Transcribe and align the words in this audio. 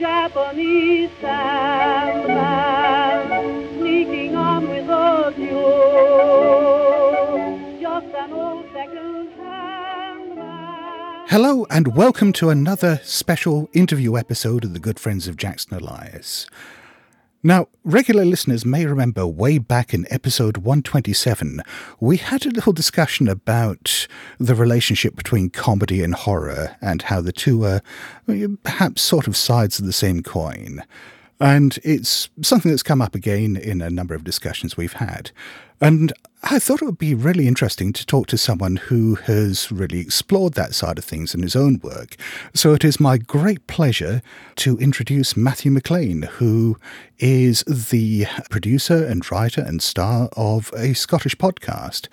Japanese 0.00 1.10
sandman 1.20 2.48
sneaking 3.78 4.34
on 4.34 4.68
with 4.68 4.88
a. 4.88 5.32
Just 7.80 8.06
an 8.06 8.32
old 8.32 8.66
second-hand. 8.72 10.32
Hello, 11.28 11.66
and 11.70 11.94
welcome 11.94 12.32
to 12.32 12.50
another 12.50 13.00
special 13.04 13.70
interview 13.72 14.16
episode 14.16 14.64
of 14.64 14.72
the 14.72 14.80
Good 14.80 14.98
Friends 14.98 15.28
of 15.28 15.36
Jackson 15.36 15.76
Elias. 15.76 16.48
Now, 17.42 17.68
regular 17.84 18.26
listeners 18.26 18.66
may 18.66 18.84
remember 18.84 19.26
way 19.26 19.56
back 19.56 19.94
in 19.94 20.06
episode 20.10 20.58
127, 20.58 21.62
we 21.98 22.18
had 22.18 22.44
a 22.44 22.50
little 22.50 22.74
discussion 22.74 23.28
about 23.28 24.06
the 24.38 24.54
relationship 24.54 25.16
between 25.16 25.48
comedy 25.48 26.02
and 26.02 26.14
horror 26.14 26.76
and 26.82 27.00
how 27.00 27.22
the 27.22 27.32
two 27.32 27.64
are 27.64 27.80
perhaps 28.62 29.00
sort 29.00 29.26
of 29.26 29.38
sides 29.38 29.78
of 29.78 29.86
the 29.86 29.92
same 29.92 30.22
coin. 30.22 30.84
And 31.40 31.78
it's 31.82 32.28
something 32.42 32.70
that's 32.70 32.82
come 32.82 33.00
up 33.00 33.14
again 33.14 33.56
in 33.56 33.80
a 33.80 33.88
number 33.88 34.14
of 34.14 34.22
discussions 34.22 34.76
we've 34.76 34.92
had. 34.92 35.30
And 35.80 36.12
I 36.42 36.58
thought 36.58 36.82
it 36.82 36.86
would 36.86 36.98
be 36.98 37.14
really 37.14 37.46
interesting 37.46 37.92
to 37.94 38.04
talk 38.04 38.26
to 38.28 38.38
someone 38.38 38.76
who 38.76 39.14
has 39.14 39.70
really 39.72 40.00
explored 40.00 40.54
that 40.54 40.74
side 40.74 40.98
of 40.98 41.04
things 41.04 41.34
in 41.34 41.42
his 41.42 41.56
own 41.56 41.80
work. 41.82 42.16
So 42.54 42.74
it 42.74 42.84
is 42.84 43.00
my 43.00 43.18
great 43.18 43.66
pleasure 43.66 44.20
to 44.56 44.76
introduce 44.78 45.36
Matthew 45.36 45.70
McLean, 45.70 46.22
who 46.22 46.76
is 47.18 47.62
the 47.64 48.26
producer 48.50 49.04
and 49.04 49.30
writer 49.30 49.62
and 49.62 49.82
star 49.82 50.28
of 50.36 50.70
a 50.76 50.94
Scottish 50.94 51.36
podcast. 51.36 52.08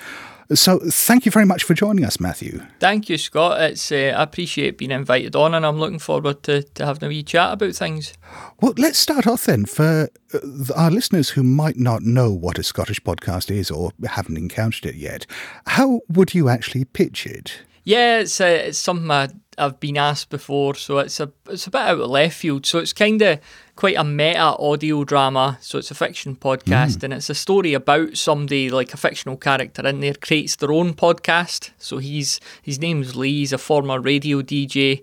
So 0.54 0.80
thank 0.80 1.26
you 1.26 1.32
very 1.32 1.46
much 1.46 1.64
for 1.64 1.74
joining 1.74 2.06
us, 2.06 2.20
Matthew. 2.20 2.62
Thank 2.80 3.10
you, 3.10 3.18
Scott. 3.18 3.60
It's 3.62 3.92
uh, 3.92 4.14
I 4.16 4.24
appreciate 4.24 4.78
being 4.78 4.92
invited 4.92 5.36
on, 5.36 5.54
and 5.54 5.66
I'm 5.66 5.78
looking 5.78 6.00
forward 6.00 6.44
to, 6.44 6.64
to 6.64 6.86
having 6.86 7.04
a 7.04 7.10
wee 7.10 7.24
chat 7.24 7.54
about 7.54 7.76
things. 7.76 8.14
Well, 8.62 8.74
let's 8.78 8.98
start 8.98 9.28
off 9.28 9.46
then. 9.46 9.66
For 9.66 10.10
uh, 10.34 10.40
our 10.76 10.90
listeners 10.90 11.30
who 11.30 11.44
might 11.44 11.78
not 11.78 12.04
know 12.04 12.32
what 12.32 12.60
a 12.60 12.64
Scottish 12.64 13.02
podcast 13.02 13.52
is 13.52 13.70
or 13.70 13.92
haven't 14.08 14.38
encountered 14.38 14.86
it 14.86 14.96
yet, 14.96 15.26
how 15.66 16.02
would 16.08 16.34
you 16.34 16.48
actually 16.48 16.86
pitch 16.86 17.26
it? 17.26 17.64
Yeah, 17.84 18.20
it's, 18.20 18.40
uh, 18.40 18.46
it's 18.46 18.78
something 18.78 19.10
I, 19.12 19.30
I've 19.58 19.80
been 19.80 19.98
asked 19.98 20.30
before, 20.30 20.76
so 20.76 21.00
it's 21.00 21.20
a 21.20 21.32
it's 21.50 21.68
a 21.68 21.72
bit 21.72 21.82
out 21.82 22.00
of 22.00 22.10
left 22.10 22.38
field. 22.38 22.66
So 22.66 22.80
it's 22.80 22.94
kind 22.94 23.22
of 23.22 23.40
quite 23.78 23.96
a 23.96 24.04
meta 24.04 24.58
audio 24.60 25.06
drama. 25.06 25.58
So 25.62 25.78
it's 25.78 25.92
a 25.92 25.96
fiction 25.96 26.36
podcast, 26.36 27.04
and 27.04 27.14
it's 27.14 27.30
a 27.30 27.36
story 27.36 27.74
about 27.74 28.18
somebody 28.18 28.70
like 28.70 28.94
a 28.94 28.98
fictional 28.98 29.38
character 29.38 29.88
in 29.88 30.02
there 30.02 30.16
creates 30.16 30.58
their 30.58 30.72
own 30.72 30.96
podcast. 30.96 31.70
So 31.78 32.00
he's 32.00 32.42
his 32.62 32.80
name's 32.80 33.16
Lee. 33.16 33.40
He's 33.40 33.54
a 33.54 33.58
former 33.58 34.02
radio 34.02 34.42
DJ. 34.42 35.02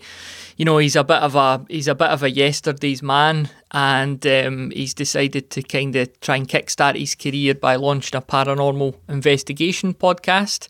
You 0.57 0.65
know, 0.65 0.79
he's 0.79 0.97
a 0.97 1.05
bit 1.05 1.23
of 1.23 1.35
a 1.35 1.65
he's 1.69 1.89
a 1.89 1.95
bit 1.95 2.09
of 2.09 2.23
a 2.23 2.31
yesterday's 2.31 3.03
man, 3.03 3.49
and 3.75 4.25
um, 4.25 4.71
he's 4.71 4.95
decided 4.95 5.51
to 5.51 5.63
kind 5.63 5.97
of 5.97 6.21
try 6.21 6.37
and 6.37 6.49
kickstart 6.49 6.97
his 6.97 7.17
career 7.17 7.55
by 7.55 7.75
launching 7.75 8.17
a 8.17 8.23
paranormal 8.23 8.95
investigation 9.09 9.95
podcast. 9.95 10.69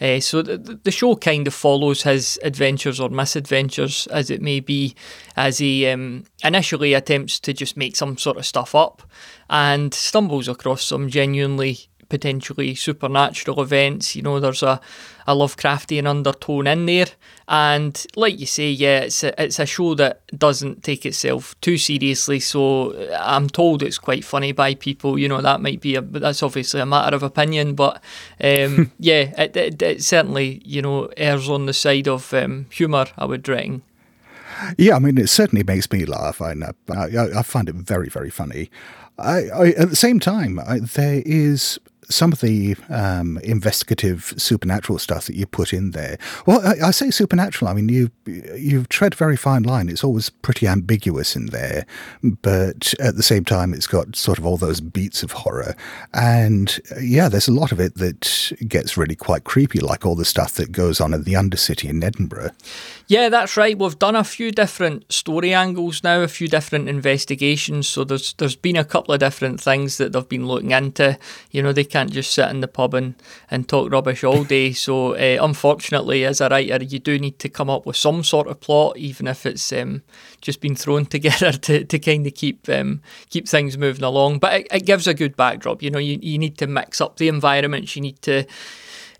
Uh, 0.00 0.20
so 0.20 0.40
the, 0.40 0.78
the 0.84 0.90
show 0.92 1.16
kind 1.16 1.48
of 1.48 1.54
follows 1.54 2.02
his 2.02 2.38
adventures 2.44 3.00
or 3.00 3.08
misadventures, 3.08 4.06
as 4.08 4.30
it 4.30 4.40
may 4.40 4.60
be, 4.60 4.94
as 5.36 5.58
he 5.58 5.86
um, 5.88 6.24
initially 6.44 6.94
attempts 6.94 7.40
to 7.44 7.52
just 7.52 7.76
make 7.76 7.96
some 7.96 8.18
sort 8.18 8.36
of 8.36 8.46
stuff 8.46 8.74
up 8.74 9.02
and 9.48 9.94
stumbles 9.94 10.48
across 10.48 10.84
some 10.84 11.08
genuinely 11.08 11.88
potentially 12.08 12.74
supernatural 12.74 13.60
events. 13.60 14.14
You 14.14 14.22
know, 14.22 14.40
there's 14.40 14.62
a, 14.62 14.80
a 15.26 15.34
Lovecraftian 15.34 16.06
undertone 16.06 16.66
in 16.66 16.86
there. 16.86 17.06
And 17.48 18.06
like 18.16 18.38
you 18.38 18.46
say, 18.46 18.70
yeah, 18.70 19.00
it's 19.00 19.24
a, 19.24 19.42
it's 19.42 19.58
a 19.58 19.66
show 19.66 19.94
that 19.96 20.22
doesn't 20.38 20.82
take 20.82 21.04
itself 21.04 21.58
too 21.60 21.76
seriously. 21.76 22.40
So 22.40 22.94
I'm 23.18 23.48
told 23.48 23.82
it's 23.82 23.98
quite 23.98 24.24
funny 24.24 24.52
by 24.52 24.74
people. 24.74 25.18
You 25.18 25.28
know, 25.28 25.40
that 25.40 25.60
might 25.60 25.80
be 25.80 25.96
a, 25.96 26.00
that's 26.00 26.42
obviously 26.42 26.80
a 26.80 26.86
matter 26.86 27.16
of 27.16 27.22
opinion. 27.22 27.74
But 27.74 28.02
um, 28.40 28.92
yeah, 28.98 29.32
it, 29.42 29.56
it, 29.56 29.82
it 29.82 30.02
certainly, 30.02 30.62
you 30.64 30.82
know, 30.82 31.08
errs 31.16 31.48
on 31.48 31.66
the 31.66 31.74
side 31.74 32.08
of 32.08 32.32
um, 32.32 32.66
humour, 32.70 33.06
I 33.18 33.24
would 33.24 33.48
reckon. 33.48 33.82
Yeah, 34.78 34.96
I 34.96 34.98
mean, 34.98 35.18
it 35.18 35.28
certainly 35.28 35.64
makes 35.64 35.90
me 35.90 36.04
laugh. 36.04 36.40
I, 36.40 36.54
I, 36.88 37.38
I 37.38 37.42
find 37.42 37.68
it 37.68 37.74
very, 37.74 38.08
very 38.08 38.30
funny. 38.30 38.70
I, 39.18 39.48
I, 39.48 39.66
at 39.70 39.90
the 39.90 39.96
same 39.96 40.20
time, 40.20 40.58
I, 40.58 40.80
there 40.80 41.22
is 41.24 41.78
some 42.08 42.32
of 42.32 42.40
the 42.40 42.76
um, 42.88 43.38
investigative 43.38 44.34
supernatural 44.36 44.98
stuff 44.98 45.26
that 45.26 45.36
you 45.36 45.46
put 45.46 45.72
in 45.72 45.92
there. 45.92 46.18
Well, 46.46 46.60
I, 46.66 46.88
I, 46.88 46.90
say 46.90 47.10
supernatural. 47.10 47.70
I 47.70 47.74
mean, 47.74 47.88
you 47.88 48.10
you 48.26 48.84
tread 48.84 49.14
very 49.14 49.36
fine 49.36 49.62
line. 49.62 49.88
It's 49.88 50.04
always 50.04 50.30
pretty 50.30 50.66
ambiguous 50.66 51.36
in 51.36 51.46
there, 51.46 51.86
but 52.22 52.94
at 53.00 53.16
the 53.16 53.22
same 53.22 53.44
time, 53.44 53.74
it's 53.74 53.86
got 53.86 54.16
sort 54.16 54.38
of 54.38 54.46
all 54.46 54.56
those 54.56 54.80
beats 54.80 55.22
of 55.22 55.32
horror. 55.32 55.74
And 56.12 56.80
yeah, 57.00 57.28
there's 57.28 57.48
a 57.48 57.52
lot 57.52 57.72
of 57.72 57.80
it 57.80 57.96
that 57.96 58.52
gets 58.66 58.96
really 58.96 59.16
quite 59.16 59.44
creepy, 59.44 59.80
like 59.80 60.06
all 60.06 60.14
the 60.14 60.24
stuff 60.24 60.54
that 60.54 60.72
goes 60.72 61.00
on 61.00 61.14
in 61.14 61.24
the 61.24 61.34
Undercity 61.34 61.88
in 61.88 62.02
Edinburgh. 62.02 62.50
Yeah, 63.06 63.28
that's 63.28 63.56
right. 63.56 63.78
We've 63.78 63.98
done 63.98 64.16
a 64.16 64.24
few 64.24 64.50
different 64.50 65.12
story 65.12 65.52
angles 65.52 66.02
now, 66.02 66.22
a 66.22 66.28
few 66.28 66.48
different 66.48 66.88
investigations. 66.88 67.88
So 67.88 68.04
there's 68.04 68.32
there's 68.34 68.56
been 68.56 68.76
a 68.76 68.84
couple 68.84 69.12
of 69.14 69.20
different 69.20 69.60
things 69.60 69.98
that 69.98 70.12
they've 70.12 70.28
been 70.28 70.46
looking 70.46 70.70
into. 70.70 71.18
You 71.50 71.62
know, 71.62 71.72
they 71.72 71.84
can't 71.94 72.10
just 72.10 72.32
sit 72.32 72.50
in 72.50 72.58
the 72.58 72.66
pub 72.66 72.92
and, 72.92 73.14
and 73.48 73.68
talk 73.68 73.92
rubbish 73.92 74.24
all 74.24 74.42
day. 74.42 74.72
So 74.72 75.14
uh, 75.14 75.38
unfortunately, 75.40 76.24
as 76.24 76.40
a 76.40 76.48
writer, 76.48 76.82
you 76.82 76.98
do 76.98 77.20
need 77.20 77.38
to 77.38 77.48
come 77.48 77.70
up 77.70 77.86
with 77.86 77.96
some 77.96 78.24
sort 78.24 78.48
of 78.48 78.58
plot, 78.58 78.96
even 78.96 79.28
if 79.28 79.46
it's 79.46 79.72
um, 79.72 80.02
just 80.40 80.60
been 80.60 80.74
thrown 80.74 81.06
together 81.16 81.52
to, 81.52 81.84
to 81.84 81.98
kind 82.00 82.26
of 82.26 82.34
keep 82.34 82.68
um, 82.68 83.00
keep 83.30 83.48
things 83.48 83.78
moving 83.78 84.02
along. 84.02 84.40
But 84.40 84.54
it, 84.54 84.66
it 84.72 84.86
gives 84.86 85.06
a 85.06 85.14
good 85.14 85.36
backdrop. 85.36 85.84
You 85.84 85.90
know, 85.90 86.00
you, 86.00 86.18
you 86.20 86.36
need 86.36 86.58
to 86.58 86.66
mix 86.66 87.00
up 87.00 87.18
the 87.18 87.28
environments. 87.28 87.94
You 87.94 88.02
need 88.02 88.20
to 88.22 88.44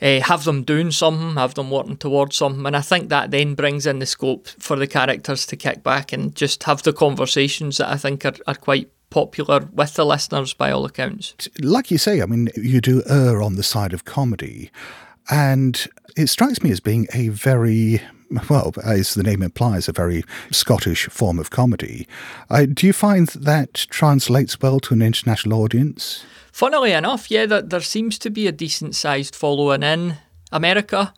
uh, 0.02 0.20
have 0.22 0.42
them 0.42 0.64
doing 0.64 0.90
something, 0.90 1.36
have 1.36 1.54
them 1.54 1.70
working 1.70 1.96
towards 1.96 2.34
something. 2.34 2.66
And 2.66 2.76
I 2.76 2.80
think 2.80 3.08
that 3.10 3.30
then 3.30 3.54
brings 3.54 3.86
in 3.86 4.00
the 4.00 4.06
scope 4.06 4.48
for 4.48 4.74
the 4.74 4.88
characters 4.88 5.46
to 5.46 5.56
kick 5.56 5.84
back 5.84 6.12
and 6.12 6.34
just 6.34 6.64
have 6.64 6.82
the 6.82 6.92
conversations 6.92 7.76
that 7.76 7.88
I 7.88 7.98
think 7.98 8.24
are, 8.24 8.34
are 8.48 8.56
quite 8.56 8.90
popular 9.14 9.68
with 9.72 9.94
the 9.94 10.04
listeners 10.04 10.54
by 10.54 10.72
all 10.72 10.84
accounts. 10.84 11.48
Like 11.60 11.88
you 11.92 11.98
say, 11.98 12.20
I 12.20 12.26
mean, 12.26 12.48
you 12.56 12.80
do 12.80 13.00
err 13.08 13.40
on 13.40 13.54
the 13.54 13.62
side 13.62 13.92
of 13.92 14.04
comedy. 14.04 14.72
And 15.30 15.86
it 16.16 16.26
strikes 16.26 16.64
me 16.64 16.72
as 16.72 16.80
being 16.80 17.06
a 17.14 17.28
very 17.28 18.02
well, 18.50 18.74
as 18.84 19.14
the 19.14 19.22
name 19.22 19.40
implies, 19.40 19.88
a 19.88 19.92
very 19.92 20.24
Scottish 20.50 21.06
form 21.10 21.38
of 21.38 21.50
comedy. 21.50 22.08
Uh, 22.50 22.66
do 22.66 22.88
you 22.88 22.92
find 22.92 23.28
that 23.28 23.86
translates 23.88 24.60
well 24.60 24.80
to 24.80 24.94
an 24.94 25.02
international 25.02 25.62
audience? 25.62 26.24
Funnily 26.50 26.90
enough, 26.90 27.30
yeah, 27.30 27.46
there, 27.46 27.62
there 27.62 27.80
seems 27.80 28.18
to 28.18 28.30
be 28.30 28.48
a 28.48 28.52
decent 28.52 28.96
sized 28.96 29.36
following 29.36 29.84
in 29.84 30.16
America. 30.50 31.14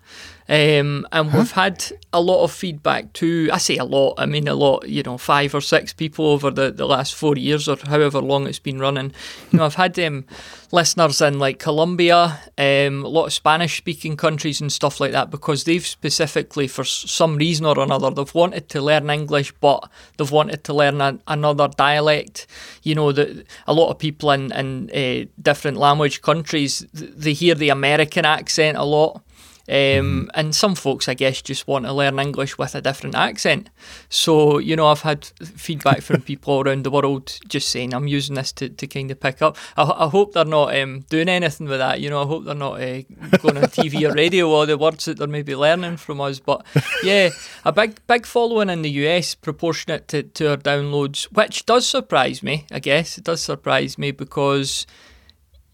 Um, 0.48 1.06
and 1.10 1.30
huh? 1.30 1.38
we've 1.38 1.50
had 1.50 1.84
a 2.12 2.20
lot 2.20 2.44
of 2.44 2.52
feedback 2.52 3.12
too. 3.12 3.48
I 3.52 3.58
say 3.58 3.76
a 3.78 3.84
lot, 3.84 4.14
I 4.18 4.26
mean 4.26 4.46
a 4.46 4.54
lot, 4.54 4.88
you 4.88 5.02
know, 5.02 5.18
five 5.18 5.54
or 5.54 5.60
six 5.60 5.92
people 5.92 6.26
over 6.26 6.50
the, 6.50 6.70
the 6.70 6.86
last 6.86 7.14
four 7.14 7.36
years 7.36 7.68
or 7.68 7.76
however 7.84 8.20
long 8.20 8.46
it's 8.46 8.60
been 8.60 8.78
running. 8.78 9.12
You 9.50 9.58
know, 9.58 9.64
I've 9.64 9.74
had 9.74 9.98
um, 9.98 10.24
listeners 10.70 11.20
in 11.20 11.40
like 11.40 11.58
Colombia, 11.58 12.38
um, 12.58 13.04
a 13.04 13.08
lot 13.08 13.26
of 13.26 13.32
Spanish 13.32 13.76
speaking 13.76 14.16
countries 14.16 14.60
and 14.60 14.72
stuff 14.72 15.00
like 15.00 15.12
that 15.12 15.30
because 15.30 15.64
they've 15.64 15.84
specifically, 15.84 16.68
for 16.68 16.84
some 16.84 17.36
reason 17.36 17.66
or 17.66 17.80
another, 17.80 18.10
they've 18.10 18.34
wanted 18.34 18.68
to 18.68 18.80
learn 18.80 19.10
English, 19.10 19.52
but 19.60 19.88
they've 20.16 20.30
wanted 20.30 20.62
to 20.64 20.74
learn 20.74 21.00
a, 21.00 21.18
another 21.26 21.68
dialect. 21.68 22.46
You 22.84 22.94
know, 22.94 23.10
the, 23.10 23.44
a 23.66 23.74
lot 23.74 23.90
of 23.90 23.98
people 23.98 24.30
in, 24.30 24.52
in 24.52 24.90
uh, 24.90 25.28
different 25.42 25.76
language 25.76 26.22
countries, 26.22 26.86
they 26.92 27.32
hear 27.32 27.56
the 27.56 27.70
American 27.70 28.24
accent 28.24 28.76
a 28.76 28.84
lot. 28.84 29.22
Um. 29.68 30.30
And 30.34 30.54
some 30.54 30.74
folks, 30.74 31.08
I 31.08 31.14
guess, 31.14 31.42
just 31.42 31.66
want 31.66 31.86
to 31.86 31.92
learn 31.92 32.18
English 32.18 32.58
with 32.58 32.74
a 32.74 32.80
different 32.80 33.14
accent. 33.14 33.70
So, 34.08 34.58
you 34.58 34.76
know, 34.76 34.86
I've 34.86 35.00
had 35.02 35.24
feedback 35.24 36.02
from 36.02 36.20
people 36.22 36.60
around 36.60 36.84
the 36.84 36.90
world 36.90 37.38
just 37.48 37.70
saying 37.70 37.94
I'm 37.94 38.06
using 38.06 38.36
this 38.36 38.52
to, 38.52 38.68
to 38.68 38.86
kind 38.86 39.10
of 39.10 39.20
pick 39.20 39.42
up. 39.42 39.56
I, 39.76 39.82
I 39.82 40.08
hope 40.08 40.32
they're 40.32 40.44
not 40.44 40.76
um, 40.76 41.00
doing 41.08 41.28
anything 41.28 41.68
with 41.68 41.78
that. 41.78 42.00
You 42.00 42.10
know, 42.10 42.22
I 42.22 42.26
hope 42.26 42.44
they're 42.44 42.54
not 42.54 42.80
uh, 42.80 43.02
going 43.38 43.56
on 43.58 43.64
TV 43.64 44.08
or 44.08 44.14
radio 44.14 44.48
or 44.50 44.66
the 44.66 44.78
words 44.78 45.06
that 45.06 45.18
they're 45.18 45.26
maybe 45.26 45.56
learning 45.56 45.96
from 45.96 46.20
us. 46.20 46.38
But 46.38 46.64
yeah, 47.02 47.30
a 47.64 47.72
big, 47.72 48.00
big 48.06 48.26
following 48.26 48.70
in 48.70 48.82
the 48.82 48.90
US 48.90 49.34
proportionate 49.34 50.08
to, 50.08 50.22
to 50.22 50.50
our 50.50 50.56
downloads, 50.56 51.24
which 51.24 51.66
does 51.66 51.86
surprise 51.86 52.42
me, 52.42 52.66
I 52.70 52.78
guess. 52.78 53.18
It 53.18 53.24
does 53.24 53.40
surprise 53.40 53.98
me 53.98 54.10
because 54.10 54.86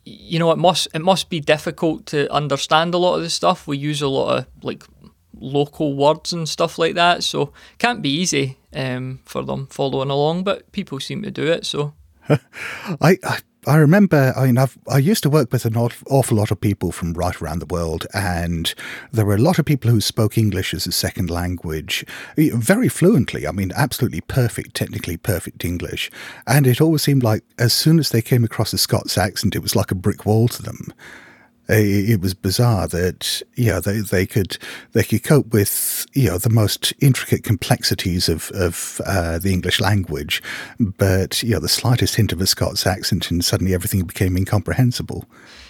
you 0.05 0.39
know, 0.39 0.51
it 0.51 0.59
must 0.59 0.89
it 0.95 1.01
must 1.01 1.31
be 1.31 1.41
difficult 1.41 2.07
to 2.07 2.33
understand 2.33 2.95
a 2.95 2.99
lot 2.99 3.17
of 3.17 3.23
the 3.23 3.31
stuff. 3.31 3.67
We 3.67 3.79
use 3.79 4.03
a 4.03 4.09
lot 4.09 4.39
of 4.39 4.47
like 4.63 4.85
local 5.39 5.95
words 5.95 6.33
and 6.33 6.49
stuff 6.49 6.79
like 6.79 6.95
that, 6.95 7.23
so 7.23 7.53
can't 7.79 8.03
be 8.03 8.11
easy 8.11 8.59
um, 8.75 9.21
for 9.25 9.45
them 9.45 9.67
following 9.69 10.11
along. 10.11 10.45
But 10.45 10.71
people 10.73 11.01
seem 11.01 11.23
to 11.23 11.31
do 11.31 11.47
it, 11.47 11.67
so. 11.67 11.95
I, 12.29 13.19
I 13.25 13.39
I 13.65 13.77
remember, 13.77 14.33
I 14.37 14.47
mean, 14.47 14.59
I've, 14.59 14.77
I 14.89 14.99
used 14.99 15.23
to 15.23 15.31
work 15.31 15.53
with 15.53 15.65
an 15.65 15.77
awful 15.77 16.37
lot 16.37 16.51
of 16.51 16.61
people 16.61 16.91
from 16.91 17.13
right 17.13 17.41
around 17.41 17.61
the 17.61 17.67
world, 17.67 18.09
and 18.13 18.75
there 19.13 19.25
were 19.25 19.37
a 19.37 19.39
lot 19.39 19.61
of 19.61 19.65
people 19.65 19.89
who 19.89 20.01
spoke 20.01 20.37
English 20.37 20.75
as 20.75 20.85
a 20.85 20.91
second 20.91 21.31
language 21.31 22.05
very 22.37 22.89
fluently. 22.89 23.47
I 23.47 23.53
mean, 23.53 23.71
absolutely 23.77 24.21
perfect, 24.23 24.75
technically 24.75 25.17
perfect 25.17 25.65
English. 25.65 26.11
And 26.45 26.67
it 26.67 26.81
always 26.81 27.03
seemed 27.03 27.23
like 27.23 27.45
as 27.57 27.73
soon 27.73 28.01
as 28.01 28.11
they 28.11 28.21
came 28.21 28.43
across 28.43 28.73
a 28.73 28.79
Scots 28.79 29.17
accent, 29.17 29.55
it 29.55 29.63
was 29.63 29.77
like 29.77 29.93
a 29.93 29.97
brick 29.97 30.27
wall 30.27 30.49
to 30.49 30.63
them 30.63 30.93
it 31.81 32.21
was 32.21 32.35
bizarre 32.35 32.87
that 32.89 33.43
yeah 33.57 33.81
they, 33.81 34.01
they 34.01 34.27
could 34.27 34.59
they 34.93 35.03
could 35.03 35.23
cope 35.23 35.53
with 35.53 36.07
you 36.13 36.29
know 36.29 36.39
the 36.39 36.51
most 36.51 36.93
intricate 37.01 37.45
complexities 37.45 38.29
of 38.29 38.51
of 38.53 39.01
uh, 39.07 39.39
the 39.39 39.53
English 39.53 39.81
language, 39.81 40.43
but 40.79 41.43
you 41.43 41.51
know 41.51 41.61
the 41.61 41.69
slightest 41.69 42.17
hint 42.17 42.33
of 42.33 42.41
a 42.41 42.47
Scots 42.47 42.87
accent 42.87 43.31
and 43.31 43.45
suddenly 43.45 43.75
everything 43.75 44.05
became 44.05 44.37
incomprehensible. 44.37 45.25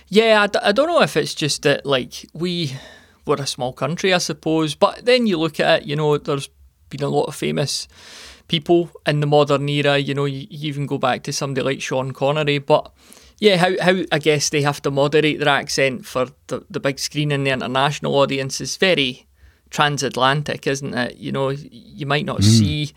Yeah, 0.09 0.43
I 0.43 0.47
d- 0.47 0.59
I 0.63 0.73
don't 0.73 0.89
know 0.89 1.03
if 1.03 1.17
it's 1.17 1.35
just 1.35 1.63
that 1.63 1.87
like 1.87 2.27
we 2.35 2.77
were 3.27 3.37
a 3.37 3.47
small 3.47 3.73
country, 3.73 4.13
I 4.13 4.19
suppose, 4.19 4.75
but 4.75 5.05
then 5.05 5.27
you 5.27 5.39
look 5.39 5.61
at 5.61 5.83
it, 5.83 5.89
you 5.89 5.97
know, 5.97 6.19
there's 6.19 6.49
been 6.91 7.03
a 7.03 7.09
lot 7.09 7.25
of 7.25 7.35
famous 7.35 7.89
people 8.49 8.91
in 9.07 9.21
the 9.21 9.27
modern 9.27 9.69
era. 9.69 9.99
You 9.99 10.15
know, 10.15 10.25
you, 10.25 10.47
you 10.51 10.69
even 10.69 10.87
go 10.87 10.99
back 10.99 11.23
to 11.25 11.33
somebody 11.33 11.65
like 11.65 11.81
Sean 11.81 12.13
Connery, 12.13 12.59
but 12.59 12.93
yeah, 13.39 13.57
how, 13.57 13.71
how 13.81 14.03
I 14.13 14.19
guess 14.19 14.51
they 14.51 14.63
have 14.63 14.83
to 14.83 14.91
moderate 14.91 15.39
their 15.39 15.49
accent 15.49 16.07
for 16.07 16.29
the, 16.47 16.65
the 16.71 16.81
big 16.81 16.99
screen 16.99 17.33
and 17.33 17.47
the 17.47 17.51
international 17.51 18.15
audience 18.15 18.61
is 18.61 18.77
very 18.77 19.27
transatlantic, 19.71 20.67
isn't 20.67 20.95
it? 20.95 21.17
You 21.17 21.33
know, 21.33 21.49
you 21.51 22.07
might 22.07 22.27
not 22.27 22.41
mm. 22.41 22.45
see 22.45 22.93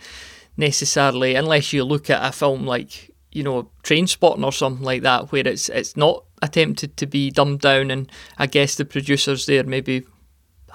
necessarily 0.58 1.36
unless 1.36 1.74
you 1.74 1.84
look 1.84 2.10
at 2.10 2.28
a 2.28 2.32
film 2.32 2.66
like 2.66 3.12
you 3.32 3.44
know 3.44 3.70
Trainspotting 3.84 4.46
or 4.46 4.52
something 4.52 4.86
like 4.86 5.02
that, 5.02 5.32
where 5.32 5.48
it's 5.48 5.70
it's 5.70 5.98
not 5.98 6.24
attempted 6.42 6.98
to 6.98 7.06
be 7.06 7.32
dumbed 7.32 7.62
down, 7.62 7.92
and 7.92 8.12
I 8.38 8.48
guess 8.48 8.76
the 8.76 8.86
producers 8.86 9.46
there 9.46 9.64
maybe 9.64 10.06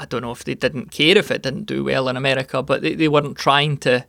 I 0.00 0.06
don't 0.06 0.23
know 0.23 0.32
if 0.32 0.44
they 0.44 0.55
didn't 0.55 0.91
care 0.91 1.19
if 1.19 1.31
it 1.31 1.43
didn't 1.43 1.64
do 1.64 1.85
well 1.85 2.08
in 2.08 2.17
America, 2.17 2.62
but 2.62 2.81
they, 2.81 2.94
they 2.94 3.06
weren't 3.06 3.37
trying 3.37 3.76
to 3.79 4.06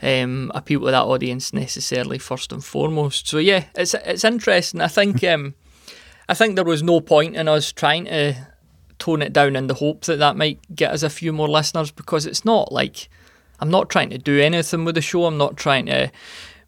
um, 0.00 0.50
appeal 0.54 0.80
to 0.80 0.86
that 0.90 1.04
audience 1.04 1.52
necessarily 1.52 2.16
first 2.16 2.50
and 2.50 2.64
foremost. 2.64 3.28
So 3.28 3.36
yeah, 3.36 3.64
it's 3.74 3.92
it's 3.92 4.24
interesting. 4.24 4.80
I 4.80 4.88
think 4.88 5.22
um, 5.24 5.54
I 6.30 6.34
think 6.34 6.54
there 6.54 6.64
was 6.64 6.82
no 6.82 7.02
point 7.02 7.36
in 7.36 7.46
us 7.46 7.72
trying 7.72 8.06
to 8.06 8.34
tone 8.98 9.20
it 9.20 9.34
down 9.34 9.54
in 9.54 9.66
the 9.66 9.74
hope 9.74 10.06
that 10.06 10.18
that 10.18 10.36
might 10.36 10.60
get 10.74 10.92
us 10.92 11.02
a 11.02 11.10
few 11.10 11.32
more 11.34 11.48
listeners 11.48 11.90
because 11.90 12.24
it's 12.24 12.46
not 12.46 12.72
like 12.72 13.10
I'm 13.60 13.70
not 13.70 13.90
trying 13.90 14.08
to 14.10 14.18
do 14.18 14.40
anything 14.40 14.86
with 14.86 14.94
the 14.94 15.02
show. 15.02 15.26
I'm 15.26 15.36
not 15.36 15.58
trying 15.58 15.86
to 15.86 16.10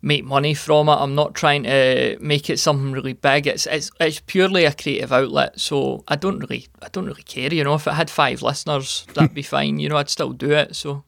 make 0.02 0.24
money 0.24 0.54
from 0.54 0.88
it. 0.88 0.92
I'm 0.92 1.14
not 1.14 1.34
trying 1.34 1.64
to 1.64 2.16
make 2.20 2.48
it 2.48 2.58
something 2.58 2.92
really 2.92 3.12
big. 3.12 3.46
It's 3.46 3.66
it's 3.66 3.90
it's 4.00 4.20
purely 4.20 4.64
a 4.64 4.72
creative 4.72 5.12
outlet. 5.12 5.60
So 5.60 6.04
I 6.08 6.16
don't 6.16 6.38
really 6.38 6.66
I 6.82 6.88
don't 6.88 7.06
really 7.06 7.22
care. 7.22 7.52
You 7.52 7.64
know, 7.64 7.74
if 7.74 7.86
it 7.86 7.94
had 7.94 8.10
five 8.10 8.42
listeners, 8.42 9.06
that'd 9.14 9.34
be 9.34 9.42
fine. 9.56 9.78
You 9.78 9.88
know, 9.88 9.96
I'd 9.96 10.08
still 10.08 10.32
do 10.32 10.52
it. 10.52 10.76
So. 10.76 11.04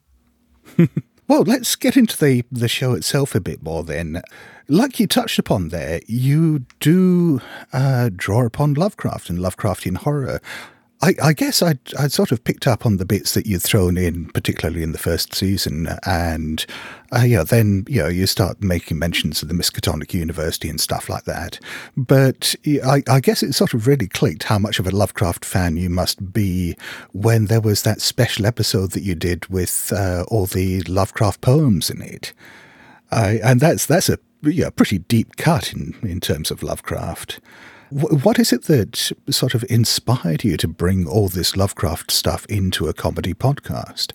well, 1.27 1.43
let's 1.43 1.75
get 1.75 1.97
into 1.97 2.17
the 2.17 2.43
the 2.51 2.67
show 2.67 2.93
itself 2.93 3.35
a 3.35 3.41
bit 3.41 3.63
more 3.63 3.83
then. 3.83 4.21
Like 4.69 4.97
you 4.97 5.07
touched 5.07 5.39
upon 5.39 5.69
there, 5.69 5.99
you 6.07 6.65
do 6.79 7.41
uh, 7.73 8.09
draw 8.15 8.45
upon 8.45 8.75
Lovecraft 8.75 9.29
and 9.29 9.39
Lovecraftian 9.39 9.97
horror. 9.97 10.39
I, 11.03 11.15
I, 11.21 11.33
guess 11.33 11.61
I'd, 11.61 11.79
I'd 11.99 12.13
sort 12.13 12.31
of 12.31 12.45
picked 12.45 12.65
up 12.65 12.85
on 12.85 12.95
the 12.95 13.03
bits 13.03 13.33
that 13.33 13.45
you'd 13.45 13.61
thrown 13.61 13.97
in, 13.97 14.29
particularly 14.29 14.83
in 14.83 14.93
the 14.93 14.97
first 14.97 15.35
season, 15.35 15.89
and 16.05 16.65
uh, 17.11 17.23
yeah, 17.23 17.43
then 17.43 17.83
you 17.89 18.01
know 18.01 18.07
you 18.07 18.25
start 18.25 18.63
making 18.63 18.99
mentions 18.99 19.41
of 19.41 19.49
the 19.49 19.53
Miskatonic 19.53 20.13
University 20.13 20.69
and 20.69 20.79
stuff 20.79 21.09
like 21.09 21.25
that. 21.25 21.59
But 21.97 22.55
I, 22.85 23.03
I 23.09 23.19
guess 23.19 23.43
it 23.43 23.51
sort 23.51 23.73
of 23.73 23.85
really 23.85 24.07
clicked 24.07 24.43
how 24.43 24.57
much 24.57 24.79
of 24.79 24.87
a 24.87 24.91
Lovecraft 24.91 25.43
fan 25.43 25.75
you 25.75 25.89
must 25.89 26.31
be 26.31 26.77
when 27.11 27.47
there 27.47 27.61
was 27.61 27.83
that 27.83 27.99
special 27.99 28.45
episode 28.45 28.91
that 28.91 29.03
you 29.03 29.13
did 29.13 29.45
with 29.47 29.91
uh, 29.93 30.23
all 30.29 30.45
the 30.45 30.83
Lovecraft 30.83 31.41
poems 31.41 31.89
in 31.89 32.01
it, 32.01 32.31
uh, 33.11 33.35
and 33.43 33.59
that's 33.59 33.85
that's 33.85 34.07
a 34.07 34.19
yeah, 34.41 34.69
pretty 34.69 34.99
deep 34.99 35.35
cut 35.35 35.73
in 35.73 35.95
in 36.01 36.21
terms 36.21 36.49
of 36.49 36.63
Lovecraft. 36.63 37.41
What 37.93 38.39
is 38.39 38.51
it 38.51 38.63
that 38.63 39.11
sort 39.29 39.53
of 39.53 39.63
inspired 39.69 40.43
you 40.43 40.57
to 40.57 40.67
bring 40.67 41.07
all 41.07 41.29
this 41.29 41.55
Lovecraft 41.55 42.09
stuff 42.09 42.43
into 42.47 42.87
a 42.87 42.93
comedy 42.93 43.35
podcast? 43.35 44.13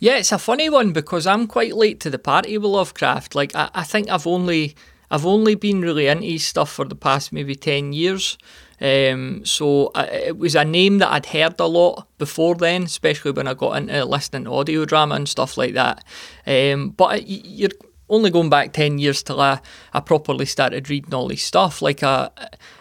Yeah, 0.00 0.16
it's 0.16 0.32
a 0.32 0.38
funny 0.38 0.70
one 0.70 0.94
because 0.94 1.26
I'm 1.26 1.46
quite 1.46 1.76
late 1.76 2.00
to 2.00 2.10
the 2.10 2.18
party 2.18 2.56
with 2.56 2.70
Lovecraft. 2.70 3.34
Like 3.34 3.54
I, 3.54 3.68
I 3.74 3.82
think 3.82 4.08
I've 4.08 4.26
only 4.26 4.74
I've 5.10 5.26
only 5.26 5.56
been 5.56 5.82
really 5.82 6.06
into 6.06 6.38
stuff 6.38 6.72
for 6.72 6.86
the 6.86 6.94
past 6.94 7.30
maybe 7.30 7.54
ten 7.54 7.92
years. 7.92 8.38
Um, 8.80 9.44
so 9.44 9.90
I, 9.94 10.06
it 10.06 10.38
was 10.38 10.54
a 10.54 10.64
name 10.64 10.96
that 10.98 11.12
I'd 11.12 11.26
heard 11.26 11.60
a 11.60 11.66
lot 11.66 12.08
before 12.16 12.54
then, 12.54 12.84
especially 12.84 13.32
when 13.32 13.46
I 13.46 13.52
got 13.52 13.76
into 13.76 14.06
listening 14.06 14.44
to 14.44 14.54
audio 14.54 14.86
drama 14.86 15.16
and 15.16 15.28
stuff 15.28 15.58
like 15.58 15.74
that. 15.74 16.02
Um, 16.46 16.90
but 16.90 17.28
you're 17.28 17.72
only 18.08 18.30
going 18.30 18.48
back 18.48 18.72
10 18.72 18.98
years 18.98 19.22
till 19.22 19.40
I, 19.40 19.60
I 19.92 20.00
properly 20.00 20.46
started 20.46 20.88
reading 20.88 21.12
all 21.12 21.28
his 21.28 21.42
stuff. 21.42 21.82
Like, 21.82 22.02
I, 22.02 22.30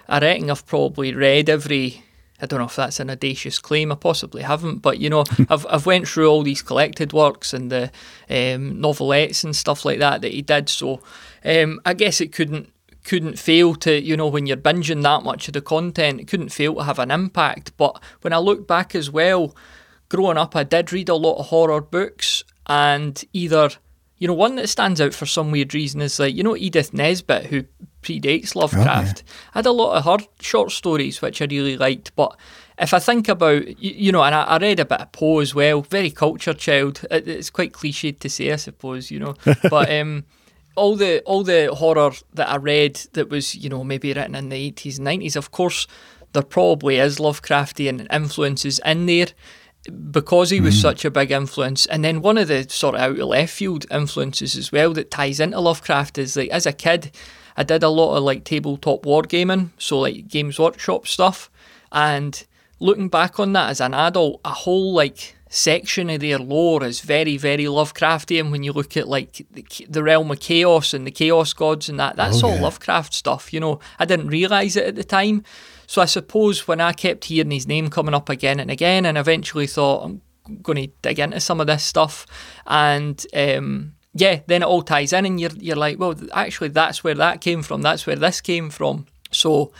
I 0.07 0.19
reckon 0.19 0.49
I've 0.49 0.65
probably 0.65 1.13
read 1.13 1.49
every. 1.49 2.03
I 2.39 2.45
don't 2.45 2.59
know 2.59 2.67
if 2.67 2.75
that's 2.75 2.99
an 2.99 3.09
audacious 3.09 3.57
claim. 3.57 3.91
I 3.91 3.95
possibly 3.95 4.43
haven't, 4.43 4.77
but 4.79 4.99
you 4.99 5.09
know, 5.09 5.23
I've 5.49 5.65
I've 5.69 5.85
went 5.85 6.07
through 6.07 6.29
all 6.29 6.43
these 6.43 6.61
collected 6.61 7.13
works 7.13 7.53
and 7.53 7.71
the 7.71 7.83
um, 8.29 8.79
novelettes 8.81 9.43
and 9.43 9.55
stuff 9.55 9.85
like 9.85 9.99
that 9.99 10.21
that 10.21 10.31
he 10.31 10.41
did. 10.41 10.69
So 10.69 11.01
um, 11.43 11.79
I 11.85 11.93
guess 11.93 12.21
it 12.21 12.31
couldn't 12.31 12.71
couldn't 13.03 13.39
fail 13.39 13.73
to 13.73 14.01
you 14.01 14.17
know 14.17 14.27
when 14.27 14.45
you're 14.45 14.57
binging 14.57 15.01
that 15.03 15.23
much 15.23 15.47
of 15.47 15.53
the 15.53 15.61
content, 15.61 16.19
it 16.21 16.27
couldn't 16.27 16.49
fail 16.49 16.75
to 16.75 16.83
have 16.83 16.99
an 16.99 17.11
impact. 17.11 17.75
But 17.77 18.01
when 18.21 18.33
I 18.33 18.37
look 18.37 18.67
back 18.67 18.95
as 18.95 19.09
well, 19.09 19.55
growing 20.09 20.37
up, 20.37 20.55
I 20.55 20.63
did 20.63 20.93
read 20.93 21.09
a 21.09 21.15
lot 21.15 21.39
of 21.39 21.47
horror 21.47 21.81
books, 21.81 22.43
and 22.67 23.23
either 23.33 23.71
you 24.19 24.27
know, 24.27 24.33
one 24.33 24.55
that 24.55 24.67
stands 24.67 24.99
out 24.99 25.13
for 25.13 25.25
some 25.25 25.51
weird 25.51 25.73
reason 25.73 26.01
is 26.01 26.19
like, 26.19 26.35
you 26.35 26.43
know, 26.43 26.57
Edith 26.57 26.93
Nesbit, 26.93 27.47
who 27.47 27.65
predates 28.01 28.55
Lovecraft, 28.55 29.23
oh, 29.25 29.27
yeah. 29.27 29.51
had 29.53 29.65
a 29.65 29.71
lot 29.71 29.97
of 29.97 30.05
her 30.05 30.25
short 30.39 30.71
stories 30.71 31.21
which 31.21 31.41
I 31.41 31.45
really 31.45 31.77
liked. 31.77 32.15
But 32.15 32.37
if 32.79 32.93
I 32.93 32.99
think 32.99 33.27
about, 33.27 33.81
you, 33.81 34.11
know, 34.11 34.23
and 34.23 34.35
I, 34.35 34.43
I, 34.43 34.57
read 34.57 34.79
a 34.79 34.85
bit 34.85 35.01
of 35.01 35.11
Poe 35.11 35.39
as 35.39 35.55
well, 35.55 35.81
very 35.81 36.11
cultured 36.11 36.59
child. 36.59 37.05
It, 37.09 37.27
it's 37.27 37.49
quite 37.49 37.73
cliched 37.73 38.19
to 38.19 38.29
say, 38.29 38.51
I 38.51 38.57
suppose, 38.57 39.09
you 39.11 39.19
know. 39.19 39.35
but 39.69 39.91
um, 39.91 40.25
all 40.75 40.95
the 40.95 41.21
all 41.21 41.43
the 41.43 41.73
horror 41.73 42.11
that 42.33 42.49
I 42.49 42.57
read 42.57 42.95
that 43.13 43.29
was, 43.29 43.55
you 43.55 43.69
know, 43.69 43.83
maybe 43.83 44.13
written 44.13 44.35
in 44.35 44.49
the 44.49 44.71
80s 44.71 44.99
and 44.99 45.07
90s, 45.07 45.35
of 45.35 45.51
course, 45.51 45.87
there 46.33 46.43
probably 46.43 46.97
is 46.97 47.17
Lovecraftian 47.17 48.07
influences 48.13 48.79
in 48.85 49.07
there 49.07 49.27
because 50.11 50.49
he 50.49 50.59
was 50.59 50.75
mm. 50.75 50.81
such 50.81 51.05
a 51.05 51.11
big 51.11 51.31
influence. 51.31 51.85
And 51.87 52.03
then 52.03 52.21
one 52.21 52.37
of 52.37 52.47
the 52.47 52.67
sort 52.69 52.95
of 52.95 53.01
out 53.01 53.19
of 53.19 53.27
left 53.27 53.53
field 53.53 53.85
influences 53.89 54.55
as 54.55 54.71
well 54.71 54.93
that 54.93 55.11
ties 55.11 55.39
into 55.39 55.59
Lovecraft 55.59 56.17
is 56.17 56.35
like 56.35 56.49
as 56.49 56.65
a 56.65 56.73
kid, 56.73 57.11
I 57.57 57.63
did 57.63 57.83
a 57.83 57.89
lot 57.89 58.15
of 58.15 58.23
like 58.23 58.43
tabletop 58.43 59.03
wargaming, 59.03 59.71
so 59.77 59.99
like 59.99 60.27
Games 60.27 60.59
Workshop 60.59 61.07
stuff. 61.07 61.49
And 61.91 62.45
looking 62.79 63.09
back 63.09 63.39
on 63.39 63.53
that 63.53 63.71
as 63.71 63.81
an 63.81 63.93
adult, 63.93 64.39
a 64.45 64.51
whole 64.51 64.93
like 64.93 65.35
section 65.49 66.09
of 66.09 66.19
their 66.19 66.37
lore 66.37 66.83
is 66.83 67.01
very, 67.01 67.37
very 67.37 67.63
Lovecraftian 67.65 68.51
when 68.51 68.63
you 68.63 68.73
look 68.73 68.95
at 68.95 69.07
like 69.07 69.45
the, 69.51 69.65
the 69.89 70.03
realm 70.03 70.29
of 70.29 70.39
chaos 70.39 70.93
and 70.93 71.07
the 71.07 71.11
chaos 71.11 71.53
gods 71.53 71.89
and 71.89 71.99
that. 71.99 72.15
That's 72.15 72.43
oh, 72.43 72.49
all 72.49 72.59
Lovecraft 72.59 73.13
stuff, 73.13 73.51
you 73.51 73.59
know. 73.59 73.79
I 73.97 74.05
didn't 74.05 74.27
realise 74.27 74.75
it 74.75 74.85
at 74.85 74.95
the 74.95 75.03
time. 75.03 75.43
So 75.87 76.01
I 76.01 76.05
suppose 76.05 76.67
when 76.67 76.81
I 76.81 76.91
kept 76.93 77.25
hearing 77.25 77.51
his 77.51 77.67
name 77.67 77.89
coming 77.89 78.13
up 78.13 78.29
again 78.29 78.59
and 78.59 78.69
again, 78.69 79.05
and 79.05 79.17
eventually 79.17 79.67
thought 79.67 80.03
I'm 80.03 80.21
going 80.61 80.87
to 80.87 80.93
dig 81.01 81.19
into 81.19 81.39
some 81.39 81.61
of 81.61 81.67
this 81.67 81.83
stuff, 81.83 82.27
and 82.67 83.25
um, 83.33 83.93
yeah, 84.17 84.41
then 84.47 84.63
it 84.63 84.65
all 84.65 84.81
ties 84.81 85.13
in, 85.13 85.25
and 85.25 85.39
you're 85.39 85.51
you're 85.57 85.75
like, 85.75 85.99
well, 85.99 86.15
actually, 86.33 86.69
that's 86.69 87.03
where 87.03 87.15
that 87.15 87.41
came 87.41 87.61
from. 87.61 87.81
That's 87.81 88.05
where 88.05 88.15
this 88.15 88.41
came 88.41 88.69
from. 88.69 89.05
So, 89.31 89.71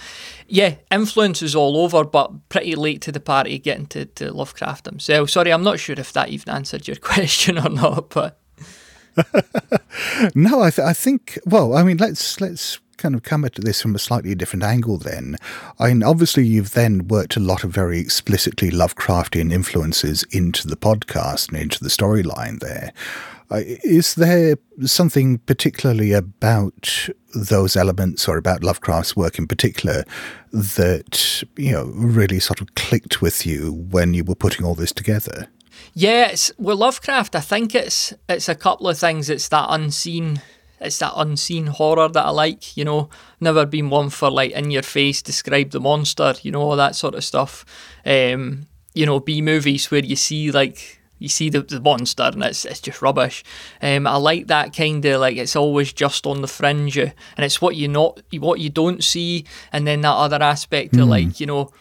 yeah, 0.48 0.76
influence 0.92 1.42
is 1.42 1.56
all 1.56 1.78
over, 1.78 2.04
but 2.04 2.50
pretty 2.50 2.76
late 2.76 3.02
to 3.04 3.12
the 3.12 3.20
party 3.20 3.58
getting 3.60 3.88
to, 3.88 4.06
to 4.06 4.32
Lovecraft 4.34 4.86
himself. 4.86 5.30
Sorry, 5.30 5.54
I'm 5.54 5.64
not 5.64 5.80
sure 5.80 5.96
if 5.98 6.12
that 6.14 6.30
even 6.30 6.50
answered 6.50 6.88
your 6.88 6.98
question 7.02 7.58
or 7.58 7.70
not, 7.70 8.10
but. 8.10 8.40
no, 10.36 10.62
I, 10.62 10.70
th- 10.70 10.86
I 10.86 10.94
think. 10.94 11.40
Well, 11.46 11.76
I 11.76 11.84
mean, 11.84 11.98
let's 11.98 12.40
let's 12.40 12.80
kind 12.98 13.16
of 13.16 13.24
come 13.24 13.46
at 13.46 13.56
this 13.56 13.82
from 13.82 13.96
a 13.96 14.00
slightly 14.00 14.36
different 14.36 14.64
angle 14.64 14.98
then. 14.98 15.38
I 15.80 15.88
mean, 15.88 16.04
obviously, 16.04 16.46
you've 16.46 16.74
then 16.74 17.08
worked 17.08 17.36
a 17.36 17.40
lot 17.40 17.64
of 17.64 17.72
very 17.72 18.00
explicitly 18.00 18.70
Lovecraftian 18.70 19.52
influences 19.52 20.24
into 20.32 20.68
the 20.68 20.76
podcast 20.76 21.50
and 21.50 21.60
into 21.60 21.84
the 21.84 21.90
storyline 21.90 22.60
there. 22.60 22.92
Is 23.52 24.16
there 24.16 24.58
something 24.86 25.38
particularly 25.40 26.12
about 26.12 27.10
those 27.34 27.76
elements 27.76 28.28
or 28.28 28.38
about 28.38 28.64
Lovecraft's 28.64 29.16
work 29.16 29.38
in 29.38 29.48
particular 29.48 30.04
that, 30.52 31.44
you 31.56 31.72
know, 31.72 31.86
really 31.86 32.40
sort 32.40 32.62
of 32.62 32.76
clicked 32.76 33.22
with 33.22 33.46
you 33.46 33.72
when 33.72 34.14
you 34.14 34.24
were 34.24 34.36
putting 34.36 34.66
all 34.66 34.76
this 34.76 34.92
together? 34.92 35.48
Yeah, 35.94 36.36
with 36.58 36.78
Lovecraft, 36.78 37.36
I 37.36 37.40
think 37.40 37.74
it's 37.74 38.14
it's 38.28 38.50
a 38.50 38.56
couple 38.56 38.88
of 38.88 38.98
things. 38.98 39.30
It's 39.30 39.48
that 39.50 39.68
unseen 39.70 40.42
it's 40.80 41.00
that 41.00 41.14
unseen 41.16 41.68
horror 41.68 42.08
that 42.10 42.26
I 42.26 42.30
like. 42.30 42.78
You 42.78 42.86
know, 42.86 43.10
never 43.40 43.66
been 43.66 43.90
one 43.90 44.10
for 44.10 44.30
like 44.30 44.52
in 44.52 44.72
your 44.72 44.84
face, 44.84 45.22
describe 45.22 45.72
the 45.72 45.80
monster. 45.80 46.36
You 46.42 46.52
know, 46.52 46.62
all 46.62 46.76
that 46.76 46.96
sort 46.96 47.16
of 47.16 47.24
stuff. 47.24 47.66
Um, 48.06 48.68
you 48.94 49.06
know, 49.06 49.20
B 49.20 49.42
movies 49.42 49.90
where 49.92 50.04
you 50.04 50.16
see 50.16 50.52
like 50.52 50.97
you 51.20 51.30
see 51.30 51.50
the, 51.50 51.62
the 51.62 51.80
monster 51.80 52.24
and 52.24 52.44
it's 52.44 52.66
it's 52.66 52.80
just 52.80 53.02
rubbish. 53.02 53.44
Um, 53.82 54.06
I 54.08 54.18
like 54.18 54.48
that 54.48 54.76
kind 54.76 55.04
of 55.06 55.22
like 55.22 55.38
it's 55.38 55.56
always 55.56 55.94
just 55.94 56.26
on 56.26 56.42
the 56.42 56.48
fringe, 56.48 56.98
and 56.98 57.14
it's 57.38 57.62
what 57.62 57.76
you 57.76 57.88
not 57.88 58.22
what 58.40 58.60
you 58.60 58.70
don't 58.70 59.04
see, 59.04 59.46
and 59.72 59.88
then 59.88 60.02
that 60.02 60.14
other 60.14 60.42
aspect 60.42 60.96
of 60.96 61.08
like 61.08 61.40
you 61.40 61.46
know, 61.46 61.72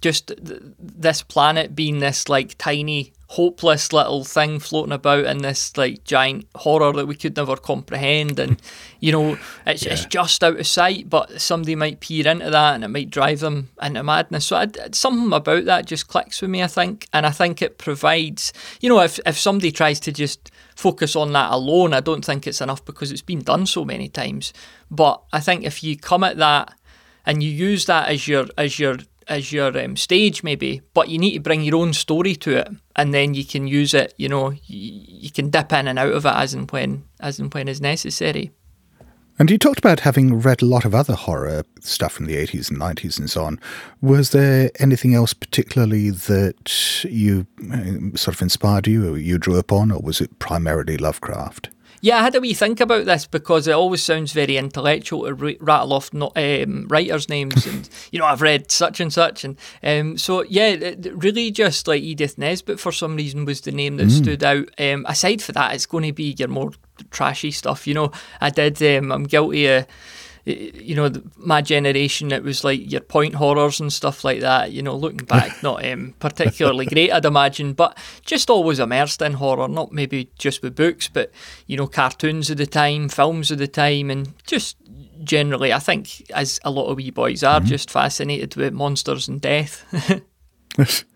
just 0.00 0.28
th- 0.28 0.62
this 0.78 1.22
planet 1.22 1.74
being 1.74 1.98
this 1.98 2.28
like 2.28 2.56
tiny 2.58 3.12
hopeless 3.28 3.92
little 3.92 4.24
thing 4.24 4.58
floating 4.58 4.92
about 4.92 5.24
in 5.24 5.38
this 5.38 5.76
like 5.76 6.02
giant 6.02 6.44
horror 6.56 6.92
that 6.92 7.06
we 7.06 7.14
could 7.14 7.36
never 7.36 7.56
comprehend. 7.56 8.38
And 8.38 8.60
you 9.00 9.12
know 9.12 9.38
it's, 9.66 9.84
it's 9.84 10.06
just 10.06 10.42
out 10.42 10.58
of 10.58 10.66
sight 10.66 11.08
but 11.08 11.40
somebody 11.40 11.76
might 11.76 12.00
peer 12.00 12.26
into 12.26 12.50
that 12.50 12.74
and 12.74 12.84
it 12.84 12.88
might 12.88 13.10
drive 13.10 13.40
them 13.40 13.68
into 13.80 14.02
madness. 14.02 14.46
So 14.46 14.56
I, 14.56 14.68
something 14.92 15.32
about 15.32 15.66
that 15.66 15.86
just 15.86 16.08
clicks 16.08 16.40
with 16.40 16.50
me 16.50 16.62
I 16.62 16.66
think. 16.66 17.06
And 17.12 17.26
I 17.26 17.30
think 17.30 17.60
it 17.60 17.78
provides 17.78 18.52
you 18.80 18.88
know 18.88 19.00
if, 19.00 19.20
if 19.26 19.38
somebody 19.38 19.70
tries 19.70 20.00
to 20.00 20.12
just 20.12 20.50
focus 20.74 21.14
on 21.14 21.32
that 21.32 21.52
alone 21.52 21.92
I 21.92 22.00
don't 22.00 22.24
think 22.24 22.46
it's 22.46 22.62
enough 22.62 22.84
because 22.84 23.12
it's 23.12 23.22
been 23.22 23.42
done 23.42 23.66
so 23.66 23.84
many 23.84 24.08
times. 24.08 24.52
But 24.90 25.22
I 25.32 25.40
think 25.40 25.64
if 25.64 25.84
you 25.84 25.96
come 25.96 26.24
at 26.24 26.38
that 26.38 26.74
and 27.26 27.42
you 27.42 27.50
use 27.50 27.86
that 27.86 28.08
as 28.08 28.26
your 28.26 28.46
as 28.56 28.78
your 28.78 28.96
as 29.30 29.52
your 29.52 29.76
um, 29.78 29.96
stage 29.96 30.42
maybe 30.42 30.82
but 30.92 31.08
you 31.08 31.18
need 31.18 31.34
to 31.34 31.40
bring 31.40 31.62
your 31.62 31.76
own 31.76 31.92
story 31.92 32.34
to 32.34 32.56
it 32.56 32.68
and 32.96 33.14
then 33.14 33.32
you 33.34 33.44
can 33.44 33.66
use 33.66 33.94
it 33.94 34.12
you 34.16 34.28
know 34.28 34.50
you, 34.50 34.60
you 34.66 35.30
can 35.30 35.48
dip 35.48 35.72
in 35.72 35.88
and 35.88 35.98
out 35.98 36.12
of 36.12 36.26
it 36.26 36.34
as 36.34 36.52
and 36.52 36.70
when 36.70 37.04
as 37.20 37.38
and 37.38 37.54
when 37.54 37.68
is 37.68 37.80
necessary 37.80 38.50
And 39.40 39.50
you 39.50 39.56
talked 39.56 39.78
about 39.78 40.00
having 40.00 40.38
read 40.38 40.60
a 40.60 40.66
lot 40.66 40.84
of 40.84 40.94
other 40.94 41.14
horror 41.14 41.64
stuff 41.80 42.12
from 42.12 42.26
the 42.26 42.36
80s 42.36 42.70
and 42.70 42.78
90s 42.78 43.18
and 43.18 43.30
so 43.30 43.44
on. 43.44 43.58
Was 44.02 44.32
there 44.32 44.70
anything 44.78 45.14
else 45.14 45.32
particularly 45.32 46.10
that 46.10 47.02
you 47.04 47.46
uh, 47.72 48.14
sort 48.18 48.36
of 48.36 48.42
inspired 48.42 48.86
you 48.86 49.14
or 49.14 49.16
you 49.16 49.38
drew 49.38 49.56
upon, 49.56 49.92
or 49.92 50.00
was 50.00 50.20
it 50.20 50.38
primarily 50.40 50.98
Lovecraft? 50.98 51.70
Yeah, 52.00 52.18
I 52.18 52.22
had 52.22 52.34
a 52.34 52.40
wee 52.40 52.54
think 52.54 52.80
about 52.80 53.04
this 53.04 53.26
because 53.26 53.66
it 53.66 53.72
always 53.72 54.02
sounds 54.02 54.32
very 54.32 54.56
intellectual 54.56 55.24
to 55.24 55.46
r- 55.46 55.54
rattle 55.60 55.92
off 55.92 56.12
no, 56.14 56.32
um, 56.34 56.86
writers' 56.88 57.28
names 57.28 57.66
and 57.66 57.88
you 58.10 58.18
know 58.18 58.24
I've 58.24 58.42
read 58.42 58.70
such 58.70 59.00
and 59.00 59.12
such 59.12 59.44
and 59.44 59.56
um, 59.82 60.16
so 60.16 60.42
yeah, 60.44 60.68
it, 60.68 61.12
really 61.14 61.50
just 61.50 61.86
like 61.86 62.02
Edith 62.02 62.38
Nesbit 62.38 62.80
for 62.80 62.92
some 62.92 63.16
reason 63.16 63.44
was 63.44 63.60
the 63.60 63.72
name 63.72 63.96
that 63.98 64.10
stood 64.10 64.42
out. 64.42 64.68
Um, 64.78 65.04
aside 65.08 65.42
for 65.42 65.52
that, 65.52 65.74
it's 65.74 65.86
going 65.86 66.04
to 66.04 66.12
be 66.12 66.34
your 66.38 66.48
more 66.48 66.72
trashy 67.10 67.50
stuff. 67.50 67.86
You 67.86 67.94
know, 67.94 68.12
I 68.40 68.50
did. 68.50 68.82
Um, 68.82 69.12
I'm 69.12 69.24
guilty 69.24 69.66
of 69.66 69.86
you 70.44 70.94
know, 70.94 71.10
my 71.36 71.62
generation, 71.62 72.32
it 72.32 72.42
was 72.42 72.64
like 72.64 72.90
your 72.90 73.00
point 73.00 73.34
horrors 73.34 73.80
and 73.80 73.92
stuff 73.92 74.24
like 74.24 74.40
that. 74.40 74.72
You 74.72 74.82
know, 74.82 74.96
looking 74.96 75.26
back, 75.26 75.62
not 75.62 75.84
um, 75.84 76.14
particularly 76.18 76.86
great, 76.86 77.12
I'd 77.12 77.24
imagine, 77.24 77.72
but 77.72 77.96
just 78.24 78.50
always 78.50 78.78
immersed 78.78 79.22
in 79.22 79.34
horror. 79.34 79.68
Not 79.68 79.92
maybe 79.92 80.30
just 80.38 80.62
with 80.62 80.76
books, 80.76 81.08
but 81.08 81.30
you 81.66 81.76
know, 81.76 81.86
cartoons 81.86 82.50
of 82.50 82.56
the 82.58 82.66
time, 82.66 83.08
films 83.08 83.50
of 83.50 83.58
the 83.58 83.68
time, 83.68 84.10
and 84.10 84.32
just 84.46 84.76
generally, 85.22 85.72
I 85.72 85.78
think, 85.78 86.30
as 86.32 86.60
a 86.64 86.70
lot 86.70 86.86
of 86.86 86.96
wee 86.96 87.10
boys 87.10 87.42
are, 87.42 87.60
just 87.60 87.90
fascinated 87.90 88.56
with 88.56 88.72
monsters 88.72 89.28
and 89.28 89.40
death. 89.40 89.84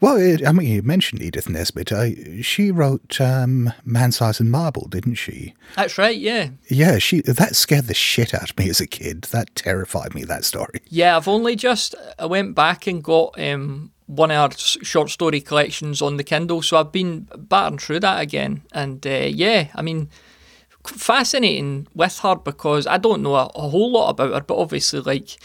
Well, 0.00 0.16
it, 0.16 0.46
I 0.46 0.52
mean, 0.52 0.68
you 0.68 0.82
mentioned 0.82 1.22
Edith 1.22 1.48
Nesbit. 1.48 1.92
Uh, 1.92 2.42
she 2.42 2.70
wrote 2.70 3.20
um, 3.20 3.72
Man 3.84 4.12
Size 4.12 4.40
in 4.40 4.50
Marble, 4.50 4.88
didn't 4.88 5.16
she? 5.16 5.54
That's 5.76 5.98
right, 5.98 6.16
yeah. 6.16 6.50
Yeah, 6.68 6.98
she 6.98 7.20
that 7.22 7.54
scared 7.56 7.86
the 7.86 7.94
shit 7.94 8.34
out 8.34 8.50
of 8.50 8.58
me 8.58 8.70
as 8.70 8.80
a 8.80 8.86
kid. 8.86 9.22
That 9.32 9.54
terrified 9.54 10.14
me. 10.14 10.24
That 10.24 10.44
story. 10.44 10.80
Yeah, 10.88 11.16
I've 11.16 11.28
only 11.28 11.56
just 11.56 11.94
I 12.18 12.26
went 12.26 12.54
back 12.54 12.86
and 12.86 13.02
got 13.04 13.38
um, 13.38 13.90
one 14.06 14.30
of 14.30 14.36
our 14.36 14.48
s- 14.48 14.78
short 14.82 15.10
story 15.10 15.40
collections 15.40 16.00
on 16.00 16.16
the 16.16 16.24
Kindle, 16.24 16.62
so 16.62 16.78
I've 16.78 16.92
been 16.92 17.28
battering 17.36 17.78
through 17.78 18.00
that 18.00 18.20
again, 18.20 18.62
and 18.72 19.06
uh, 19.06 19.10
yeah, 19.10 19.68
I 19.74 19.82
mean, 19.82 20.08
fascinating 20.84 21.86
with 21.94 22.18
her 22.20 22.36
because 22.36 22.86
I 22.86 22.96
don't 22.98 23.22
know 23.22 23.34
a, 23.36 23.46
a 23.54 23.68
whole 23.68 23.90
lot 23.92 24.10
about 24.10 24.32
her, 24.32 24.40
but 24.40 24.56
obviously 24.56 25.00
like 25.00 25.36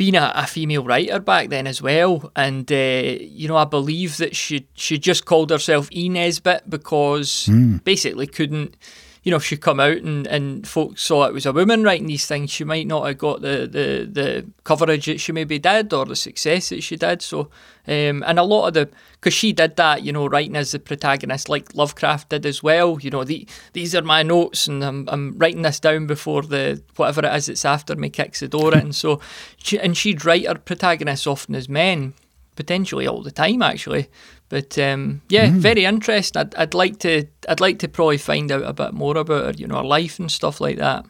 being 0.00 0.16
a, 0.16 0.32
a 0.34 0.46
female 0.46 0.82
writer 0.82 1.20
back 1.20 1.50
then 1.50 1.66
as 1.66 1.82
well, 1.82 2.32
and 2.34 2.72
uh, 2.72 3.18
you 3.20 3.46
know 3.46 3.58
I 3.58 3.66
believe 3.66 4.16
that 4.16 4.34
she 4.34 4.66
she 4.72 4.96
just 4.98 5.26
called 5.26 5.50
herself 5.50 5.90
E 5.92 6.08
Nesbit 6.08 6.70
because 6.70 7.46
basically 7.84 8.26
couldn't 8.26 8.78
you 9.22 9.30
know, 9.30 9.36
if 9.36 9.44
she 9.44 9.56
come 9.56 9.80
out 9.80 9.98
and, 9.98 10.26
and 10.26 10.66
folks 10.66 11.02
saw 11.02 11.24
it 11.24 11.34
was 11.34 11.44
a 11.44 11.52
woman 11.52 11.82
writing 11.82 12.06
these 12.06 12.26
things, 12.26 12.50
she 12.50 12.64
might 12.64 12.86
not 12.86 13.06
have 13.06 13.18
got 13.18 13.42
the, 13.42 13.68
the, 13.70 14.08
the 14.10 14.46
coverage 14.64 15.06
that 15.06 15.20
she 15.20 15.32
maybe 15.32 15.58
did 15.58 15.92
or 15.92 16.06
the 16.06 16.16
success 16.16 16.70
that 16.70 16.82
she 16.82 16.96
did. 16.96 17.20
So, 17.20 17.50
um, 17.86 18.24
and 18.26 18.38
a 18.38 18.42
lot 18.42 18.68
of 18.68 18.74
the, 18.74 18.88
because 19.12 19.34
she 19.34 19.52
did 19.52 19.76
that, 19.76 20.02
you 20.02 20.12
know, 20.12 20.26
writing 20.26 20.56
as 20.56 20.72
the 20.72 20.78
protagonist, 20.78 21.50
like 21.50 21.74
Lovecraft 21.74 22.30
did 22.30 22.46
as 22.46 22.62
well. 22.62 22.98
You 22.98 23.10
know, 23.10 23.24
the, 23.24 23.46
these 23.74 23.94
are 23.94 24.02
my 24.02 24.22
notes 24.22 24.66
and 24.66 24.82
I'm, 24.82 25.06
I'm 25.10 25.36
writing 25.36 25.62
this 25.62 25.80
down 25.80 26.06
before 26.06 26.42
the, 26.42 26.82
whatever 26.96 27.26
it 27.26 27.34
is 27.34 27.46
that's 27.46 27.66
after 27.66 27.96
me 27.96 28.08
kicks 28.08 28.40
the 28.40 28.48
door 28.48 28.74
in. 28.74 28.92
So, 28.94 29.20
she, 29.58 29.78
and 29.78 29.94
she'd 29.96 30.24
write 30.24 30.46
her 30.46 30.54
protagonists 30.54 31.26
often 31.26 31.54
as 31.54 31.68
men 31.68 32.14
potentially 32.56 33.06
all 33.06 33.22
the 33.22 33.30
time 33.30 33.62
actually. 33.62 34.08
But 34.50 34.76
um, 34.78 35.22
yeah, 35.28 35.48
very 35.52 35.84
interesting. 35.84 36.40
I'd, 36.40 36.54
I'd 36.56 36.74
like 36.74 36.98
to 36.98 37.24
I'd 37.48 37.60
like 37.60 37.78
to 37.78 37.88
probably 37.88 38.18
find 38.18 38.52
out 38.52 38.64
a 38.64 38.72
bit 38.72 38.92
more 38.92 39.16
about 39.16 39.44
her, 39.44 39.52
you 39.56 39.66
know, 39.66 39.76
her 39.76 39.84
life 39.84 40.18
and 40.18 40.30
stuff 40.30 40.60
like 40.60 40.76
that. 40.76 41.06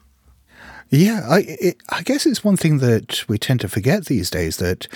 Yeah, 0.92 1.24
I 1.28 1.44
it, 1.46 1.76
I 1.90 2.02
guess 2.02 2.26
it's 2.26 2.42
one 2.42 2.56
thing 2.56 2.78
that 2.78 3.28
we 3.28 3.38
tend 3.38 3.60
to 3.60 3.68
forget 3.68 4.06
these 4.06 4.28
days 4.28 4.56
that, 4.56 4.88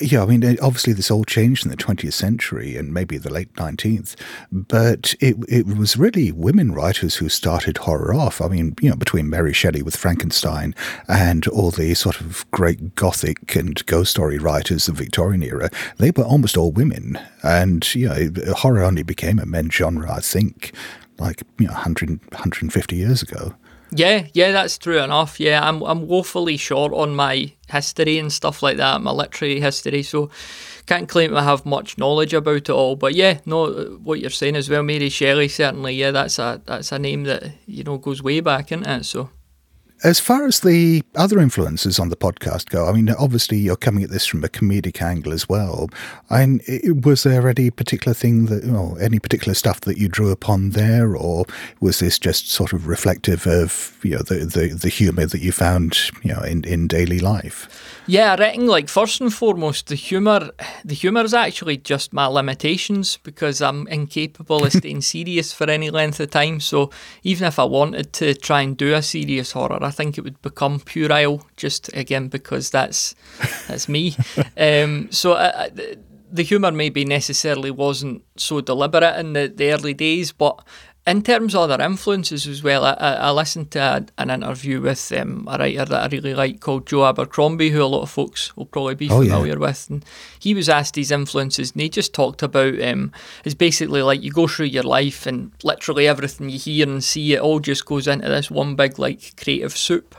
yeah, 0.00 0.22
I 0.22 0.26
mean, 0.26 0.42
obviously 0.62 0.94
this 0.94 1.10
all 1.10 1.24
changed 1.24 1.66
in 1.66 1.70
the 1.70 1.76
20th 1.76 2.14
century 2.14 2.74
and 2.74 2.94
maybe 2.94 3.18
the 3.18 3.30
late 3.30 3.52
19th, 3.56 4.16
but 4.50 5.14
it 5.20 5.36
it 5.50 5.66
was 5.66 5.98
really 5.98 6.32
women 6.32 6.72
writers 6.72 7.16
who 7.16 7.28
started 7.28 7.76
horror 7.76 8.14
off. 8.14 8.40
I 8.40 8.48
mean, 8.48 8.74
you 8.80 8.88
know, 8.88 8.96
between 8.96 9.28
Mary 9.28 9.52
Shelley 9.52 9.82
with 9.82 9.94
Frankenstein 9.94 10.74
and 11.06 11.46
all 11.48 11.70
the 11.70 11.92
sort 11.92 12.22
of 12.22 12.50
great 12.50 12.94
gothic 12.94 13.54
and 13.54 13.84
ghost 13.84 14.10
story 14.12 14.38
writers 14.38 14.88
of 14.88 14.96
the 14.96 15.02
Victorian 15.04 15.42
era, 15.42 15.68
they 15.98 16.12
were 16.12 16.24
almost 16.24 16.56
all 16.56 16.72
women, 16.72 17.18
and 17.42 17.94
you 17.94 18.08
know, 18.08 18.30
horror 18.54 18.82
only 18.84 19.02
became 19.02 19.38
a 19.38 19.44
men's 19.44 19.74
genre, 19.74 20.10
I 20.12 20.20
think, 20.20 20.72
like 21.18 21.42
you 21.58 21.66
know, 21.66 21.74
100, 21.74 22.08
150 22.32 22.96
years 22.96 23.20
ago. 23.22 23.54
Yeah, 23.94 24.26
yeah, 24.32 24.52
that's 24.52 24.78
true 24.78 24.98
enough. 24.98 25.38
Yeah, 25.38 25.60
I'm 25.62 25.82
I'm 25.82 26.06
woefully 26.06 26.56
short 26.56 26.94
on 26.94 27.14
my 27.14 27.52
history 27.70 28.18
and 28.18 28.32
stuff 28.32 28.62
like 28.62 28.78
that, 28.78 29.02
my 29.02 29.10
literary 29.10 29.60
history, 29.60 30.02
so 30.02 30.30
can't 30.86 31.08
claim 31.08 31.30
to 31.32 31.42
have 31.42 31.66
much 31.66 31.98
knowledge 31.98 32.32
about 32.32 32.56
it 32.56 32.70
all. 32.70 32.96
But 32.96 33.14
yeah, 33.14 33.40
no, 33.44 33.98
what 34.02 34.18
you're 34.18 34.30
saying 34.30 34.56
as 34.56 34.70
well, 34.70 34.82
Mary 34.82 35.10
Shelley, 35.10 35.48
certainly, 35.48 35.94
yeah, 35.94 36.10
that's 36.10 36.38
a 36.38 36.62
that's 36.64 36.90
a 36.90 36.98
name 36.98 37.24
that 37.24 37.52
you 37.66 37.84
know 37.84 37.98
goes 37.98 38.22
way 38.22 38.40
back, 38.40 38.72
isn't 38.72 38.86
it? 38.86 39.04
So. 39.04 39.28
As 40.04 40.18
far 40.18 40.46
as 40.46 40.60
the 40.60 41.04
other 41.14 41.38
influences 41.38 42.00
on 42.00 42.08
the 42.08 42.16
podcast 42.16 42.70
go, 42.70 42.88
I 42.88 42.92
mean, 42.92 43.08
obviously 43.10 43.58
you're 43.58 43.76
coming 43.76 44.02
at 44.02 44.10
this 44.10 44.26
from 44.26 44.42
a 44.42 44.48
comedic 44.48 45.00
angle 45.00 45.32
as 45.32 45.48
well. 45.48 45.88
And 46.28 46.60
was 47.04 47.22
there 47.22 47.48
any 47.48 47.70
particular 47.70 48.12
thing 48.12 48.46
that, 48.46 48.64
or 48.64 49.00
any 49.00 49.20
particular 49.20 49.54
stuff 49.54 49.82
that 49.82 49.98
you 49.98 50.08
drew 50.08 50.30
upon 50.30 50.70
there, 50.70 51.14
or 51.16 51.44
was 51.80 52.00
this 52.00 52.18
just 52.18 52.50
sort 52.50 52.72
of 52.72 52.88
reflective 52.88 53.46
of, 53.46 53.96
you 54.02 54.16
know, 54.16 54.22
the 54.22 54.44
the, 54.44 54.74
the 54.74 54.88
humour 54.88 55.26
that 55.26 55.40
you 55.40 55.52
found, 55.52 56.10
you 56.22 56.34
know, 56.34 56.42
in, 56.42 56.64
in 56.64 56.88
daily 56.88 57.20
life? 57.20 57.68
Yeah, 58.06 58.32
I 58.32 58.36
reckon 58.36 58.66
like 58.66 58.88
first 58.88 59.20
and 59.20 59.32
foremost 59.32 59.86
the 59.86 59.94
humour 59.94 60.50
the 60.84 60.94
humour 60.94 61.22
is 61.22 61.34
actually 61.34 61.76
just 61.76 62.12
my 62.12 62.26
limitations 62.26 63.16
because 63.18 63.62
I'm 63.62 63.86
incapable 63.88 64.64
of 64.64 64.72
staying 64.72 65.00
serious 65.14 65.52
for 65.52 65.70
any 65.70 65.90
length 65.90 66.20
of 66.20 66.30
time. 66.30 66.60
So 66.60 66.90
even 67.22 67.46
if 67.46 67.58
I 67.58 67.64
wanted 67.64 68.12
to 68.14 68.34
try 68.34 68.62
and 68.62 68.76
do 68.76 68.94
a 68.94 69.02
serious 69.02 69.52
horror, 69.52 69.78
I 69.82 69.90
think 69.90 70.18
it 70.18 70.22
would 70.22 70.42
become 70.42 70.80
puerile 70.80 71.46
just 71.56 71.88
again 71.94 72.28
because 72.28 72.70
that's 72.70 73.14
that's 73.68 73.88
me. 73.88 74.16
um, 74.56 75.10
so 75.10 75.34
I, 75.34 75.64
I, 75.64 75.70
the 76.32 76.42
humour 76.42 76.72
maybe 76.72 77.04
necessarily 77.04 77.70
wasn't 77.70 78.22
so 78.36 78.60
deliberate 78.62 79.20
in 79.20 79.34
the, 79.34 79.52
the 79.54 79.70
early 79.70 79.92
days, 79.92 80.32
but 80.32 80.64
in 81.04 81.22
terms 81.22 81.54
of 81.54 81.68
other 81.68 81.82
influences 81.82 82.46
as 82.46 82.62
well, 82.62 82.84
I, 82.84 82.92
I 82.92 83.30
listened 83.32 83.72
to 83.72 83.80
a, 83.80 84.06
an 84.18 84.30
interview 84.30 84.80
with 84.80 85.10
um, 85.12 85.48
a 85.50 85.58
writer 85.58 85.84
that 85.84 86.02
I 86.04 86.06
really 86.06 86.32
like 86.34 86.60
called 86.60 86.86
Joe 86.86 87.06
Abercrombie, 87.06 87.70
who 87.70 87.82
a 87.82 87.86
lot 87.86 88.02
of 88.02 88.10
folks 88.10 88.56
will 88.56 88.66
probably 88.66 88.94
be 88.94 89.08
Oh, 89.10 89.20
yeah. 89.20 89.32
familiar 89.34 89.58
with. 89.58 89.90
And 89.90 90.04
he 90.38 90.54
was 90.54 90.68
asked 90.68 90.94
his 90.94 91.10
influences, 91.10 91.72
and 91.72 91.80
he 91.82 91.88
just 91.88 92.14
talked 92.14 92.42
about 92.42 92.80
um, 92.80 93.10
it's 93.44 93.54
basically 93.56 94.02
like 94.02 94.22
you 94.22 94.30
go 94.30 94.46
through 94.46 94.66
your 94.66 94.84
life, 94.84 95.26
and 95.26 95.50
literally 95.64 96.06
everything 96.06 96.50
you 96.50 96.58
hear 96.58 96.88
and 96.88 97.02
see, 97.02 97.34
it 97.34 97.40
all 97.40 97.58
just 97.58 97.84
goes 97.84 98.06
into 98.06 98.28
this 98.28 98.50
one 98.50 98.76
big 98.76 98.98
like 98.98 99.34
creative 99.42 99.76
soup. 99.76 100.14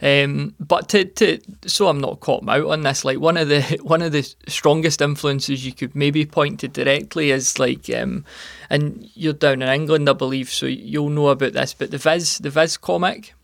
Um, 0.00 0.54
but 0.60 0.88
to, 0.90 1.04
to 1.04 1.40
so 1.66 1.88
I'm 1.88 2.00
not 2.00 2.20
caught 2.20 2.48
out 2.48 2.66
on 2.66 2.82
this. 2.82 3.04
Like 3.04 3.18
one 3.18 3.36
of 3.36 3.48
the 3.48 3.62
one 3.82 4.02
of 4.02 4.12
the 4.12 4.22
strongest 4.46 5.00
influences 5.00 5.64
you 5.64 5.72
could 5.72 5.94
maybe 5.94 6.24
point 6.24 6.60
to 6.60 6.68
directly 6.68 7.30
is 7.30 7.58
like, 7.58 7.90
um, 7.90 8.24
and 8.70 9.08
you're 9.14 9.32
down 9.32 9.62
in 9.62 9.68
England, 9.68 10.08
I 10.08 10.12
believe, 10.12 10.50
so 10.50 10.66
you'll 10.66 11.10
know 11.10 11.28
about 11.28 11.52
this. 11.52 11.74
But 11.74 11.90
the 11.90 11.98
Viz, 11.98 12.38
the 12.38 12.50
Viz 12.50 12.76
comic, 12.76 13.34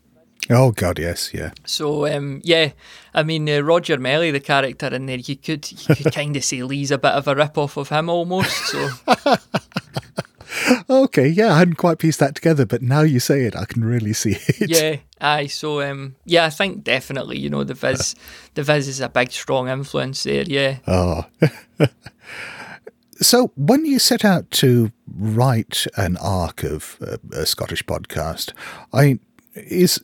Oh 0.49 0.71
God, 0.71 0.99
yes, 0.99 1.33
yeah. 1.33 1.51
So 1.65 2.05
um, 2.05 2.41
yeah, 2.43 2.71
I 3.13 3.23
mean 3.23 3.49
uh, 3.49 3.61
Roger 3.61 3.97
Mellie, 3.97 4.31
the 4.31 4.39
character 4.39 4.87
in 4.87 5.07
there, 5.07 5.17
you 5.17 5.35
could 5.35 5.69
you 5.71 5.95
could 5.95 6.13
kind 6.13 6.35
of 6.35 6.43
say 6.43 6.61
Lee's 6.61 6.91
a 6.91 6.97
bit 6.97 7.13
of 7.13 7.27
a 7.27 7.35
rip 7.35 7.57
off 7.57 7.77
of 7.77 7.89
him 7.89 8.09
almost. 8.09 8.55
So 8.67 8.89
Okay, 10.89 11.27
yeah, 11.27 11.53
I 11.53 11.59
hadn't 11.59 11.75
quite 11.75 11.97
pieced 11.99 12.19
that 12.19 12.35
together, 12.35 12.65
but 12.65 12.81
now 12.81 13.01
you 13.01 13.19
say 13.19 13.43
it, 13.43 13.55
I 13.55 13.65
can 13.65 13.83
really 13.83 14.13
see 14.13 14.31
it. 14.47 14.69
yeah, 14.69 14.97
aye. 15.19 15.47
So 15.47 15.81
um, 15.81 16.15
yeah, 16.25 16.45
I 16.45 16.49
think 16.49 16.83
definitely 16.83 17.37
you 17.39 17.49
know 17.49 17.63
the 17.63 17.73
Viz, 17.73 18.15
the 18.53 18.63
Viz 18.63 18.87
is 18.87 19.01
a 19.01 19.09
big 19.09 19.31
strong 19.31 19.67
influence 19.69 20.23
there. 20.23 20.43
Yeah. 20.43 20.77
Oh. 20.87 21.25
so, 23.21 23.51
when 23.55 23.85
you 23.85 23.99
set 23.99 24.23
out 24.25 24.49
to 24.51 24.91
write 25.17 25.87
an 25.97 26.17
arc 26.17 26.63
of 26.63 26.97
a, 27.01 27.19
a 27.41 27.45
Scottish 27.45 27.83
podcast, 27.83 28.53
I 28.93 29.19
is 29.55 30.01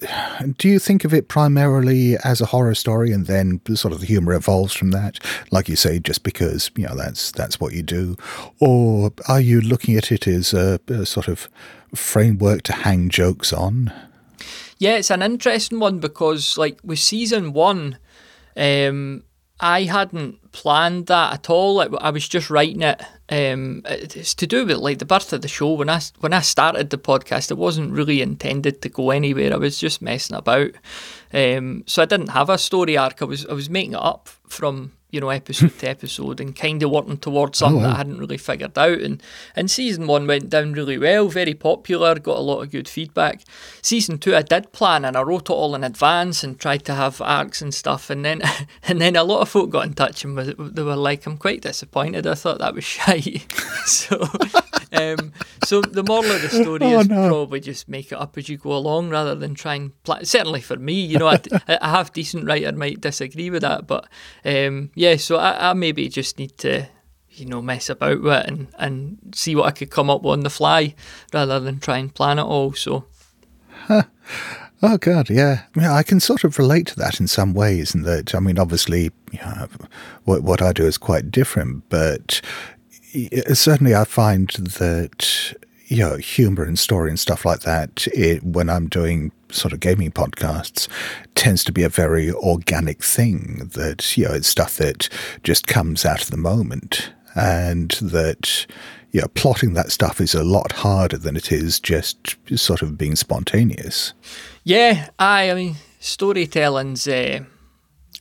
do 0.58 0.70
you 0.70 0.80
think 0.80 1.04
of 1.04 1.14
it 1.14 1.28
primarily 1.28 2.16
as 2.24 2.40
a 2.40 2.46
horror 2.46 2.74
story 2.74 3.12
and 3.12 3.28
then 3.28 3.62
sort 3.76 3.94
of 3.94 4.00
the 4.00 4.06
humor 4.06 4.34
evolves 4.34 4.74
from 4.74 4.92
that 4.92 5.20
like 5.52 5.68
you 5.68 5.76
say 5.76 6.00
just 6.00 6.24
because 6.24 6.72
you 6.76 6.86
know 6.86 6.96
that's 6.96 7.32
that's 7.34 7.60
what 7.60 7.74
you 7.74 7.84
do 7.84 8.16
or 8.60 9.12
are 9.28 9.42
you 9.42 9.60
looking 9.60 9.98
at 9.98 10.12
it 10.12 10.28
as 10.28 10.54
a, 10.54 10.80
a 10.88 11.06
sort 11.06 11.28
of 11.28 11.50
framework 11.94 12.62
to 12.62 12.74
hang 12.74 13.10
jokes 13.10 13.52
on 13.52 13.92
yeah 14.78 14.96
it's 14.96 15.12
an 15.12 15.22
interesting 15.22 15.80
one 15.80 16.00
because 16.00 16.58
like 16.58 16.80
with 16.84 17.00
season 17.00 17.52
one 17.52 17.98
um 18.56 19.24
I 19.62 19.84
hadn't 19.84 20.52
planned 20.52 21.06
that 21.06 21.34
at 21.34 21.50
all. 21.50 21.80
I 21.80 22.10
was 22.10 22.28
just 22.28 22.50
writing 22.50 22.82
it. 22.82 23.00
Um, 23.32 23.84
it's 23.86 24.36
to 24.36 24.46
do 24.46 24.66
with 24.66 24.78
like 24.78 25.00
the 25.00 25.06
birth 25.06 25.32
of 25.32 25.42
the 25.42 25.48
show. 25.48 25.72
When 25.72 25.90
I 25.90 26.02
when 26.20 26.34
I 26.34 26.42
started 26.42 26.90
the 26.90 26.98
podcast, 26.98 27.50
it 27.50 27.58
wasn't 27.58 27.94
really 27.94 28.22
intended 28.22 28.82
to 28.82 28.90
go 28.90 29.10
anywhere. 29.12 29.54
I 29.54 29.58
was 29.58 29.80
just 29.80 30.02
messing 30.02 30.36
about. 30.36 30.72
Um, 31.34 31.84
so 31.88 32.02
I 32.02 32.06
didn't 32.06 32.30
have 32.30 32.50
a 32.50 32.58
story 32.58 32.98
arc. 32.98 33.22
I 33.22 33.26
was 33.26 33.46
I 33.46 33.54
was 33.54 33.70
making 33.70 33.94
it 33.94 34.02
up 34.02 34.30
from 34.48 34.94
you 35.12 35.20
know, 35.20 35.30
episode 35.30 35.78
to 35.80 35.90
episode 35.90 36.40
and 36.40 36.56
kind 36.56 36.82
of 36.82 36.90
working 36.90 37.18
towards 37.18 37.58
something 37.58 37.82
oh, 37.82 37.84
wow. 37.84 37.90
that 37.90 37.96
I 37.96 37.98
hadn't 37.98 38.20
really 38.20 38.38
figured 38.38 38.78
out. 38.78 39.00
And, 39.00 39.22
and 39.56 39.70
season 39.70 40.08
one 40.08 40.26
went 40.26 40.50
down 40.50 40.72
really 40.72 40.98
well, 40.98 41.28
very 41.28 41.54
popular, 41.54 42.16
got 42.16 42.38
a 42.38 42.42
lot 42.42 42.62
of 42.62 42.72
good 42.72 42.88
feedback. 42.88 43.42
Season 43.82 44.18
two, 44.18 44.36
I 44.36 44.42
did 44.42 44.72
plan 44.72 45.04
and 45.04 45.18
I 45.18 45.22
wrote 45.22 45.50
it 45.50 45.54
all 45.54 45.76
in 45.76 45.84
advance 45.84 46.44
and 46.44 46.58
tried 46.58 46.86
to 46.86 46.96
have 46.96 47.22
arcs 47.22 47.62
and 47.62 47.74
stuff. 47.74 48.10
And 48.10 48.24
then 48.24 48.42
and 48.84 49.02
then 49.02 49.16
a 49.18 49.24
lot 49.24 49.42
of 49.42 49.50
folk 49.50 49.70
got 49.70 49.86
in 49.86 49.94
touch 49.94 50.24
and 50.24 50.38
they 50.38 50.84
were 50.84 50.96
like, 50.96 51.26
I'm 51.26 51.38
quite 51.38 51.62
disappointed. 51.62 52.26
I 52.26 52.36
thought 52.36 52.60
that 52.60 52.74
was 52.74 52.84
shy. 52.86 53.20
so 53.86 54.26
um, 54.94 55.32
so 55.64 55.82
the 55.82 56.04
moral 56.04 56.32
of 56.32 56.42
the 56.42 56.50
story 56.50 56.80
oh, 56.82 57.00
is 57.00 57.10
no. 57.10 57.28
probably 57.28 57.60
just 57.60 57.88
make 57.88 58.12
it 58.12 58.18
up 58.18 58.38
as 58.38 58.50
you 58.50 58.58
go 58.58 58.74
along 58.74 59.10
rather 59.10 59.36
than 59.36 59.56
try 59.56 59.76
and 59.76 60.04
plan. 60.04 60.26
Certainly 60.26 60.62
for 60.62 60.78
me, 60.78 60.94
you 60.94 61.18
know, 61.18 61.28
I, 61.28 61.40
a 61.68 61.90
half 61.90 62.14
decent 62.14 62.46
writer 62.46 62.72
might 62.72 63.02
disagree 63.02 63.50
with 63.50 63.62
that, 63.62 63.88
but 63.88 64.08
um, 64.46 64.92
yeah, 64.96 65.16
so 65.16 65.38
I, 65.38 65.72
I 65.72 65.74
maybe 65.74 66.10
just 66.10 66.38
need 66.38 66.58
to 66.60 66.88
you 67.34 67.46
know, 67.46 67.62
mess 67.62 67.90
about 67.90 68.22
with 68.22 68.34
it 68.34 68.46
and, 68.48 68.68
and 68.78 69.18
see 69.34 69.56
what 69.56 69.66
I 69.66 69.72
could 69.72 69.90
come 69.90 70.10
up 70.10 70.22
with 70.22 70.34
on 70.34 70.40
the 70.42 70.50
fly 70.50 70.96
rather 71.34 71.60
than 71.60 71.80
try 71.80 71.98
and 71.98 72.14
plan 72.14 72.40
it 72.40 72.44
all. 72.44 72.74
So, 72.74 73.06
huh. 73.86 74.04
oh 74.84 74.98
god, 74.98 75.30
yeah, 75.30 75.64
yeah, 75.76 75.94
I 75.94 76.04
can 76.04 76.20
sort 76.20 76.44
of 76.44 76.58
relate 76.58 76.88
to 76.88 76.96
that 76.98 77.20
in 77.20 77.28
some 77.28 77.54
ways. 77.54 77.96
And 77.96 78.06
that, 78.06 78.36
I 78.36 78.40
mean, 78.40 78.60
obviously, 78.60 79.12
you 79.32 79.40
know, 79.40 79.68
what 80.26 80.44
what 80.44 80.62
I 80.62 80.74
do 80.74 80.86
is 80.86 80.98
quite 80.98 81.32
different, 81.32 81.88
but 81.90 82.42
certainly 83.54 83.96
I 83.96 84.06
find 84.06 84.50
that 84.50 85.54
you 85.86 85.98
know 85.98 86.16
humor 86.16 86.64
and 86.64 86.80
story 86.80 87.10
and 87.10 87.20
stuff 87.20 87.46
like 87.46 87.62
that 87.62 88.08
it, 88.14 88.44
when 88.44 88.70
I'm 88.70 88.88
doing 88.88 89.32
sort 89.50 89.74
of 89.74 89.82
gaming 89.82 90.12
podcasts 90.12 90.88
tends 91.36 91.64
to 91.66 91.74
be 91.74 91.84
a 91.84 91.90
very 91.90 92.32
organic 92.32 93.04
thing 93.04 93.70
that 93.74 94.18
you 94.18 94.26
know 94.26 94.34
it's 94.34 94.48
stuff 94.48 94.78
that 94.78 95.10
just 95.44 95.68
comes 95.68 96.06
out 96.06 96.24
of 96.24 96.32
the 96.32 96.38
moment 96.38 97.12
and 97.36 97.92
that 98.02 98.66
you 99.12 99.20
know 99.20 99.28
plotting 99.34 99.74
that 99.74 99.92
stuff 99.92 100.22
is 100.22 100.34
a 100.34 100.44
lot 100.46 100.72
harder 100.72 101.18
than 101.18 101.36
it 101.36 101.52
is 101.52 101.80
just 101.80 102.38
sort 102.56 102.82
of 102.82 102.98
being 102.98 103.18
spontaneous 103.18 104.14
yeah 104.64 105.10
I, 105.20 105.52
I 105.52 105.54
mean 105.56 105.76
storytelling's 106.00 107.06
uh, 107.06 107.44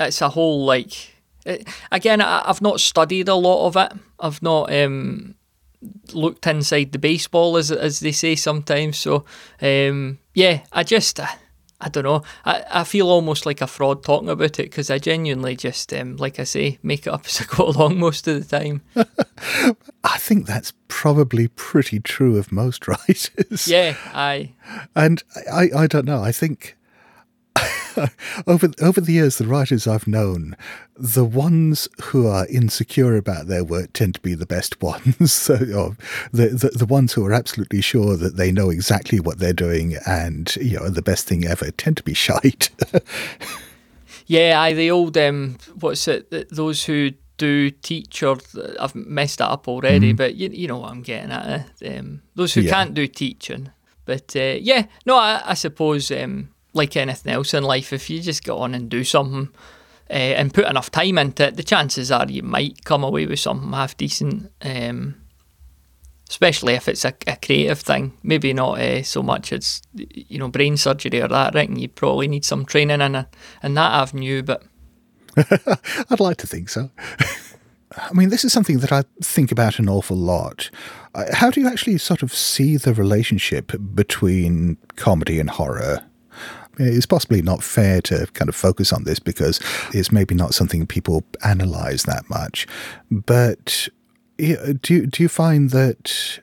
it's 0.01 0.21
a 0.21 0.31
whole 0.31 0.65
like 0.65 1.11
uh, 1.47 1.57
again, 1.91 2.21
I, 2.21 2.45
have 2.47 2.61
not 2.61 2.81
studied 2.81 3.29
a 3.29 3.35
lot 3.35 3.67
of 3.67 3.77
it. 3.77 3.93
I've 4.21 4.43
not 4.43 4.73
um, 4.73 5.35
looked 6.13 6.47
inside 6.47 6.93
the 6.93 6.99
baseball, 6.99 7.57
as 7.57 7.71
as 7.71 8.01
they 8.01 8.13
say 8.13 8.37
sometimes. 8.37 8.99
So, 8.99 9.25
um, 9.61 10.19
yeah, 10.35 10.61
I 10.73 10.85
just. 10.85 11.21
Uh, 11.21 11.27
I 11.83 11.89
don't 11.89 12.05
know. 12.05 12.23
I, 12.45 12.63
I 12.71 12.85
feel 12.85 13.09
almost 13.09 13.47
like 13.47 13.63
a 13.63 13.67
fraud 13.67 14.05
talking 14.05 14.29
about 14.29 14.59
it 14.59 14.65
because 14.65 14.91
I 14.91 14.99
genuinely 14.99 15.57
just, 15.57 15.93
um, 15.95 16.17
like 16.17 16.39
I 16.39 16.45
say, 16.45 16.79
make 16.83 17.07
it 17.07 17.13
up 17.13 17.25
as 17.25 17.41
I 17.41 17.57
go 17.57 17.69
along 17.69 17.99
most 17.99 18.29
of 18.29 18.47
the 18.47 18.59
time. 18.59 18.83
I 20.05 20.19
think 20.19 20.47
that's 20.47 20.75
probably 20.89 21.49
pretty 21.49 21.99
true 22.01 22.37
of 22.37 22.53
most 22.53 22.87
writers. 22.89 23.67
Yeah, 23.67 23.97
I. 24.13 24.53
And 24.95 25.23
I, 25.51 25.71
I 25.75 25.87
don't 25.87 26.05
know. 26.05 26.23
I 26.23 26.33
think 26.33 26.77
over 28.47 28.71
over 28.81 29.01
the 29.01 29.13
years, 29.13 29.39
the 29.39 29.47
writers 29.47 29.87
I've 29.87 30.07
known, 30.07 30.57
the 30.97 31.25
ones 31.25 31.89
who 32.03 32.27
are 32.27 32.47
insecure 32.47 33.17
about 33.17 33.47
their 33.47 33.65
work 33.65 33.93
tend 33.93 34.15
to 34.15 34.21
be 34.21 34.35
the 34.35 34.47
best 34.47 34.83
ones. 34.83 35.33
so, 35.33 35.57
the, 35.57 36.49
the, 36.49 36.73
the 36.75 36.87
ones 36.87 37.13
who 37.13 37.25
are 37.27 37.33
absolutely 37.33 37.81
sure 37.81 38.17
that 38.17 38.37
they 38.37 38.53
know 38.53 38.71
exactly 38.71 39.21
what 39.21 39.39
they're 39.39 39.53
doing 39.53 39.97
and 40.07 40.57
you 40.57 40.79
know 40.79 40.89
the 40.89 41.03
best 41.03 41.27
thing 41.27 41.45
ever 41.45 41.71
tend 41.71 41.97
to 41.97 42.03
be 42.03 42.15
shite. 42.15 42.71
yeah, 44.27 44.61
I 44.61 44.73
the 44.73 44.91
old 44.91 45.17
um, 45.17 45.59
what's 45.79 46.07
it? 46.09 46.51
Those 46.51 46.85
who 46.85 47.13
do 47.37 47.71
teach 47.71 48.23
or 48.23 48.37
I've 48.79 48.95
messed 48.95 49.39
that 49.39 49.49
up 49.49 49.67
already, 49.67 50.13
mm. 50.13 50.17
but 50.17 50.35
you, 50.35 50.51
you 50.53 50.69
know 50.69 50.79
what 50.79 50.91
I'm 50.91 51.03
getting 51.03 51.31
at. 51.31 51.71
Eh? 51.81 51.99
Um, 51.99 52.21
those 52.35 52.53
who 52.53 52.61
yeah. 52.61 52.71
can't 52.71 52.93
do 52.93 53.07
teaching, 53.07 53.71
but 54.05 54.37
uh, 54.37 54.57
yeah, 54.61 54.87
no, 55.07 55.17
I, 55.17 55.43
I 55.45 55.55
suppose. 55.55 56.11
Um, 56.11 56.51
like 56.73 56.97
anything 56.97 57.33
else 57.33 57.55
in 57.55 57.65
life, 57.65 57.93
if 57.93 58.11
you 58.11 58.21
just 58.21 58.45
get 58.45 58.53
on 58.53 58.75
and 58.75 58.89
do 58.89 59.05
something 59.05 59.49
uh, 60.09 60.13
and 60.13 60.55
put 60.55 60.67
enough 60.67 60.91
time 60.91 61.19
into 61.19 61.49
it, 61.49 61.57
the 61.57 61.63
chances 61.63 62.11
are 62.11 62.27
you 62.29 62.43
might 62.43 62.85
come 62.85 63.05
away 63.05 63.27
with 63.27 63.41
something 63.41 63.73
half 63.73 63.97
decent. 63.97 64.53
Um, 64.63 65.17
especially 66.31 66.75
if 66.75 66.89
it's 66.89 67.05
a, 67.05 67.13
a, 67.27 67.37
creative 67.37 67.81
thing. 67.81 68.17
Maybe 68.23 68.53
not 68.53 68.81
uh, 68.81 69.03
so 69.03 69.23
much 69.23 69.53
as 69.53 69.83
you 69.95 70.39
know 70.39 70.49
brain 70.49 70.77
surgery 70.77 71.21
or 71.21 71.29
that. 71.29 71.55
Reckon 71.55 71.79
you 71.79 71.89
probably 71.89 72.29
need 72.29 72.45
some 72.45 72.65
training 72.65 73.01
in 73.01 73.15
a, 73.17 73.29
in 73.63 73.75
that 73.75 73.93
avenue. 73.93 74.43
But 74.43 74.63
I'd 75.37 76.21
like 76.21 76.39
to 76.39 76.47
think 76.47 76.69
so. 76.69 76.91
I 77.97 78.13
mean, 78.13 78.29
this 78.29 78.45
is 78.45 78.53
something 78.53 78.79
that 78.79 78.93
I 78.93 79.03
think 79.21 79.51
about 79.51 79.81
an 79.81 79.89
awful 79.89 80.17
lot. 80.17 80.71
Uh, 81.13 81.25
how 81.33 81.51
do 81.51 81.61
you 81.61 81.67
actually 81.67 81.99
sort 81.99 82.23
of 82.23 82.33
see 82.33 82.77
the 82.77 82.95
relationship 82.95 83.73
between 83.95 84.77
comedy 84.95 85.41
and 85.41 85.51
horror? 85.51 86.05
It's 86.81 87.07
possibly 87.07 87.43
not 87.43 87.63
fair 87.63 88.01
to 88.03 88.27
kind 88.35 88.49
of 88.49 88.57
focus 88.57 88.93
on 88.93 89.05
this 89.05 89.19
because 89.19 89.61
it's 89.93 90.11
maybe 90.11 90.35
not 90.35 90.55
something 90.55 90.87
people 90.87 91.25
analyze 91.45 92.05
that 92.05 92.29
much. 92.29 92.67
But 93.11 93.89
do 94.39 95.07
do 95.07 95.23
you 95.23 95.29
find 95.29 95.71
that 95.71 96.41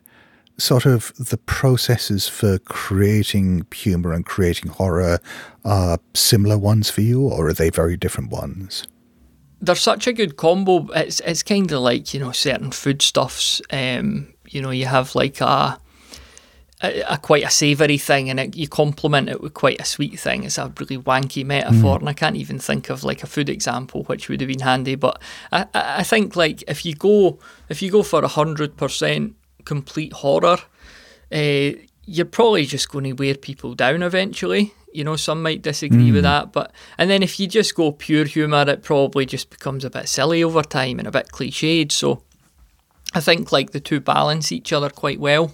sort 0.57 0.85
of 0.85 1.13
the 1.17 1.37
processes 1.37 2.27
for 2.27 2.57
creating 2.59 3.65
humor 3.73 4.11
and 4.11 4.25
creating 4.25 4.71
horror 4.71 5.19
are 5.63 5.99
similar 6.13 6.57
ones 6.57 6.89
for 6.89 7.01
you, 7.01 7.27
or 7.27 7.47
are 7.47 7.53
they 7.53 7.69
very 7.69 7.97
different 7.97 8.31
ones? 8.31 8.87
They're 9.59 9.75
such 9.75 10.07
a 10.07 10.13
good 10.13 10.37
combo. 10.37 10.87
It's 10.93 11.19
it's 11.21 11.43
kind 11.43 11.71
of 11.71 11.81
like 11.81 12.13
you 12.13 12.19
know 12.19 12.31
certain 12.31 12.71
foodstuffs. 12.71 13.61
Um, 13.71 14.33
you 14.47 14.61
know, 14.61 14.71
you 14.71 14.85
have 14.85 15.15
like 15.15 15.41
a 15.41 15.79
a, 16.81 17.01
a, 17.01 17.17
quite 17.17 17.43
a 17.43 17.49
savoury 17.49 17.97
thing, 17.97 18.29
and 18.29 18.39
it, 18.39 18.55
you 18.55 18.67
complement 18.67 19.29
it 19.29 19.41
with 19.41 19.53
quite 19.53 19.81
a 19.81 19.85
sweet 19.85 20.19
thing. 20.19 20.43
It's 20.43 20.57
a 20.57 20.71
really 20.79 21.01
wanky 21.01 21.45
metaphor, 21.45 21.97
mm. 21.97 21.99
and 22.01 22.09
I 22.09 22.13
can't 22.13 22.35
even 22.35 22.59
think 22.59 22.89
of 22.89 23.03
like 23.03 23.23
a 23.23 23.27
food 23.27 23.49
example 23.49 24.03
which 24.03 24.29
would 24.29 24.41
have 24.41 24.47
been 24.47 24.59
handy. 24.59 24.95
But 24.95 25.21
I, 25.51 25.65
I 25.73 26.03
think 26.03 26.35
like 26.35 26.63
if 26.67 26.85
you 26.85 26.93
go 26.93 27.39
if 27.69 27.81
you 27.81 27.91
go 27.91 28.03
for 28.03 28.23
a 28.23 28.27
hundred 28.27 28.77
percent 28.77 29.35
complete 29.65 30.13
horror, 30.13 30.57
uh, 31.31 31.71
you're 32.05 32.25
probably 32.25 32.65
just 32.65 32.89
going 32.91 33.05
to 33.05 33.13
wear 33.13 33.35
people 33.35 33.73
down 33.73 34.03
eventually. 34.03 34.73
You 34.93 35.03
know, 35.03 35.15
some 35.15 35.43
might 35.43 35.61
disagree 35.61 36.09
mm. 36.09 36.13
with 36.13 36.23
that, 36.23 36.53
but 36.53 36.71
and 36.97 37.09
then 37.09 37.23
if 37.23 37.39
you 37.39 37.47
just 37.47 37.75
go 37.75 37.91
pure 37.91 38.25
humour, 38.25 38.69
it 38.69 38.83
probably 38.83 39.25
just 39.25 39.49
becomes 39.49 39.83
a 39.83 39.89
bit 39.89 40.07
silly 40.07 40.43
over 40.43 40.61
time 40.61 40.99
and 40.99 41.07
a 41.07 41.11
bit 41.11 41.29
cliched. 41.31 41.91
So 41.91 42.23
I 43.13 43.19
think 43.19 43.51
like 43.51 43.71
the 43.71 43.79
two 43.79 43.99
balance 43.99 44.51
each 44.51 44.71
other 44.71 44.89
quite 44.89 45.19
well. 45.19 45.53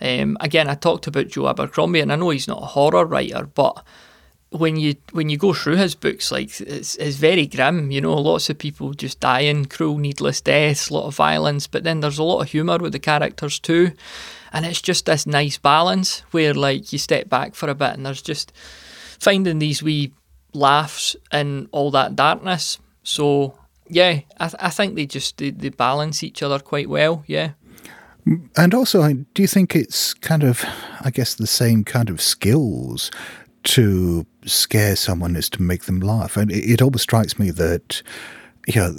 Um, 0.00 0.36
again, 0.40 0.68
I 0.68 0.74
talked 0.74 1.06
about 1.06 1.28
Joe 1.28 1.48
Abercrombie, 1.48 2.00
and 2.00 2.12
I 2.12 2.16
know 2.16 2.30
he's 2.30 2.48
not 2.48 2.62
a 2.62 2.66
horror 2.66 3.04
writer, 3.04 3.46
but 3.46 3.84
when 4.50 4.76
you 4.76 4.96
when 5.12 5.28
you 5.28 5.36
go 5.36 5.52
through 5.52 5.76
his 5.76 5.94
books, 5.94 6.32
like 6.32 6.60
it's, 6.60 6.96
it's 6.96 7.16
very 7.16 7.46
grim. 7.46 7.90
You 7.90 8.00
know, 8.00 8.14
lots 8.14 8.50
of 8.50 8.58
people 8.58 8.92
just 8.94 9.20
dying, 9.20 9.66
cruel, 9.66 9.98
needless 9.98 10.40
deaths, 10.40 10.88
a 10.90 10.94
lot 10.94 11.06
of 11.06 11.16
violence, 11.16 11.66
but 11.66 11.84
then 11.84 12.00
there's 12.00 12.18
a 12.18 12.24
lot 12.24 12.40
of 12.40 12.50
humour 12.50 12.78
with 12.78 12.92
the 12.92 12.98
characters 12.98 13.58
too, 13.58 13.92
and 14.52 14.66
it's 14.66 14.82
just 14.82 15.06
this 15.06 15.26
nice 15.26 15.58
balance 15.58 16.20
where 16.32 16.54
like 16.54 16.92
you 16.92 16.98
step 16.98 17.28
back 17.28 17.54
for 17.54 17.68
a 17.68 17.74
bit 17.74 17.94
and 17.94 18.04
there's 18.04 18.22
just 18.22 18.52
finding 19.20 19.58
these 19.58 19.82
wee 19.82 20.12
laughs 20.52 21.14
in 21.32 21.68
all 21.70 21.90
that 21.92 22.16
darkness. 22.16 22.78
So 23.02 23.54
yeah, 23.88 24.20
I, 24.38 24.48
th- 24.48 24.62
I 24.62 24.70
think 24.70 24.94
they 24.94 25.06
just 25.06 25.36
they, 25.38 25.50
they 25.50 25.68
balance 25.68 26.22
each 26.22 26.42
other 26.42 26.58
quite 26.58 26.88
well. 26.88 27.24
Yeah. 27.26 27.52
And 28.56 28.74
also, 28.74 29.02
I- 29.02 29.24
do 29.34 29.42
you 29.42 29.48
think 29.48 29.74
it's 29.74 30.14
kind 30.14 30.42
of, 30.44 30.64
I 31.00 31.10
guess, 31.10 31.34
the 31.34 31.46
same 31.46 31.84
kind 31.84 32.08
of 32.10 32.20
skills 32.20 33.10
to 33.62 34.24
scare 34.44 34.96
someone 34.96 35.36
as 35.36 35.48
to 35.50 35.62
make 35.62 35.84
them 35.84 36.00
laugh? 36.00 36.36
And 36.36 36.50
it, 36.50 36.64
it 36.64 36.82
always 36.82 37.02
strikes 37.02 37.38
me 37.38 37.50
that, 37.50 38.02
you 38.68 38.80
know, 38.80 38.92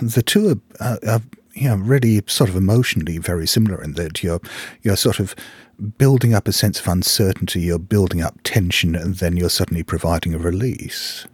the 0.00 0.22
two 0.24 0.60
are, 0.80 0.98
are, 1.06 1.22
you 1.54 1.68
know, 1.68 1.76
really 1.76 2.22
sort 2.26 2.50
of 2.50 2.56
emotionally 2.56 3.18
very 3.18 3.48
similar 3.48 3.82
in 3.82 3.94
that 3.94 4.22
you're, 4.22 4.40
you're 4.82 4.96
sort 4.96 5.18
of 5.18 5.34
building 5.96 6.34
up 6.34 6.46
a 6.46 6.52
sense 6.52 6.78
of 6.80 6.86
uncertainty, 6.88 7.60
you're 7.60 7.78
building 7.78 8.22
up 8.22 8.38
tension, 8.44 8.94
and 8.94 9.16
then 9.16 9.36
you're 9.36 9.50
suddenly 9.50 9.82
providing 9.82 10.34
a 10.34 10.38
release. 10.38 11.26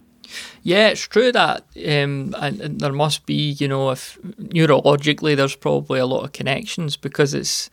Yeah, 0.63 0.89
it's 0.89 1.01
true 1.01 1.31
that, 1.31 1.63
um, 1.77 2.35
and, 2.39 2.61
and 2.61 2.79
there 2.79 2.93
must 2.93 3.25
be, 3.25 3.51
you 3.51 3.67
know, 3.67 3.91
if 3.91 4.17
neurologically 4.23 5.35
there's 5.35 5.55
probably 5.55 5.99
a 5.99 6.05
lot 6.05 6.23
of 6.23 6.31
connections 6.31 6.97
because 6.97 7.33
it's 7.33 7.69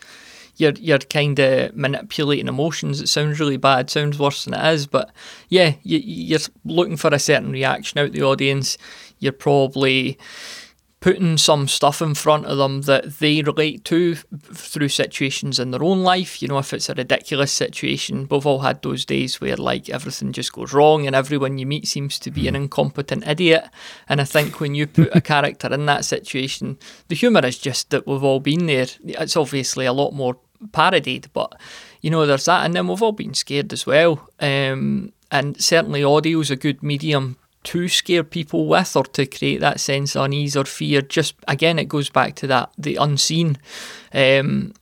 you're 0.57 0.73
you're 0.73 0.99
kind 0.99 1.39
of 1.39 1.75
manipulating 1.75 2.49
emotions. 2.49 3.01
It 3.01 3.09
sounds 3.09 3.41
really 3.41 3.57
bad, 3.57 3.91
sounds 3.91 4.19
worse 4.19 4.45
than 4.45 4.55
it 4.55 4.73
is, 4.75 4.87
but 4.87 5.11
yeah, 5.49 5.75
you, 5.83 5.99
you're 5.99 6.41
looking 6.65 6.97
for 6.97 7.09
a 7.13 7.19
certain 7.19 7.51
reaction 7.53 7.99
out 7.99 8.13
the 8.13 8.23
audience. 8.23 8.77
You're 9.19 9.33
probably 9.33 10.19
putting 11.03 11.37
some 11.37 11.67
stuff 11.67 12.01
in 12.01 12.15
front 12.15 12.47
of 12.47 12.57
them 12.59 12.83
that 12.83 13.19
they 13.19 13.43
relate 13.43 13.85
to 13.85 14.15
through 14.15 14.89
situations 14.89 15.59
in 15.59 15.73
their 15.73 15.83
own 15.83 16.05
life. 16.05 16.41
You 16.41 16.47
know, 16.47 16.59
if 16.59 16.73
it's 16.73 16.89
a 16.89 16.95
ridiculous 16.95 17.51
situation, 17.51 18.29
we've 18.31 18.47
all 18.47 18.61
had 18.61 18.81
those 18.83 19.05
days 19.05 19.41
where 19.41 19.57
like 19.57 19.91
everything 19.91 20.31
just 20.33 20.53
goes 20.53 20.73
wrong 20.73 21.05
and 21.05 21.17
everyone 21.17 21.59
you 21.59 21.67
meet 21.67 21.89
seems 21.89 22.21
to 22.21 22.31
be 22.31 22.47
an 22.47 22.55
incompetent 22.55 23.27
idiot. 23.27 23.69
And 24.09 24.21
I 24.21 24.25
think 24.25 24.61
when 24.61 24.77
you 24.77 24.87
put 24.87 25.15
a 25.15 25.21
character 25.33 25.75
in 25.75 25.87
that 25.87 26.05
situation, 26.05 26.79
the 27.09 27.17
humour 27.17 27.45
is 27.45 27.59
just 27.59 27.91
that 27.91 28.07
we've 28.07 28.23
all 28.23 28.41
been 28.41 28.67
there. 28.67 28.87
It's 29.05 29.37
obviously 29.37 29.87
a 29.87 29.93
lot 29.93 30.13
more 30.13 30.39
parodied, 30.71 31.31
but 31.33 31.61
you 32.01 32.11
know, 32.11 32.27
there's 32.27 32.45
that. 32.45 32.65
And 32.65 32.75
then 32.75 32.87
we've 32.87 33.03
all 33.03 33.11
been 33.11 33.35
scared 33.35 33.73
as 33.73 33.87
well. 33.87 34.29
Um, 34.39 35.13
and 35.33 35.61
certainly 35.61 36.05
audio 36.05 36.39
is 36.39 36.53
a 36.53 36.57
good 36.57 36.81
medium 36.81 37.39
to 37.65 37.89
scare 37.89 38.25
people 38.25 38.67
with 38.67 38.97
or 38.97 39.05
to 39.05 39.27
create 39.27 39.61
that 39.61 39.81
sense 39.81 40.17
of 40.17 40.25
unease 40.25 40.57
or 40.57 40.65
fear. 40.65 41.03
Just 41.03 41.35
again, 41.49 41.79
it 41.79 41.89
goes 41.89 42.11
back 42.11 42.35
to 42.37 42.47
that 42.49 42.73
the 42.77 42.97
unseen. 42.97 43.59
Um, 44.13 44.73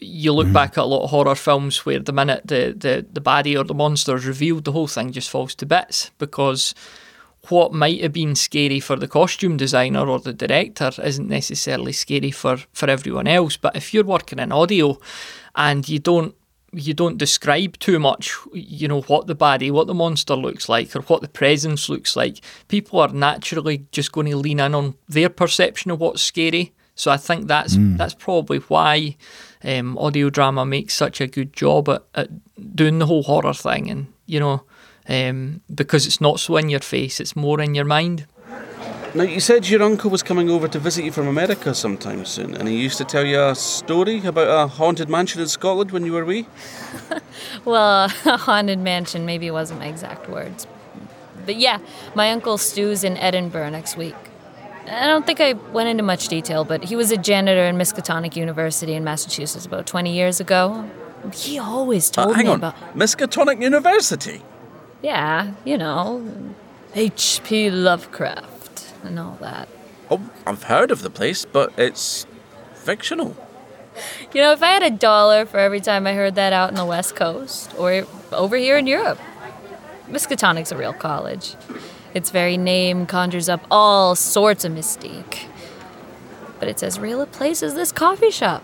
you 0.00 0.32
look 0.32 0.52
back 0.52 0.72
at 0.72 0.84
a 0.84 0.84
lot 0.84 1.04
of 1.04 1.10
horror 1.10 1.34
films 1.34 1.86
where 1.86 1.98
the 1.98 2.12
minute 2.12 2.42
the, 2.46 2.74
the, 2.76 3.06
the 3.10 3.20
baddie 3.20 3.58
or 3.58 3.64
the 3.64 3.74
monster 3.74 4.14
is 4.16 4.26
revealed, 4.26 4.64
the 4.64 4.72
whole 4.72 4.86
thing 4.86 5.12
just 5.12 5.30
falls 5.30 5.54
to 5.54 5.66
bits 5.66 6.10
because 6.18 6.74
what 7.48 7.72
might 7.72 8.00
have 8.00 8.12
been 8.12 8.34
scary 8.34 8.80
for 8.80 8.96
the 8.96 9.08
costume 9.08 9.56
designer 9.56 10.06
or 10.06 10.18
the 10.18 10.32
director 10.32 10.90
isn't 11.02 11.28
necessarily 11.28 11.92
scary 11.92 12.30
for, 12.30 12.58
for 12.72 12.88
everyone 12.88 13.26
else. 13.26 13.56
But 13.56 13.76
if 13.76 13.94
you're 13.94 14.04
working 14.04 14.38
in 14.38 14.52
audio 14.52 14.98
and 15.54 15.88
you 15.88 15.98
don't 15.98 16.34
you 16.74 16.94
don't 16.94 17.18
describe 17.18 17.78
too 17.78 17.98
much, 17.98 18.34
you 18.52 18.88
know, 18.88 19.02
what 19.02 19.26
the 19.26 19.36
baddie, 19.36 19.70
what 19.70 19.86
the 19.86 19.94
monster 19.94 20.34
looks 20.34 20.68
like, 20.68 20.94
or 20.94 21.02
what 21.02 21.22
the 21.22 21.28
presence 21.28 21.88
looks 21.88 22.16
like, 22.16 22.40
people 22.68 23.00
are 23.00 23.08
naturally 23.08 23.86
just 23.92 24.12
going 24.12 24.26
to 24.28 24.36
lean 24.36 24.60
in 24.60 24.74
on 24.74 24.94
their 25.08 25.28
perception 25.28 25.90
of 25.90 26.00
what's 26.00 26.22
scary. 26.22 26.72
So 26.94 27.10
I 27.10 27.16
think 27.16 27.48
that's 27.48 27.76
that's 27.96 28.14
probably 28.14 28.58
why 28.58 29.16
um, 29.64 29.98
audio 29.98 30.30
drama 30.30 30.64
makes 30.64 30.94
such 30.94 31.20
a 31.20 31.26
good 31.26 31.52
job 31.52 31.88
at, 31.88 32.04
at 32.14 32.28
doing 32.76 32.98
the 32.98 33.06
whole 33.06 33.24
horror 33.24 33.54
thing, 33.54 33.90
and 33.90 34.12
you 34.26 34.38
know, 34.38 34.62
um, 35.08 35.60
because 35.74 36.06
it's 36.06 36.20
not 36.20 36.38
so 36.38 36.56
in 36.56 36.68
your 36.68 36.80
face, 36.80 37.18
it's 37.18 37.34
more 37.34 37.60
in 37.60 37.74
your 37.74 37.84
mind. 37.84 38.26
Now, 39.16 39.22
you 39.22 39.38
said 39.38 39.68
your 39.68 39.80
uncle 39.84 40.10
was 40.10 40.24
coming 40.24 40.50
over 40.50 40.66
to 40.66 40.78
visit 40.80 41.04
you 41.04 41.12
from 41.12 41.28
America 41.28 41.72
sometime 41.72 42.24
soon, 42.24 42.56
and 42.56 42.66
he 42.66 42.74
used 42.76 42.98
to 42.98 43.04
tell 43.04 43.24
you 43.24 43.40
a 43.40 43.54
story 43.54 44.24
about 44.26 44.48
a 44.48 44.66
haunted 44.66 45.08
mansion 45.08 45.40
in 45.40 45.46
Scotland 45.46 45.92
when 45.92 46.04
you 46.04 46.12
were 46.12 46.24
wee. 46.24 46.46
Well, 47.64 48.04
a 48.24 48.36
haunted 48.36 48.78
mansion 48.80 49.24
maybe 49.24 49.50
wasn't 49.50 49.80
my 49.80 49.86
exact 49.86 50.28
words. 50.28 50.66
But 51.46 51.56
yeah, 51.56 51.78
my 52.14 52.30
uncle 52.32 52.58
Stu's 52.58 53.04
in 53.04 53.16
Edinburgh 53.16 53.70
next 53.70 53.96
week. 53.96 54.14
I 54.88 55.06
don't 55.06 55.24
think 55.26 55.40
I 55.40 55.52
went 55.72 55.88
into 55.88 56.02
much 56.02 56.28
detail, 56.28 56.64
but 56.64 56.84
he 56.84 56.96
was 56.96 57.10
a 57.12 57.16
janitor 57.16 57.64
in 57.64 57.76
Miskatonic 57.76 58.34
University 58.36 58.94
in 58.94 59.04
Massachusetts 59.04 59.64
about 59.66 59.86
20 59.86 60.12
years 60.12 60.40
ago. 60.40 60.88
He 61.32 61.58
always 61.58 62.10
Uh, 62.10 62.24
told 62.24 62.36
hang 62.36 62.46
me 62.46 62.52
on, 62.52 62.58
about. 62.58 62.74
Miskatonic 62.96 63.62
University. 63.62 64.42
Yeah, 65.02 65.52
you 65.64 65.78
know, 65.78 66.22
H.P. 66.94 67.70
Lovecraft 67.70 68.53
and 69.04 69.18
all 69.18 69.36
that. 69.40 69.68
Oh, 70.10 70.30
I've 70.46 70.64
heard 70.64 70.90
of 70.90 71.02
the 71.02 71.10
place, 71.10 71.44
but 71.44 71.72
it's 71.78 72.26
fictional. 72.74 73.36
You 74.32 74.40
know, 74.40 74.52
if 74.52 74.62
I 74.62 74.68
had 74.68 74.82
a 74.82 74.90
dollar 74.90 75.46
for 75.46 75.58
every 75.58 75.80
time 75.80 76.06
I 76.06 76.14
heard 76.14 76.34
that 76.34 76.52
out 76.52 76.68
in 76.68 76.74
the 76.74 76.84
West 76.84 77.14
Coast 77.14 77.72
or 77.78 78.06
over 78.32 78.56
here 78.56 78.76
in 78.76 78.86
Europe, 78.86 79.18
Miskatonic's 80.08 80.72
a 80.72 80.76
real 80.76 80.92
college. 80.92 81.54
Its 82.12 82.30
very 82.30 82.56
name 82.56 83.06
conjures 83.06 83.48
up 83.48 83.64
all 83.70 84.14
sorts 84.14 84.64
of 84.64 84.72
mystique. 84.72 85.46
But 86.58 86.68
it's 86.68 86.82
as 86.82 86.98
real 86.98 87.20
a 87.20 87.26
place 87.26 87.62
as 87.62 87.74
this 87.74 87.92
coffee 87.92 88.30
shop. 88.30 88.62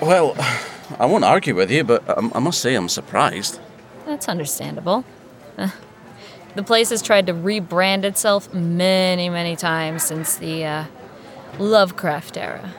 Well, 0.00 0.34
I 0.98 1.06
won't 1.06 1.24
argue 1.24 1.54
with 1.54 1.70
you, 1.70 1.84
but 1.84 2.08
I, 2.08 2.30
I 2.34 2.38
must 2.38 2.60
say 2.60 2.74
I'm 2.74 2.88
surprised. 2.88 3.60
That's 4.04 4.28
understandable. 4.28 5.04
The 6.56 6.62
place 6.62 6.88
has 6.88 7.02
tried 7.02 7.26
to 7.26 7.34
rebrand 7.34 8.04
itself 8.04 8.52
many, 8.54 9.28
many 9.28 9.56
times 9.56 10.02
since 10.02 10.36
the 10.36 10.64
uh, 10.64 10.84
Lovecraft 11.58 12.38
era. 12.38 12.72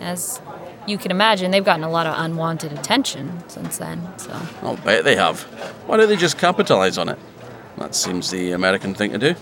As 0.00 0.40
you 0.86 0.98
can 0.98 1.10
imagine, 1.10 1.50
they've 1.50 1.64
gotten 1.64 1.82
a 1.82 1.90
lot 1.90 2.06
of 2.06 2.14
unwanted 2.16 2.72
attention 2.72 3.42
since 3.48 3.78
then, 3.78 4.08
so. 4.18 4.40
I'll 4.62 4.76
bet 4.76 5.02
they 5.02 5.16
have. 5.16 5.42
Why 5.86 5.96
don't 5.96 6.08
they 6.08 6.14
just 6.16 6.38
capitalize 6.38 6.96
on 6.96 7.08
it? 7.08 7.18
That 7.76 7.96
seems 7.96 8.30
the 8.30 8.52
American 8.52 8.94
thing 8.94 9.10
to 9.10 9.18
do. 9.18 9.34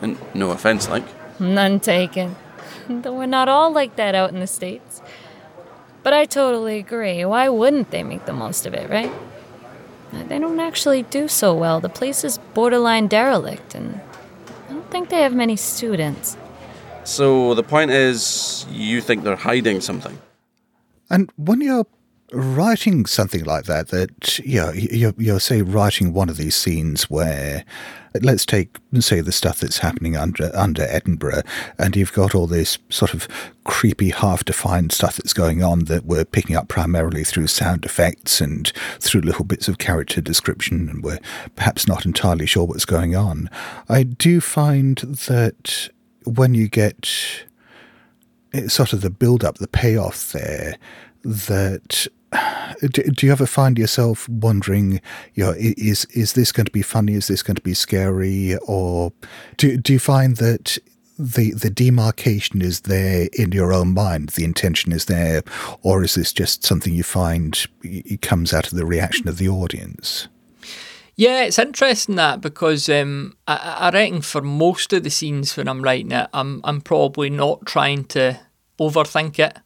And 0.00 0.16
no 0.32 0.52
offense, 0.52 0.88
like. 0.88 1.04
None 1.40 1.80
taken. 1.80 2.36
Though 2.88 3.12
we're 3.12 3.26
not 3.26 3.48
all 3.48 3.72
like 3.72 3.96
that 3.96 4.14
out 4.14 4.30
in 4.30 4.38
the 4.38 4.46
States. 4.46 5.02
But 6.04 6.12
I 6.12 6.26
totally 6.26 6.78
agree. 6.78 7.24
Why 7.24 7.48
wouldn't 7.48 7.90
they 7.90 8.04
make 8.04 8.26
the 8.26 8.32
most 8.32 8.66
of 8.66 8.74
it, 8.74 8.88
right? 8.88 9.12
They 10.28 10.38
don't 10.38 10.60
actually 10.60 11.02
do 11.02 11.28
so 11.28 11.54
well. 11.54 11.80
The 11.80 11.88
place 11.88 12.24
is 12.24 12.38
borderline 12.54 13.06
derelict, 13.08 13.74
and 13.74 14.00
I 14.68 14.72
don't 14.72 14.90
think 14.90 15.08
they 15.08 15.22
have 15.22 15.34
many 15.34 15.56
students. 15.56 16.36
So 17.04 17.54
the 17.54 17.62
point 17.62 17.90
is, 17.90 18.66
you 18.70 19.00
think 19.00 19.24
they're 19.24 19.36
hiding 19.36 19.80
something. 19.80 20.18
And 21.10 21.30
when 21.36 21.60
you're 21.60 21.86
writing 22.32 23.06
something 23.06 23.44
like 23.44 23.64
that, 23.66 23.88
that 23.88 24.38
you 24.40 24.60
know, 24.60 24.72
you're, 24.72 25.14
you're 25.16 25.40
say 25.40 25.62
writing 25.62 26.12
one 26.12 26.28
of 26.28 26.36
these 26.36 26.56
scenes 26.56 27.04
where, 27.10 27.64
let's 28.22 28.46
take 28.46 28.78
say 29.00 29.20
the 29.20 29.32
stuff 29.32 29.60
that's 29.60 29.78
happening 29.78 30.16
under 30.16 30.50
under 30.54 30.82
Edinburgh, 30.82 31.42
and 31.78 31.96
you've 31.96 32.12
got 32.12 32.34
all 32.34 32.46
this 32.46 32.78
sort 32.88 33.14
of 33.14 33.28
creepy, 33.64 34.10
half-defined 34.10 34.92
stuff 34.92 35.16
that's 35.16 35.32
going 35.32 35.62
on 35.62 35.84
that 35.86 36.04
we're 36.04 36.24
picking 36.24 36.56
up 36.56 36.68
primarily 36.68 37.24
through 37.24 37.46
sound 37.46 37.84
effects 37.84 38.40
and 38.40 38.72
through 39.00 39.20
little 39.20 39.44
bits 39.44 39.68
of 39.68 39.78
character 39.78 40.20
description, 40.20 40.88
and 40.88 41.04
we're 41.04 41.20
perhaps 41.56 41.86
not 41.86 42.06
entirely 42.06 42.46
sure 42.46 42.64
what's 42.64 42.84
going 42.84 43.14
on. 43.14 43.50
I 43.88 44.02
do 44.02 44.40
find 44.40 44.98
that 44.98 45.88
when 46.24 46.54
you 46.54 46.68
get 46.68 47.44
it's 48.52 48.74
sort 48.74 48.92
of 48.92 49.00
the 49.00 49.10
build 49.10 49.44
up, 49.44 49.58
the 49.58 49.66
payoff 49.66 50.32
there, 50.32 50.78
that 51.24 52.06
do, 52.80 53.02
do 53.02 53.26
you 53.26 53.32
ever 53.32 53.46
find 53.46 53.78
yourself 53.78 54.28
wondering, 54.28 55.00
you 55.34 55.44
know, 55.44 55.54
is 55.56 56.04
is 56.06 56.34
this 56.34 56.52
going 56.52 56.66
to 56.66 56.72
be 56.72 56.82
funny? 56.82 57.14
Is 57.14 57.28
this 57.28 57.42
going 57.42 57.56
to 57.56 57.62
be 57.62 57.74
scary? 57.74 58.56
Or 58.66 59.12
do 59.56 59.76
do 59.76 59.92
you 59.92 59.98
find 59.98 60.36
that 60.36 60.78
the 61.18 61.52
the 61.52 61.70
demarcation 61.70 62.60
is 62.62 62.82
there 62.82 63.28
in 63.32 63.52
your 63.52 63.72
own 63.72 63.94
mind, 63.94 64.30
the 64.30 64.44
intention 64.44 64.92
is 64.92 65.06
there, 65.06 65.42
or 65.82 66.02
is 66.02 66.14
this 66.14 66.32
just 66.32 66.64
something 66.64 66.94
you 66.94 67.04
find 67.04 67.66
it 67.82 68.20
comes 68.22 68.52
out 68.52 68.66
of 68.66 68.76
the 68.76 68.86
reaction 68.86 69.28
of 69.28 69.38
the 69.38 69.48
audience? 69.48 70.28
Yeah, 71.16 71.44
it's 71.44 71.60
interesting 71.60 72.16
that 72.16 72.40
because 72.40 72.88
um, 72.88 73.36
I, 73.46 73.76
I 73.78 73.90
reckon 73.90 74.20
for 74.20 74.42
most 74.42 74.92
of 74.92 75.04
the 75.04 75.10
scenes 75.10 75.56
when 75.56 75.68
I'm 75.68 75.82
writing 75.82 76.10
it, 76.10 76.28
I'm 76.32 76.60
I'm 76.64 76.80
probably 76.80 77.30
not 77.30 77.66
trying 77.66 78.04
to 78.06 78.40
overthink 78.80 79.38
it. 79.38 79.56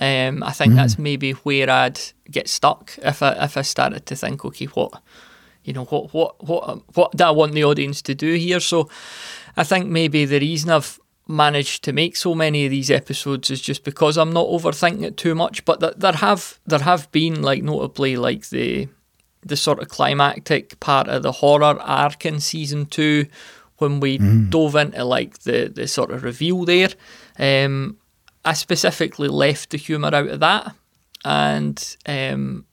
Um, 0.00 0.42
I 0.42 0.52
think 0.52 0.74
that's 0.74 0.98
maybe 0.98 1.32
where 1.32 1.68
I'd 1.68 2.00
get 2.30 2.48
stuck 2.48 2.96
if 3.02 3.22
I 3.22 3.32
if 3.44 3.56
I 3.56 3.62
started 3.62 4.06
to 4.06 4.16
think, 4.16 4.44
okay, 4.44 4.64
what, 4.66 5.02
you 5.64 5.72
know, 5.74 5.84
what 5.84 6.14
what 6.14 6.42
what 6.42 6.82
what 6.96 7.16
do 7.16 7.24
I 7.24 7.30
want 7.30 7.52
the 7.52 7.64
audience 7.64 8.00
to 8.02 8.14
do 8.14 8.34
here? 8.34 8.60
So, 8.60 8.88
I 9.56 9.64
think 9.64 9.86
maybe 9.88 10.24
the 10.24 10.40
reason 10.40 10.70
I've 10.70 10.98
managed 11.28 11.84
to 11.84 11.92
make 11.92 12.16
so 12.16 12.34
many 12.34 12.64
of 12.64 12.70
these 12.70 12.90
episodes 12.90 13.50
is 13.50 13.60
just 13.60 13.84
because 13.84 14.16
I'm 14.16 14.32
not 14.32 14.46
overthinking 14.46 15.02
it 15.02 15.16
too 15.16 15.34
much. 15.34 15.64
But 15.64 15.80
th- 15.80 15.94
there 15.98 16.12
have 16.12 16.58
there 16.66 16.80
have 16.80 17.10
been 17.12 17.42
like 17.42 17.62
notably 17.62 18.16
like 18.16 18.48
the 18.48 18.88
the 19.44 19.56
sort 19.56 19.80
of 19.80 19.88
climactic 19.88 20.78
part 20.80 21.08
of 21.08 21.22
the 21.22 21.32
horror 21.32 21.78
arc 21.80 22.24
in 22.24 22.40
season 22.40 22.86
two 22.86 23.26
when 23.78 24.00
we 24.00 24.18
dove 24.48 24.76
into 24.76 25.04
like 25.04 25.40
the 25.40 25.70
the 25.74 25.86
sort 25.86 26.10
of 26.10 26.22
reveal 26.22 26.64
there. 26.64 26.90
Um, 27.38 27.98
I 28.44 28.54
specifically 28.54 29.28
left 29.28 29.70
the 29.70 29.78
humour 29.78 30.14
out 30.14 30.28
of 30.28 30.40
that, 30.40 30.74
and 31.24 31.96
um, 32.06 32.66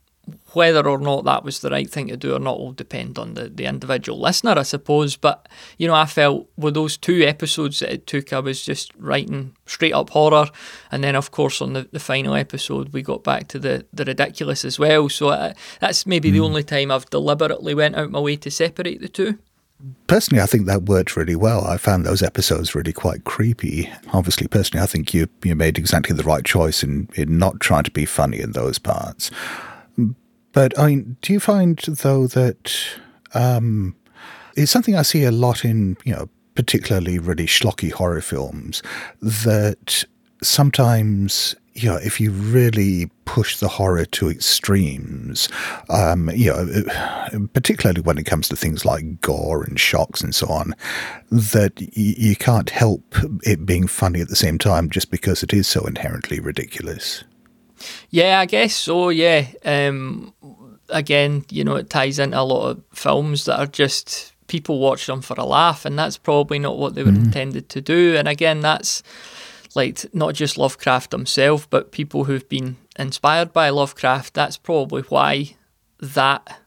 whether 0.53 0.87
or 0.87 0.97
not 0.97 1.25
that 1.25 1.43
was 1.43 1.59
the 1.59 1.69
right 1.69 1.89
thing 1.89 2.07
to 2.07 2.17
do 2.17 2.35
or 2.35 2.39
not 2.39 2.59
will 2.59 2.71
depend 2.71 3.17
on 3.17 3.33
the, 3.33 3.49
the 3.49 3.65
individual 3.65 4.19
listener, 4.19 4.55
I 4.57 4.63
suppose. 4.63 5.15
But 5.15 5.47
you 5.77 5.87
know, 5.87 5.93
I 5.93 6.05
felt 6.05 6.49
with 6.57 6.73
those 6.73 6.97
two 6.97 7.23
episodes 7.23 7.79
that 7.79 7.93
it 7.93 8.07
took, 8.07 8.33
I 8.33 8.39
was 8.39 8.63
just 8.63 8.91
writing 8.97 9.55
straight 9.65 9.93
up 9.93 10.09
horror, 10.09 10.47
and 10.91 11.03
then 11.03 11.15
of 11.15 11.31
course 11.31 11.61
on 11.61 11.73
the, 11.73 11.87
the 11.91 11.99
final 11.99 12.35
episode 12.35 12.93
we 12.93 13.01
got 13.01 13.23
back 13.23 13.47
to 13.49 13.59
the 13.59 13.85
the 13.93 14.05
ridiculous 14.05 14.65
as 14.65 14.79
well. 14.79 15.09
So 15.09 15.29
I, 15.29 15.53
that's 15.79 16.05
maybe 16.05 16.31
the 16.31 16.41
only 16.41 16.63
time 16.63 16.91
I've 16.91 17.09
deliberately 17.09 17.73
went 17.73 17.95
out 17.95 18.11
my 18.11 18.19
way 18.19 18.35
to 18.37 18.51
separate 18.51 19.01
the 19.01 19.09
two. 19.09 19.37
Personally, 20.07 20.41
I 20.41 20.45
think 20.45 20.65
that 20.65 20.83
worked 20.83 21.15
really 21.15 21.35
well. 21.35 21.63
I 21.65 21.77
found 21.77 22.05
those 22.05 22.21
episodes 22.21 22.75
really 22.75 22.91
quite 22.91 23.23
creepy. 23.23 23.89
Obviously, 24.11 24.47
personally, 24.47 24.83
I 24.83 24.87
think 24.87 25.13
you 25.13 25.27
you 25.43 25.55
made 25.55 25.77
exactly 25.77 26.15
the 26.15 26.23
right 26.23 26.43
choice 26.43 26.83
in, 26.83 27.09
in 27.15 27.37
not 27.37 27.59
trying 27.59 27.83
to 27.83 27.91
be 27.91 28.05
funny 28.05 28.39
in 28.39 28.51
those 28.51 28.77
parts. 28.77 29.31
But 30.51 30.77
I 30.77 30.87
mean, 30.87 31.17
do 31.21 31.31
you 31.31 31.39
find 31.39 31.77
though 31.77 32.27
that 32.27 32.75
um, 33.33 33.95
it's 34.55 34.71
something 34.71 34.95
I 34.95 35.03
see 35.03 35.23
a 35.23 35.31
lot 35.31 35.63
in 35.63 35.95
you 36.03 36.13
know 36.13 36.29
particularly 36.55 37.19
really 37.19 37.45
schlocky 37.45 37.91
horror 37.91 38.21
films 38.21 38.83
that 39.21 40.03
sometimes 40.41 41.55
you 41.83 41.89
know 41.89 41.97
if 41.97 42.19
you 42.19 42.31
really 42.31 43.09
push 43.25 43.57
the 43.57 43.67
horror 43.67 44.05
to 44.05 44.29
extremes, 44.29 45.49
um, 45.89 46.29
you 46.31 46.51
know 46.51 47.47
particularly 47.53 48.01
when 48.01 48.17
it 48.17 48.25
comes 48.25 48.47
to 48.49 48.55
things 48.55 48.85
like 48.85 49.21
gore 49.21 49.63
and 49.63 49.79
shocks 49.79 50.21
and 50.21 50.33
so 50.35 50.47
on, 50.47 50.75
that 51.31 51.73
y- 51.79 51.87
you 51.95 52.35
can't 52.35 52.69
help 52.69 53.15
it 53.43 53.65
being 53.65 53.87
funny 53.87 54.21
at 54.21 54.29
the 54.29 54.35
same 54.35 54.57
time 54.57 54.89
just 54.89 55.11
because 55.11 55.43
it 55.43 55.53
is 55.53 55.67
so 55.67 55.85
inherently 55.85 56.39
ridiculous. 56.39 57.23
Yeah, 58.09 58.39
I 58.39 58.45
guess 58.45 58.75
so. 58.75 59.09
Yeah. 59.09 59.47
Um, 59.63 60.33
again, 60.89 61.45
you 61.49 61.63
know, 61.63 61.75
it 61.75 61.89
ties 61.89 62.19
into 62.19 62.39
a 62.39 62.43
lot 62.43 62.69
of 62.69 62.83
films 62.93 63.45
that 63.45 63.59
are 63.59 63.67
just 63.67 64.33
people 64.47 64.79
watch 64.79 65.05
them 65.05 65.21
for 65.21 65.35
a 65.37 65.45
laugh, 65.45 65.85
and 65.85 65.97
that's 65.97 66.17
probably 66.17 66.59
not 66.59 66.77
what 66.77 66.95
they 66.95 67.03
were 67.03 67.09
intended 67.09 67.69
to 67.69 67.81
do. 67.81 68.15
And 68.17 68.27
again, 68.27 68.59
that's 68.59 69.01
like 69.75 70.05
not 70.13 70.33
just 70.33 70.57
Lovecraft 70.57 71.11
himself, 71.11 71.69
but 71.69 71.91
people 71.91 72.25
who've 72.25 72.47
been 72.49 72.77
inspired 72.97 73.53
by 73.53 73.69
Lovecraft. 73.69 74.33
That's 74.33 74.57
probably 74.57 75.03
why 75.03 75.55
that 75.99 76.59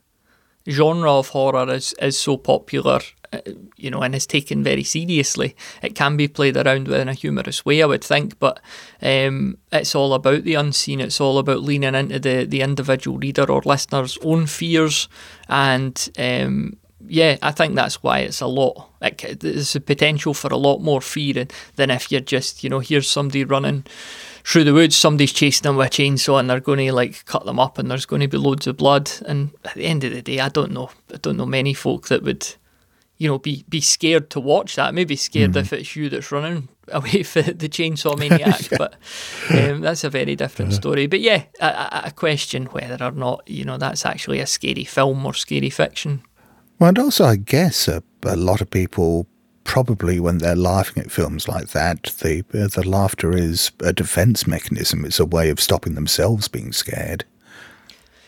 genre 0.69 1.13
of 1.13 1.29
horror 1.29 1.69
is, 1.73 1.95
is 2.01 2.19
so 2.19 2.37
popular, 2.37 3.01
uh, 3.33 3.41
you 3.77 3.91
know, 3.91 4.03
and 4.03 4.15
is 4.15 4.27
taken 4.27 4.63
very 4.63 4.85
seriously. 4.85 5.57
It 5.83 5.95
can 5.95 6.17
be 6.17 6.29
played 6.29 6.57
around 6.57 6.87
with 6.87 7.01
in 7.01 7.09
a 7.09 7.15
humorous 7.15 7.65
way, 7.65 7.83
I 7.83 7.87
would 7.87 8.05
think, 8.05 8.39
but 8.39 8.61
um, 9.01 9.59
it's 9.73 9.95
all 9.95 10.15
about 10.15 10.45
the 10.45 10.55
unseen. 10.55 11.01
It's 11.01 11.21
all 11.21 11.39
about 11.39 11.63
leaning 11.63 11.95
into 11.95 12.21
the, 12.21 12.45
the 12.45 12.61
individual 12.61 13.19
reader 13.19 13.51
or 13.51 13.63
listener's 13.65 14.19
own 14.23 14.47
fears. 14.47 15.09
And 15.49 16.09
um, 16.19 16.77
yeah, 17.09 17.37
I 17.43 17.51
think 17.51 17.75
that's 17.75 18.03
why 18.03 18.21
it's 18.21 18.41
a 18.41 18.47
lot. 18.47 18.91
It, 19.01 19.41
there's 19.41 19.77
a 19.77 19.81
potential 19.81 20.35
for 20.35 20.49
a 20.49 20.57
lot 20.57 20.79
more 20.79 21.01
fear 21.01 21.47
than 21.77 21.91
if 21.91 22.11
you're 22.11 22.21
just, 22.21 22.63
you 22.63 22.71
know, 22.71 22.81
here's 22.81 23.09
somebody 23.09 23.45
running 23.45 23.85
through 24.45 24.65
the 24.65 24.75
woods, 24.75 24.97
somebody's 24.97 25.33
chasing 25.33 25.63
them 25.63 25.77
with 25.77 25.89
a 25.89 25.91
chainsaw 25.91 26.41
and 26.41 26.51
they're 26.51 26.61
going 26.61 26.87
to 26.87 26.93
like 26.93 27.25
cut 27.27 27.45
them 27.45 27.61
up 27.61 27.79
and 27.79 27.91
there's 27.91 28.07
going 28.07 28.21
to 28.21 28.29
be 28.29 28.37
loads 28.37 28.67
of 28.67 28.77
blood. 28.77 29.11
And 29.27 29.51
at 29.65 29.75
the 29.75 29.85
end 29.85 30.05
of 30.05 30.13
the 30.13 30.23
day, 30.23 30.41
I 30.41 30.49
don't 30.49 30.73
know. 30.73 30.91
I 31.13 31.19
don't 31.19 31.37
know 31.37 31.47
many 31.47 31.75
folk 31.75 32.09
that 32.09 32.23
would, 32.23 32.55
you 33.19 33.29
know, 33.29 33.39
be, 33.39 33.65
be 33.69 33.81
scared 33.81 34.31
to 34.31 34.41
watch 34.41 34.77
that. 34.77 34.95
Maybe 34.95 35.17
scared 35.17 35.57
if 35.57 35.73
it's 35.73 35.95
you 35.95 36.09
that's 36.09 36.33
running 36.33 36.69
away 36.89 37.23
for 37.23 37.43
the 37.43 37.69
chainsaw 37.69 38.19
maniac. 38.19 38.69
But 38.79 38.95
um, 39.51 39.81
that's 39.81 40.05
a 40.05 40.11
very 40.11 40.35
different 40.35 40.73
story. 40.73 41.07
But 41.07 41.21
yeah, 41.21 41.45
I, 41.61 42.03
I 42.05 42.11
question 42.11 42.67
whether 42.67 43.03
or 43.05 43.13
not, 43.13 43.49
you 43.49 43.65
know, 43.65 43.79
that's 43.79 44.05
actually 44.05 44.41
a 44.41 44.47
scary 44.47 44.85
film 44.85 45.25
or 45.25 45.35
scary 45.35 45.71
fiction. 45.71 46.23
Well, 46.83 46.89
and 46.89 46.99
also, 46.99 47.27
I 47.27 47.37
guess 47.37 47.87
a, 47.87 48.03
a 48.25 48.35
lot 48.35 48.61
of 48.61 48.69
people 48.69 49.29
probably, 49.63 50.19
when 50.19 50.39
they're 50.39 50.57
laughing 50.57 51.01
at 51.01 51.13
films 51.13 51.47
like 51.47 51.69
that, 51.69 52.13
the 52.21 52.41
uh, 52.53 52.67
the 52.67 52.83
laughter 52.85 53.37
is 53.37 53.71
a 53.79 53.93
defense 53.93 54.49
mechanism. 54.49 55.05
It's 55.05 55.21
a 55.21 55.25
way 55.25 55.49
of 55.51 55.61
stopping 55.61 55.95
themselves 55.95 56.49
being 56.49 56.73
scared. 56.73 57.25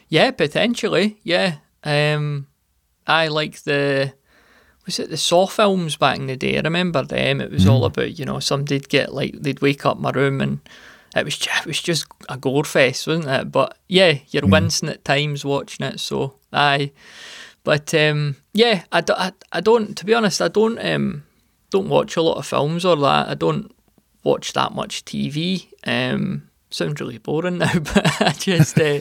Yeah, 0.09 0.31
potentially. 0.31 1.19
Yeah. 1.25 1.57
Um, 1.83 2.47
I 3.09 3.27
like 3.27 3.65
the 3.65 4.15
was 4.87 5.01
it 5.01 5.11
the 5.11 5.17
Saw 5.17 5.49
films 5.49 5.97
back 5.97 6.19
in 6.19 6.29
the 6.29 6.37
day? 6.37 6.57
I 6.57 6.61
remember 6.61 7.03
them. 7.03 7.41
It 7.41 7.51
was 7.51 7.67
all 7.67 7.85
about 7.85 8.21
you 8.21 8.25
know 8.25 8.39
somebody'd 8.39 8.89
get 8.89 9.13
like 9.13 9.35
they'd 9.37 9.63
wake 9.63 9.85
up 9.85 9.99
my 9.99 10.11
room 10.11 10.41
and 10.41 10.61
it 11.17 11.25
was 11.25 11.39
ju- 11.39 11.51
it 11.59 11.67
was 11.67 11.83
just 11.83 12.07
a 12.29 12.37
gore 12.37 12.63
fest, 12.63 13.09
wasn't 13.09 13.27
it? 13.27 13.51
But 13.51 13.77
yeah, 13.89 14.19
you're 14.29 14.47
wincing 14.47 14.91
at 14.91 15.05
times 15.05 15.45
watching 15.45 15.87
it. 15.87 15.99
So 15.99 16.37
aye, 16.53 16.93
but 17.65 17.93
um, 17.95 18.37
yeah, 18.53 18.85
I, 18.93 19.01
do, 19.01 19.15
I, 19.15 19.33
I 19.51 19.61
don't. 19.61 19.97
To 19.97 20.05
be 20.05 20.15
honest, 20.15 20.41
I 20.41 20.49
don't 20.49 20.79
um, 20.79 21.25
don't 21.71 21.89
watch 21.89 22.17
a 22.17 22.23
lot 22.23 22.37
of 22.37 22.47
films 22.47 22.85
or 22.85 22.97
that. 22.97 23.29
I 23.29 23.35
don't 23.35 23.75
watch 24.23 24.53
that 24.53 24.73
much 24.73 25.05
TV. 25.05 25.67
Um, 25.87 26.49
sounds 26.71 27.01
really 27.01 27.19
boring 27.19 27.59
now, 27.59 27.79
but 27.79 28.21
I 28.21 28.33
just 28.33 28.79
uh, 28.79 29.01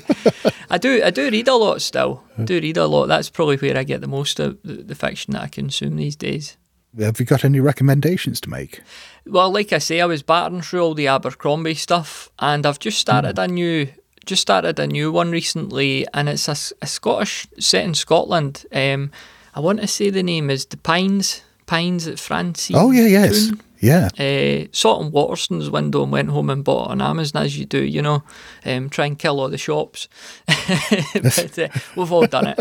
I 0.70 0.78
do 0.78 1.02
I 1.04 1.12
do 1.12 1.30
read 1.30 1.48
a 1.48 1.56
lot 1.56 1.82
still. 1.82 2.24
I 2.38 2.44
do 2.44 2.60
read 2.60 2.78
a 2.78 2.88
lot. 2.88 3.08
That's 3.08 3.30
probably 3.30 3.58
where 3.58 3.78
I 3.78 3.84
get 3.84 4.02
the 4.02 4.08
most 4.08 4.40
of 4.40 4.58
the, 4.64 4.76
the 4.76 4.96
fiction 4.96 5.34
that 5.34 5.44
I 5.44 5.48
consume 5.48 5.98
these 5.98 6.16
days. 6.16 6.58
Have 7.00 7.20
you 7.20 7.26
got 7.26 7.44
any 7.44 7.60
recommendations 7.60 8.40
to 8.42 8.50
make? 8.50 8.82
Well, 9.26 9.52
like 9.52 9.74
I 9.74 9.80
say, 9.80 10.00
I 10.00 10.06
was 10.06 10.22
battering 10.22 10.62
through 10.62 10.82
all 10.82 10.94
the 10.94 11.08
Abercrombie 11.08 11.74
stuff, 11.74 12.30
and 12.38 12.66
I've 12.66 12.78
just 12.78 13.00
started 13.00 13.40
a 13.40 13.48
new 13.48 13.88
just 14.26 14.42
started 14.42 14.80
a 14.80 14.88
new 14.88 15.12
one 15.12 15.32
recently, 15.32 16.06
and 16.14 16.30
it's 16.30 16.48
a, 16.48 16.76
a 16.82 16.88
Scottish 16.88 17.48
set 17.60 17.86
in 17.86 17.94
Scotland. 17.94 18.66
Um, 18.72 19.12
I 19.56 19.60
want 19.60 19.82
to 19.82 19.88
say 19.88 20.10
the 20.10 20.24
name 20.24 20.50
is 20.50 20.66
the 20.66 20.78
Pines 20.78 21.42
Pines 21.66 22.08
at 22.08 22.20
Francie. 22.20 22.74
Oh 22.76 22.92
yeah, 22.92 23.08
yes, 23.08 23.52
yeah. 23.80 24.10
uh, 24.18 24.68
saw 24.72 25.00
it 25.00 25.06
on 25.06 25.12
Waterstones 25.12 25.70
window 25.70 26.04
and 26.04 26.12
went 26.12 26.30
home 26.30 26.50
and 26.50 26.64
bought 26.64 26.88
it 26.88 26.92
on 26.92 27.02
Amazon 27.02 27.44
as 27.44 27.58
you 27.58 27.66
do, 27.66 27.84
you 27.84 28.02
know, 28.02 28.24
um, 28.66 28.90
try 28.90 29.06
and 29.06 29.18
kill 29.18 29.40
all 29.40 29.50
the 29.50 29.58
shops. 29.58 30.08
but 31.14 31.60
uh, 31.60 31.68
we've 31.96 32.12
all 32.12 32.28
done 32.28 32.48
it. 32.48 32.60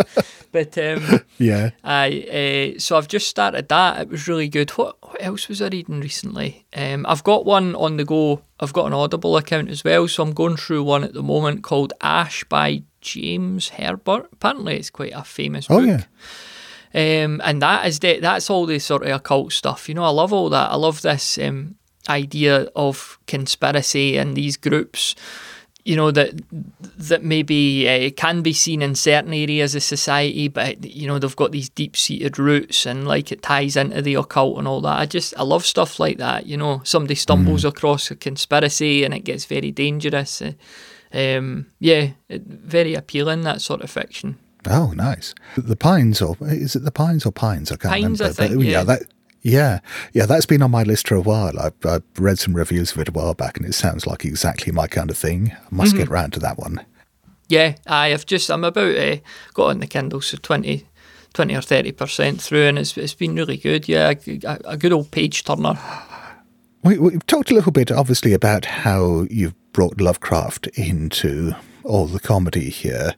But 0.52 0.76
um, 0.78 1.20
Yeah. 1.38 1.70
I 1.82 2.74
uh, 2.76 2.78
so 2.78 2.96
I've 2.96 3.08
just 3.08 3.26
started 3.28 3.68
that. 3.68 4.02
It 4.02 4.08
was 4.10 4.28
really 4.28 4.48
good. 4.48 4.70
What, 4.72 4.96
what 5.02 5.16
else 5.22 5.48
was 5.48 5.60
I 5.62 5.68
reading 5.68 6.00
recently? 6.00 6.66
Um, 6.76 7.04
I've 7.08 7.24
got 7.24 7.44
one 7.46 7.74
on 7.74 7.96
the 7.96 8.04
go. 8.04 8.42
I've 8.60 8.72
got 8.74 8.86
an 8.86 8.92
Audible 8.92 9.36
account 9.36 9.70
as 9.70 9.82
well, 9.82 10.06
so 10.08 10.22
I'm 10.22 10.32
going 10.34 10.56
through 10.56 10.84
one 10.84 11.02
at 11.04 11.14
the 11.14 11.22
moment 11.22 11.62
called 11.64 11.92
Ash 12.02 12.44
by 12.44 12.82
James 13.00 13.70
Herbert. 13.70 14.28
Apparently, 14.32 14.76
it's 14.76 14.90
quite 14.90 15.12
a 15.14 15.24
famous 15.24 15.66
Oh 15.68 15.80
book. 15.80 15.86
yeah. 15.88 16.04
Um, 17.24 17.40
and 17.42 17.62
that 17.62 17.86
is 17.86 17.98
the, 18.00 18.20
that's 18.20 18.50
all 18.50 18.66
the 18.66 18.78
sort 18.78 19.02
of 19.04 19.08
occult 19.16 19.52
stuff. 19.52 19.88
You 19.88 19.94
know, 19.94 20.04
I 20.04 20.10
love 20.10 20.32
all 20.32 20.50
that. 20.50 20.70
I 20.70 20.76
love 20.76 21.00
this 21.00 21.38
um, 21.38 21.76
idea 22.08 22.64
of 22.76 23.18
conspiracy 23.26 24.18
and 24.18 24.36
these 24.36 24.58
groups. 24.58 25.14
You 25.84 25.96
know 25.96 26.12
that 26.12 26.40
that 26.98 27.24
maybe 27.24 27.88
uh, 27.88 28.10
can 28.16 28.42
be 28.42 28.52
seen 28.52 28.82
in 28.82 28.94
certain 28.94 29.34
areas 29.34 29.74
of 29.74 29.82
society, 29.82 30.46
but 30.46 30.84
you 30.84 31.08
know 31.08 31.18
they've 31.18 31.34
got 31.34 31.50
these 31.50 31.68
deep-seated 31.68 32.38
roots 32.38 32.86
and 32.86 33.06
like 33.06 33.32
it 33.32 33.42
ties 33.42 33.76
into 33.76 34.00
the 34.00 34.14
occult 34.14 34.58
and 34.58 34.68
all 34.68 34.80
that. 34.82 35.00
I 35.00 35.06
just 35.06 35.34
I 35.36 35.42
love 35.42 35.66
stuff 35.66 35.98
like 35.98 36.18
that. 36.18 36.46
You 36.46 36.56
know, 36.56 36.82
somebody 36.84 37.16
stumbles 37.16 37.64
across 37.64 38.10
a 38.12 38.14
conspiracy 38.14 39.02
and 39.02 39.12
it 39.12 39.24
gets 39.24 39.44
very 39.44 39.72
dangerous. 39.72 40.40
Uh, 40.40 40.52
um, 41.12 41.66
yeah, 41.80 42.10
it, 42.28 42.42
very 42.46 42.94
appealing 42.94 43.42
that 43.42 43.60
sort 43.60 43.82
of 43.82 43.90
fiction. 43.90 44.38
Oh, 44.70 44.92
nice. 44.92 45.34
The 45.56 45.74
Pines, 45.74 46.22
or 46.22 46.36
is 46.42 46.76
it 46.76 46.84
the 46.84 46.92
Pines 46.92 47.26
or 47.26 47.32
Pines? 47.32 47.72
I 47.72 47.76
can't 47.76 47.92
Pines, 47.92 48.20
I 48.20 48.26
remember. 48.26 48.32
think, 48.32 48.54
But, 48.54 48.64
yeah. 48.64 48.84
that. 48.84 49.02
Yeah, 49.42 49.80
yeah, 50.12 50.26
that's 50.26 50.46
been 50.46 50.62
on 50.62 50.70
my 50.70 50.84
list 50.84 51.08
for 51.08 51.16
a 51.16 51.20
while. 51.20 51.58
I've, 51.58 51.74
I've 51.84 52.04
read 52.16 52.38
some 52.38 52.54
reviews 52.54 52.92
of 52.92 52.98
it 52.98 53.08
a 53.08 53.12
while 53.12 53.34
back, 53.34 53.56
and 53.56 53.66
it 53.66 53.74
sounds 53.74 54.06
like 54.06 54.24
exactly 54.24 54.72
my 54.72 54.86
kind 54.86 55.10
of 55.10 55.16
thing. 55.18 55.52
I 55.52 55.74
must 55.74 55.92
Mm-hmm. 55.94 55.98
get 55.98 56.08
round 56.10 56.32
to 56.34 56.40
that 56.40 56.58
one. 56.58 56.84
Yeah, 57.48 57.74
I 57.86 58.08
have 58.10 58.24
just 58.24 58.50
I'm 58.50 58.64
about 58.64 58.96
uh, 58.96 59.16
got 59.52 59.66
on 59.70 59.80
the 59.80 59.86
Kindle 59.88 60.20
so 60.20 60.36
20, 60.38 60.86
20 61.34 61.54
or 61.56 61.60
thirty 61.60 61.90
percent 61.92 62.40
through, 62.40 62.66
and 62.66 62.78
it's 62.78 62.96
it's 62.96 63.14
been 63.14 63.34
really 63.34 63.56
good. 63.56 63.88
Yeah, 63.88 64.12
a, 64.44 64.58
a 64.64 64.76
good 64.76 64.92
old 64.92 65.10
page 65.10 65.42
turner. 65.44 65.76
We, 66.84 66.98
we've 66.98 67.26
talked 67.26 67.50
a 67.50 67.54
little 67.54 67.72
bit, 67.72 67.90
obviously, 67.92 68.32
about 68.32 68.64
how 68.64 69.26
you've 69.30 69.54
brought 69.72 70.00
Lovecraft 70.00 70.66
into 70.68 71.52
all 71.84 72.06
the 72.06 72.18
comedy 72.20 72.70
here. 72.70 73.14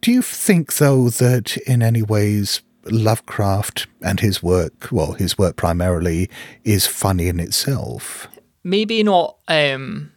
Do 0.00 0.10
you 0.12 0.22
think, 0.22 0.74
though, 0.76 1.08
that 1.10 1.56
in 1.58 1.82
any 1.82 2.02
ways 2.02 2.62
Lovecraft 2.84 3.86
and 4.00 4.20
his 4.20 4.42
work, 4.42 4.88
well, 4.90 5.12
his 5.12 5.36
work 5.36 5.56
primarily, 5.56 6.30
is 6.64 6.86
funny 6.86 7.28
in 7.28 7.40
itself? 7.40 8.28
Maybe 8.64 9.02
not 9.02 9.36
um, 9.48 10.12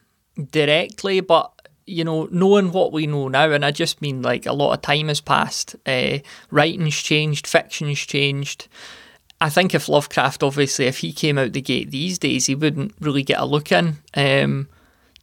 directly, 0.52 1.20
but 1.22 1.52
you 1.86 2.04
know, 2.04 2.30
knowing 2.32 2.72
what 2.72 2.94
we 2.94 3.08
know 3.08 3.28
now, 3.28 3.52
and 3.52 3.66
I 3.66 3.72
just 3.72 4.02
mean 4.02 4.22
like 4.22 4.46
a 4.46 4.54
lot 4.54 4.74
of 4.74 4.82
time 4.82 5.10
has 5.10 5.22
passed. 5.22 5.76
Uh, 5.86 6.20
writing's 6.50 6.96
changed, 6.96 7.46
fiction's 7.46 8.00
changed. 8.00 8.68
I 9.42 9.50
think 9.50 9.76
if 9.76 9.90
Lovecraft, 9.90 10.44
obviously, 10.44 10.86
if 10.86 11.00
he 11.00 11.12
came 11.12 11.38
out 11.38 11.52
the 11.52 11.62
gate 11.62 11.92
these 11.92 12.18
days, 12.18 12.46
he 12.46 12.56
wouldn't 12.56 12.94
really 13.02 13.24
get 13.24 13.42
a 13.42 13.46
look 13.46 13.72
in. 13.74 13.98
Um, 14.14 14.70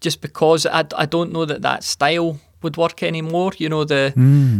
just 0.00 0.20
because 0.20 0.66
I, 0.66 0.84
I 0.96 1.06
don't 1.06 1.32
know 1.32 1.44
that 1.44 1.62
that 1.62 1.84
style 1.84 2.38
would 2.62 2.76
work 2.76 3.02
anymore. 3.02 3.52
You 3.56 3.68
know, 3.70 3.84
the 3.84 4.12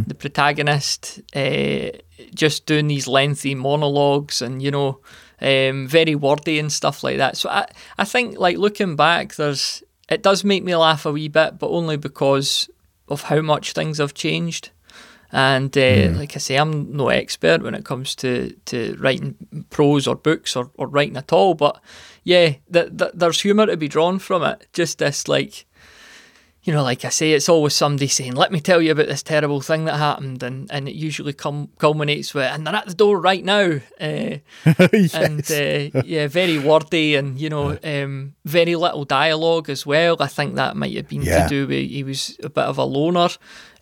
the 0.07 0.14
protagonist 0.14 1.21
uh, 1.35 1.99
just 2.35 2.66
doing 2.66 2.88
these 2.88 3.06
lengthy 3.06 3.54
monologues 3.54 4.42
and 4.42 4.62
you 4.62 4.70
know, 4.70 5.00
um, 5.40 5.87
very 5.88 6.14
wordy 6.14 6.59
and 6.59 6.72
stuff 6.72 7.02
like 7.02 7.18
that. 7.18 7.37
So 7.37 7.48
I 7.48 7.66
I 7.98 8.04
think 8.04 8.38
like 8.38 8.59
looking 8.59 8.96
back, 8.96 9.35
there's 9.35 9.83
it 10.09 10.22
does 10.22 10.44
make 10.44 10.64
me 10.64 10.74
laugh 10.74 11.06
a 11.06 11.12
wee 11.12 11.28
bit, 11.28 11.59
but 11.59 11.70
only 11.70 11.96
because 11.96 12.68
of 13.09 13.22
how 13.22 13.40
much 13.40 13.72
things 13.72 13.98
have 13.98 14.14
changed. 14.14 14.70
And 15.33 15.76
uh, 15.78 16.11
like 16.16 16.35
I 16.35 16.40
say, 16.40 16.56
I'm 16.56 16.96
no 16.96 17.09
expert 17.09 17.62
when 17.62 17.74
it 17.74 17.85
comes 17.85 18.16
to, 18.16 18.50
to 18.66 18.96
writing 18.98 19.37
prose 19.70 20.09
or 20.09 20.16
books 20.16 20.56
or, 20.56 20.70
or 20.74 20.88
writing 20.88 21.16
at 21.16 21.33
all. 21.33 21.54
But 21.54 21.80
yeah, 22.24 22.54
th- 22.72 22.96
th- 22.98 23.12
there's 23.14 23.40
humour 23.40 23.66
to 23.66 23.76
be 23.76 23.87
drawn 23.87 24.18
from 24.18 24.42
it. 24.42 24.66
Just 24.72 24.98
this, 24.98 25.28
like, 25.28 25.66
you 26.62 26.75
know, 26.75 26.83
like 26.83 27.07
I 27.07 27.09
say, 27.09 27.33
it's 27.33 27.49
always 27.49 27.73
somebody 27.75 28.07
saying, 28.09 28.35
"Let 28.35 28.53
me 28.53 28.61
tell 28.61 28.83
you 28.83 28.92
about 28.92 29.07
this 29.07 29.23
terrible 29.23 29.61
thing 29.62 29.87
that 29.87 29.96
happened," 29.96 30.42
and, 30.42 30.70
and 30.70 30.88
it 30.88 30.94
usually 30.94 31.33
com- 31.33 31.70
culminates 31.79 32.35
with, 32.35 32.44
"And 32.44 32.66
they're 32.66 32.75
at 32.75 32.87
the 32.87 32.94
door 32.94 33.18
right 33.18 33.42
now." 33.44 33.79
Uh, 34.01 34.37
and 35.14 35.51
uh, 35.51 36.03
yeah, 36.05 36.27
very 36.29 36.59
wordy 36.59 37.14
and 37.16 37.38
you 37.40 37.49
know, 37.49 37.79
um, 37.83 38.35
very 38.44 38.77
little 38.77 39.05
dialogue 39.07 39.70
as 39.70 39.87
well. 39.87 40.16
I 40.20 40.27
think 40.27 40.57
that 40.57 40.77
might 40.77 40.94
have 40.96 41.09
been 41.09 41.23
Yeah. 41.23 41.44
to 41.44 41.49
do 41.49 41.66
with 41.66 41.88
he 41.88 42.05
was 42.05 42.37
a 42.42 42.51
bit 42.51 42.64
of 42.64 42.77
a 42.79 42.85
loner. 42.85 43.31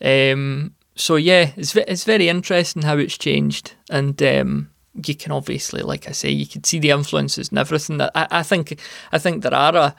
Um, 0.01 0.75
so 0.95 1.17
yeah, 1.17 1.51
it's 1.57 1.75
it's 1.77 2.05
very 2.05 2.29
interesting 2.29 2.83
how 2.83 2.97
it's 2.99 3.19
changed, 3.19 3.75
and 3.91 4.21
um, 4.23 4.71
you 5.07 5.15
can 5.15 5.33
obviously, 5.33 5.83
like 5.83 6.09
I 6.09 6.13
say, 6.13 6.31
you 6.31 6.47
can 6.47 6.65
see 6.65 6.79
the 6.79 6.91
influences 6.91 7.49
and 7.51 7.59
everything. 7.59 7.99
That 7.99 8.13
I, 8.15 8.27
I 8.31 8.43
think 8.43 8.81
I 9.13 9.19
think 9.19 9.43
there 9.43 9.55
are 9.55 9.77
a, 9.77 9.95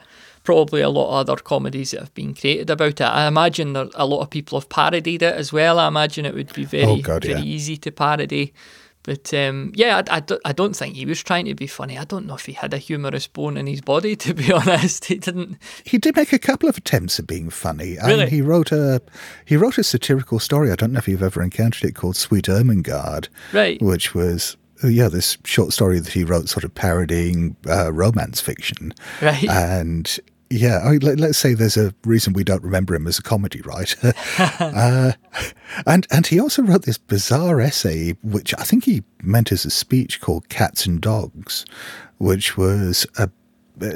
probably 0.54 0.80
a 0.80 0.88
lot 0.88 1.08
of 1.20 1.28
other 1.30 1.40
comedies 1.40 1.92
that 1.92 2.00
have 2.00 2.14
been 2.14 2.34
created 2.34 2.70
about 2.70 3.00
it. 3.00 3.02
I 3.02 3.26
imagine 3.26 3.72
there 3.72 3.88
a 3.94 4.06
lot 4.06 4.20
of 4.22 4.30
people 4.30 4.58
have 4.58 4.68
parodied 4.68 5.22
it 5.22 5.34
as 5.34 5.52
well. 5.52 5.78
I 5.78 5.88
imagine 5.88 6.26
it 6.26 6.34
would 6.34 6.52
be 6.52 6.64
very 6.64 6.84
Oh, 6.84 6.96
God, 7.00 7.24
very 7.24 7.38
yeah. 7.40 7.44
easy 7.44 7.76
to 7.78 7.90
parody. 7.92 8.52
But 9.02 9.32
um, 9.32 9.72
yeah, 9.74 10.02
I, 10.10 10.16
I, 10.16 10.20
don't, 10.20 10.40
I 10.44 10.52
don't 10.52 10.76
think 10.76 10.94
he 10.94 11.06
was 11.06 11.22
trying 11.22 11.46
to 11.46 11.54
be 11.54 11.66
funny. 11.66 11.96
I 11.96 12.04
don't 12.04 12.26
know 12.26 12.34
if 12.34 12.44
he 12.44 12.52
had 12.52 12.74
a 12.74 12.78
humorous 12.78 13.26
bone 13.26 13.56
in 13.56 13.66
his 13.66 13.80
body, 13.80 14.14
to 14.24 14.34
be 14.34 14.52
honest. 14.52 15.06
He 15.06 15.14
didn't. 15.16 15.56
He 15.84 15.96
did 15.96 16.16
make 16.16 16.34
a 16.34 16.38
couple 16.38 16.68
of 16.68 16.76
attempts 16.76 17.18
at 17.18 17.26
being 17.26 17.48
funny. 17.48 17.96
and 17.96 18.08
Really? 18.08 18.28
he 18.28 18.42
wrote 18.42 18.72
a 18.72 19.00
he 19.46 19.56
wrote 19.56 19.78
a 19.78 19.84
satirical 19.84 20.38
story. 20.38 20.70
I 20.70 20.74
don't 20.76 20.92
know 20.92 20.98
if 20.98 21.08
you've 21.08 21.22
ever 21.22 21.42
encountered 21.42 21.84
it 21.88 21.94
called 21.94 22.16
Sweet 22.16 22.44
Ermengarde, 22.46 23.28
Right. 23.54 23.80
which 23.80 24.14
was 24.14 24.56
yeah 24.84 25.08
this 25.08 25.38
short 25.44 25.72
story 25.72 25.98
that 25.98 26.12
he 26.12 26.22
wrote, 26.24 26.48
sort 26.50 26.64
of 26.64 26.74
parodying 26.74 27.56
uh, 27.68 27.90
romance 27.92 28.40
fiction. 28.42 28.92
Right. 29.22 29.48
And 29.48 30.18
yeah, 30.50 30.80
I 30.80 30.90
mean, 30.90 31.00
let, 31.00 31.20
let's 31.20 31.38
say 31.38 31.54
there's 31.54 31.76
a 31.76 31.94
reason 32.04 32.32
we 32.32 32.42
don't 32.42 32.64
remember 32.64 32.94
him 32.94 33.06
as 33.06 33.18
a 33.18 33.22
comedy 33.22 33.60
writer. 33.60 34.12
uh, 34.38 35.12
and 35.86 36.06
and 36.10 36.26
he 36.26 36.40
also 36.40 36.62
wrote 36.62 36.82
this 36.82 36.98
bizarre 36.98 37.60
essay, 37.60 38.16
which 38.22 38.52
I 38.58 38.64
think 38.64 38.84
he 38.84 39.04
meant 39.22 39.52
as 39.52 39.64
a 39.64 39.70
speech 39.70 40.20
called 40.20 40.48
"Cats 40.48 40.86
and 40.86 41.00
Dogs," 41.00 41.64
which 42.18 42.56
was 42.56 43.06
a 43.16 43.30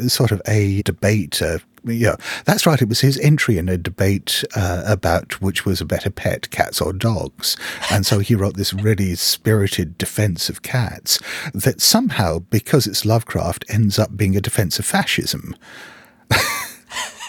sort 0.08 0.30
of 0.30 0.40
a 0.46 0.82
debate. 0.82 1.42
Uh, 1.42 1.58
yeah, 1.84 2.16
that's 2.44 2.66
right. 2.66 2.80
It 2.80 2.88
was 2.88 3.00
his 3.00 3.18
entry 3.18 3.58
in 3.58 3.68
a 3.68 3.76
debate 3.76 4.42
uh, 4.56 4.84
about 4.86 5.40
which 5.42 5.66
was 5.66 5.80
a 5.80 5.84
better 5.84 6.08
pet, 6.08 6.50
cats 6.50 6.80
or 6.80 6.92
dogs. 6.92 7.56
And 7.90 8.06
so 8.06 8.20
he 8.20 8.34
wrote 8.34 8.56
this 8.56 8.72
really 8.72 9.14
spirited 9.16 9.98
defense 9.98 10.48
of 10.48 10.62
cats 10.62 11.18
that 11.52 11.82
somehow, 11.82 12.38
because 12.38 12.86
it's 12.86 13.04
Lovecraft, 13.04 13.66
ends 13.68 13.98
up 13.98 14.16
being 14.16 14.34
a 14.34 14.40
defense 14.40 14.78
of 14.78 14.86
fascism. 14.86 15.54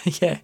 yeah. 0.22 0.38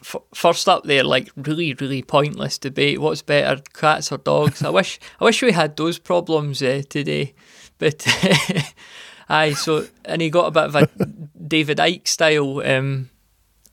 F- 0.00 0.16
first 0.34 0.68
up 0.68 0.84
there, 0.84 1.04
like 1.04 1.30
really, 1.36 1.74
really 1.74 2.02
pointless 2.02 2.56
debate. 2.58 3.00
What's 3.00 3.20
better, 3.22 3.60
cats 3.74 4.10
or 4.10 4.18
dogs? 4.18 4.62
I 4.62 4.70
wish, 4.70 4.98
I 5.20 5.24
wish 5.24 5.42
we 5.42 5.52
had 5.52 5.76
those 5.76 5.98
problems 5.98 6.62
uh, 6.62 6.82
today. 6.88 7.34
But 7.78 8.06
aye, 9.28 9.52
so 9.52 9.86
and 10.04 10.22
he 10.22 10.30
got 10.30 10.46
a 10.46 10.50
bit 10.50 10.64
of 10.64 10.74
a 10.76 10.86
David 11.48 11.78
Icke 11.78 12.08
style 12.08 12.62
um, 12.64 13.10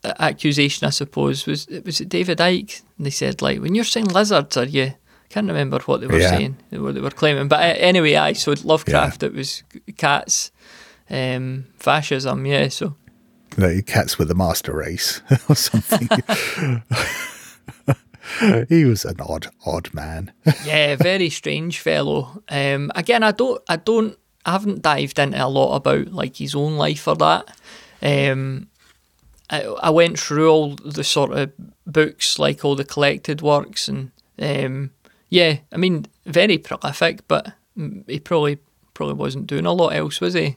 accusation, 0.04 0.86
I 0.86 0.90
suppose. 0.90 1.46
Was 1.46 1.66
it 1.66 1.84
was 1.84 2.00
it 2.00 2.08
David 2.08 2.38
Icke? 2.38 2.82
And 2.98 3.06
they 3.06 3.10
said 3.10 3.40
like, 3.42 3.60
when 3.60 3.74
you're 3.74 3.84
saying 3.84 4.06
lizards, 4.08 4.56
are 4.56 4.64
you? 4.64 4.92
Can't 5.28 5.48
remember 5.48 5.80
what 5.86 6.00
they 6.00 6.06
were 6.06 6.20
Yeah. 6.20 6.30
saying, 6.30 6.56
what 6.70 6.94
they 6.94 7.00
were 7.00 7.10
claiming. 7.10 7.48
But 7.48 7.60
uh, 7.60 7.74
anyway, 7.78 8.14
aye. 8.14 8.34
So 8.34 8.54
Lovecraft, 8.62 9.22
it 9.24 9.32
was 9.34 9.64
cats, 9.96 10.52
um, 11.10 11.66
fascism. 11.78 12.46
Yeah. 12.46 12.68
So 12.68 12.94
The 13.56 13.82
cats 13.82 14.18
were 14.18 14.26
the 14.26 14.34
master 14.34 14.76
race 14.76 15.22
or 15.48 15.56
something. 15.56 16.08
he 18.68 18.84
was 18.84 19.04
an 19.04 19.16
odd, 19.20 19.48
odd 19.64 19.92
man. 19.94 20.32
yeah, 20.64 20.96
very 20.96 21.30
strange 21.30 21.80
fellow. 21.80 22.42
Um, 22.48 22.92
again, 22.94 23.22
I 23.22 23.32
don't, 23.32 23.62
I 23.68 23.76
don't, 23.76 24.18
I 24.44 24.52
haven't 24.52 24.82
dived 24.82 25.18
into 25.18 25.44
a 25.44 25.48
lot 25.48 25.76
about 25.76 26.08
like 26.08 26.36
his 26.36 26.54
own 26.54 26.76
life 26.76 27.08
or 27.08 27.16
that. 27.16 27.56
Um, 28.02 28.68
I, 29.48 29.62
I 29.62 29.90
went 29.90 30.18
through 30.18 30.50
all 30.50 30.76
the 30.76 31.04
sort 31.04 31.32
of 31.32 31.52
books, 31.86 32.38
like 32.38 32.64
all 32.64 32.76
the 32.76 32.84
collected 32.84 33.40
works, 33.40 33.88
and 33.88 34.10
um, 34.38 34.90
yeah, 35.30 35.58
I 35.72 35.78
mean, 35.78 36.06
very 36.26 36.58
prolific, 36.58 37.26
but 37.26 37.54
he 38.06 38.20
probably 38.20 38.58
probably 38.92 39.14
wasn't 39.14 39.46
doing 39.46 39.66
a 39.66 39.72
lot 39.72 39.94
else, 39.94 40.20
was 40.20 40.34
he? 40.34 40.56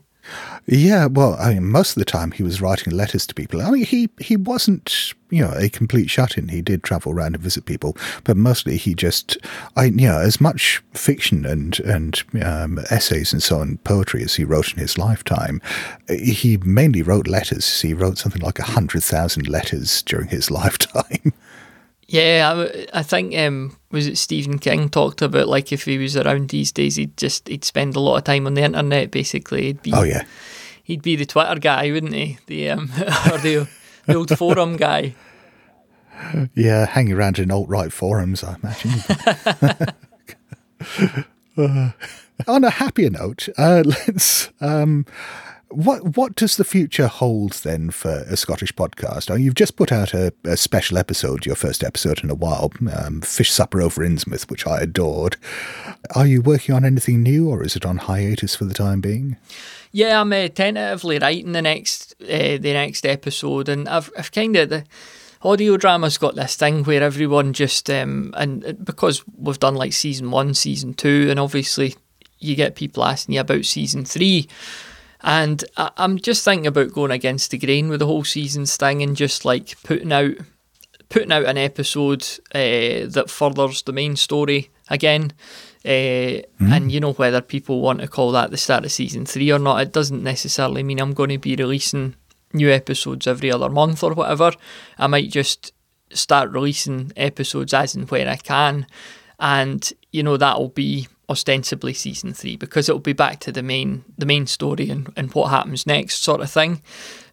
Yeah, 0.72 1.08
well, 1.08 1.36
I 1.40 1.56
mean, 1.56 1.66
most 1.66 1.92
of 1.92 1.96
the 1.96 2.06
time 2.06 2.32
he 2.32 2.44
was 2.44 2.62
writing 2.62 2.94
letters 2.94 3.26
to 3.26 3.34
people. 3.34 3.62
I 3.62 3.72
mean, 3.72 3.86
he 3.86 4.08
he 4.20 4.36
wasn't, 4.36 5.14
you 5.32 5.42
know, 5.42 5.54
a 5.56 5.68
complete 5.68 6.12
shut-in. 6.12 6.50
He 6.50 6.62
did 6.62 6.84
travel 6.84 7.12
around 7.12 7.34
and 7.34 7.44
visit 7.44 7.66
people, 7.66 7.98
but 8.24 8.38
mostly 8.38 8.78
he 8.78 8.94
just, 8.94 9.38
I, 9.76 9.86
you 9.86 10.08
know, 10.08 10.20
as 10.20 10.40
much 10.40 10.84
fiction 10.94 11.44
and 11.46 11.80
and 11.80 12.22
um, 12.44 12.80
essays 12.92 13.34
and 13.34 13.42
so 13.42 13.60
on, 13.60 13.78
poetry 13.78 14.24
as 14.24 14.36
he 14.36 14.44
wrote 14.44 14.72
in 14.74 14.80
his 14.80 14.98
lifetime, 14.98 15.60
he 16.08 16.58
mainly 16.58 17.02
wrote 17.02 17.28
letters. 17.28 17.82
He 17.82 17.96
wrote 17.96 18.20
something 18.20 18.42
like 18.42 18.60
a 18.60 18.64
hundred 18.64 19.04
thousand 19.04 19.48
letters 19.48 20.04
during 20.04 20.28
his 20.28 20.52
lifetime. 20.60 21.34
Yeah, 22.12 22.54
I, 22.56 22.88
I 23.00 23.04
think 23.04 23.38
um, 23.38 23.78
was 23.92 24.08
it 24.08 24.18
Stephen 24.18 24.58
King 24.58 24.90
talked 24.90 25.22
about 25.22 25.48
like 25.48 25.72
if 25.72 25.86
he 25.86 26.00
was 26.00 26.18
around 26.18 26.50
these 26.50 26.72
days, 26.72 26.96
he'd 26.96 27.16
just 27.18 27.48
he'd 27.48 27.64
spend 27.64 27.96
a 27.96 28.00
lot 28.00 28.18
of 28.18 28.24
time 28.24 28.48
on 28.48 28.56
the 28.56 28.64
internet. 28.64 29.12
Basically, 29.12 29.68
he'd 29.68 29.84
be 29.84 29.94
oh 29.94 30.02
yeah, 30.02 30.24
he'd 30.84 31.04
be 31.04 31.16
the 31.16 31.28
Twitter 31.28 31.60
guy, 31.60 31.92
wouldn't 31.92 32.16
he? 32.16 32.40
The 32.48 32.72
um, 32.72 32.92
or 33.32 33.38
the, 33.38 33.68
the 34.08 34.16
old 34.16 34.36
forum 34.36 34.76
guy. 34.76 35.14
yeah, 36.56 36.88
hanging 36.88 37.14
around 37.14 37.38
in 37.38 37.52
alt-right 37.52 37.94
forums, 37.94 38.44
I 38.44 38.56
imagine. 38.56 39.96
Uh, 41.58 41.92
on 42.48 42.64
a 42.64 42.70
happier 42.70 43.10
note, 43.10 43.50
uh, 43.58 43.84
let's. 44.08 44.50
Um, 44.62 45.06
what 45.72 46.18
what 46.18 46.36
does 46.36 46.58
the 46.58 46.64
future 46.64 47.08
hold 47.08 47.54
then 47.54 47.92
for 47.92 48.26
a 48.28 48.36
Scottish 48.36 48.74
podcast? 48.74 49.38
You've 49.40 49.56
just 49.56 49.76
put 49.76 49.92
out 49.92 50.14
a, 50.14 50.34
a 50.44 50.58
special 50.58 50.98
episode, 50.98 51.46
your 51.46 51.56
first 51.56 51.84
episode 51.84 52.24
in 52.24 52.30
a 52.30 52.36
while, 52.36 52.72
um, 52.96 53.22
Fish 53.22 53.52
Supper 53.52 53.82
over 53.82 54.02
Innsmouth, 54.02 54.50
which 54.50 54.66
I 54.66 54.82
adored. 54.82 55.38
Are 56.16 56.26
you 56.26 56.42
working 56.42 56.74
on 56.74 56.86
anything 56.86 57.22
new, 57.22 57.50
or 57.50 57.64
is 57.64 57.76
it 57.76 57.86
on 57.86 57.98
hiatus 57.98 58.56
for 58.56 58.66
the 58.66 58.74
time 58.74 59.00
being? 59.02 59.38
Yeah, 59.92 60.22
I'm 60.22 60.34
uh, 60.34 60.48
tentatively 60.50 61.20
writing 61.20 61.52
the 61.52 61.62
next 61.62 62.16
uh, 62.22 62.58
the 62.58 62.74
next 62.74 63.06
episode, 63.06 63.70
and 63.70 63.88
I've 63.88 64.12
I've 64.18 64.32
kind 64.32 64.56
of 64.56 64.70
the 64.70 64.86
audio 65.42 65.78
drama's 65.78 66.18
got 66.18 66.36
this 66.36 66.56
thing 66.56 66.84
where 66.84 67.02
everyone 67.02 67.54
just 67.54 67.90
um 67.90 68.34
and 68.36 68.66
uh, 68.66 68.74
because 68.74 69.24
we've 69.38 69.60
done 69.60 69.76
like 69.76 69.94
season 69.94 70.32
one, 70.32 70.54
season 70.54 70.94
two, 70.94 71.28
and 71.30 71.40
obviously 71.40 71.96
you 72.40 72.56
get 72.56 72.76
people 72.76 73.04
asking 73.04 73.36
you 73.36 73.42
about 73.42 73.66
season 73.66 74.06
three. 74.06 74.48
And 75.22 75.64
I, 75.78 75.92
I'm 75.98 76.18
just 76.18 76.44
thinking 76.46 76.68
about 76.68 76.94
going 76.94 77.12
against 77.12 77.52
the 77.52 77.58
grain 77.58 77.90
with 77.90 78.00
the 78.00 78.06
whole 78.06 78.24
seasons 78.24 78.78
thing 78.78 79.02
and 79.04 79.16
just 79.16 79.46
like 79.46 79.76
putting 79.84 80.12
out 80.14 80.36
putting 81.10 81.32
out 81.32 81.46
an 81.46 81.58
episode 81.58 82.22
uh, 82.54 83.10
that 83.10 83.30
furthers 83.30 83.82
the 83.82 83.92
main 83.92 84.16
story 84.16 84.70
again. 84.90 85.34
Uh, 85.84 86.44
And 86.60 86.92
you 86.92 87.00
know 87.00 87.14
whether 87.14 87.42
people 87.42 87.82
want 87.82 88.02
to 88.02 88.08
call 88.08 88.32
that 88.34 88.52
the 88.52 88.58
start 88.58 88.86
of 88.86 88.92
season 88.92 89.26
three 89.26 89.52
or 89.52 89.58
not, 89.60 89.82
it 89.82 89.92
doesn't 89.92 90.24
necessarily 90.24 90.84
mean 90.84 91.00
I'm 91.00 91.14
going 91.14 91.32
to 91.32 91.38
be 91.40 91.56
releasing 91.56 92.16
new 92.54 92.70
episodes 92.70 93.28
every 93.28 93.52
other 93.52 93.70
month 93.70 94.04
or 94.04 94.14
whatever. 94.14 94.52
I 94.98 95.08
might 95.08 95.32
just 95.32 95.74
start 96.12 96.52
releasing 96.52 97.12
episodes 97.16 97.74
as 97.74 97.96
and 97.96 98.10
when 98.12 98.28
I 98.28 98.36
can. 98.36 98.86
and 99.40 99.92
you 100.12 100.22
know 100.22 100.38
that'll 100.38 100.70
be 100.70 101.08
ostensibly 101.30 101.94
season 101.94 102.34
three 102.34 102.56
because 102.56 102.90
it'll 102.90 103.00
be 103.00 103.14
back 103.14 103.40
to 103.40 103.52
the 103.52 103.62
main 103.62 104.04
the 104.18 104.26
main 104.26 104.48
story 104.48 104.90
and, 104.90 105.14
and 105.16 105.34
what 105.34 105.50
happens 105.50 105.86
next 105.86 106.24
sort 106.24 106.42
of 106.42 106.52
thing. 106.52 106.82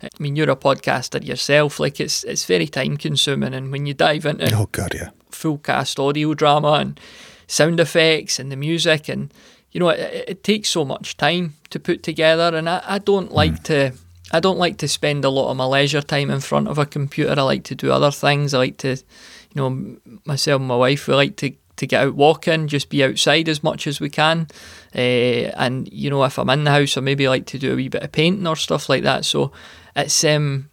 I 0.03 0.09
mean, 0.19 0.37
you're 0.37 0.51
a 0.51 0.57
podcaster 0.57 1.25
yourself, 1.25 1.81
like 1.81 1.99
it's 1.99 2.23
it's 2.25 2.45
very 2.45 2.69
time 2.69 2.97
consuming, 2.97 3.55
and 3.55 3.73
when 3.73 3.87
you 3.87 3.95
dive 3.95 4.27
into 4.27 4.55
Oh 4.55 4.69
god, 4.71 4.95
yeah. 4.95 5.11
full 5.31 5.59
cast 5.59 5.99
audio 5.99 6.35
drama 6.35 6.73
and 6.73 7.01
sound 7.47 7.81
effects 7.81 8.39
and 8.39 8.51
the 8.51 8.57
music 8.57 9.09
and 9.09 9.33
you 9.71 9.81
know 9.81 9.89
it, 9.89 10.25
it 10.29 10.45
takes 10.45 10.69
so 10.69 10.85
much 10.85 11.17
time 11.17 11.55
to 11.71 11.79
put 11.79 12.03
together 12.03 12.57
and 12.57 12.69
I, 12.69 12.83
I 12.85 12.99
don't 12.99 13.29
hmm. 13.29 13.35
like 13.35 13.63
to 13.65 13.93
I 14.33 14.41
don't 14.41 14.59
like 14.59 14.79
to 14.79 14.89
spend 14.89 15.25
a 15.25 15.31
lot 15.31 15.51
of 15.51 15.57
my 15.57 15.65
leisure 15.65 16.03
time 16.03 16.31
in 16.31 16.41
front 16.41 16.67
of 16.67 16.79
a 16.79 16.87
computer 16.87 17.39
I 17.39 17.43
like 17.43 17.65
to 17.65 17.75
do 17.75 17.93
other 17.93 18.11
things 18.11 18.53
I 18.53 18.59
like 18.59 18.79
to 18.79 18.97
you 18.97 19.55
know 19.55 19.97
myself 20.25 20.61
and 20.61 20.69
my 20.69 20.77
wife 20.77 21.07
we 21.07 21.15
like 21.15 21.37
to 21.37 21.55
to 21.77 21.87
get 21.87 22.03
out 22.05 22.15
walking 22.15 22.67
just 22.69 22.89
be 22.89 23.05
outside 23.05 23.49
as 23.49 23.63
much 23.63 23.87
as 23.87 24.01
we 24.01 24.09
can 24.11 24.47
uh, 24.95 24.99
and 24.99 25.93
you 25.93 26.09
know 26.11 26.25
if 26.25 26.39
I'm 26.39 26.51
in 26.51 26.65
the 26.65 26.71
house 26.71 26.97
I 26.97 27.01
maybe 27.01 27.29
like 27.29 27.47
to 27.47 27.59
do 27.59 27.73
a 27.73 27.77
wee 27.77 27.89
bit 27.89 28.03
of 28.03 28.13
painting 28.13 28.47
or 28.47 28.57
stuff 28.57 28.89
like 28.89 29.03
that 29.03 29.25
so 29.25 29.53
it's 29.95 30.25
um 30.25 30.69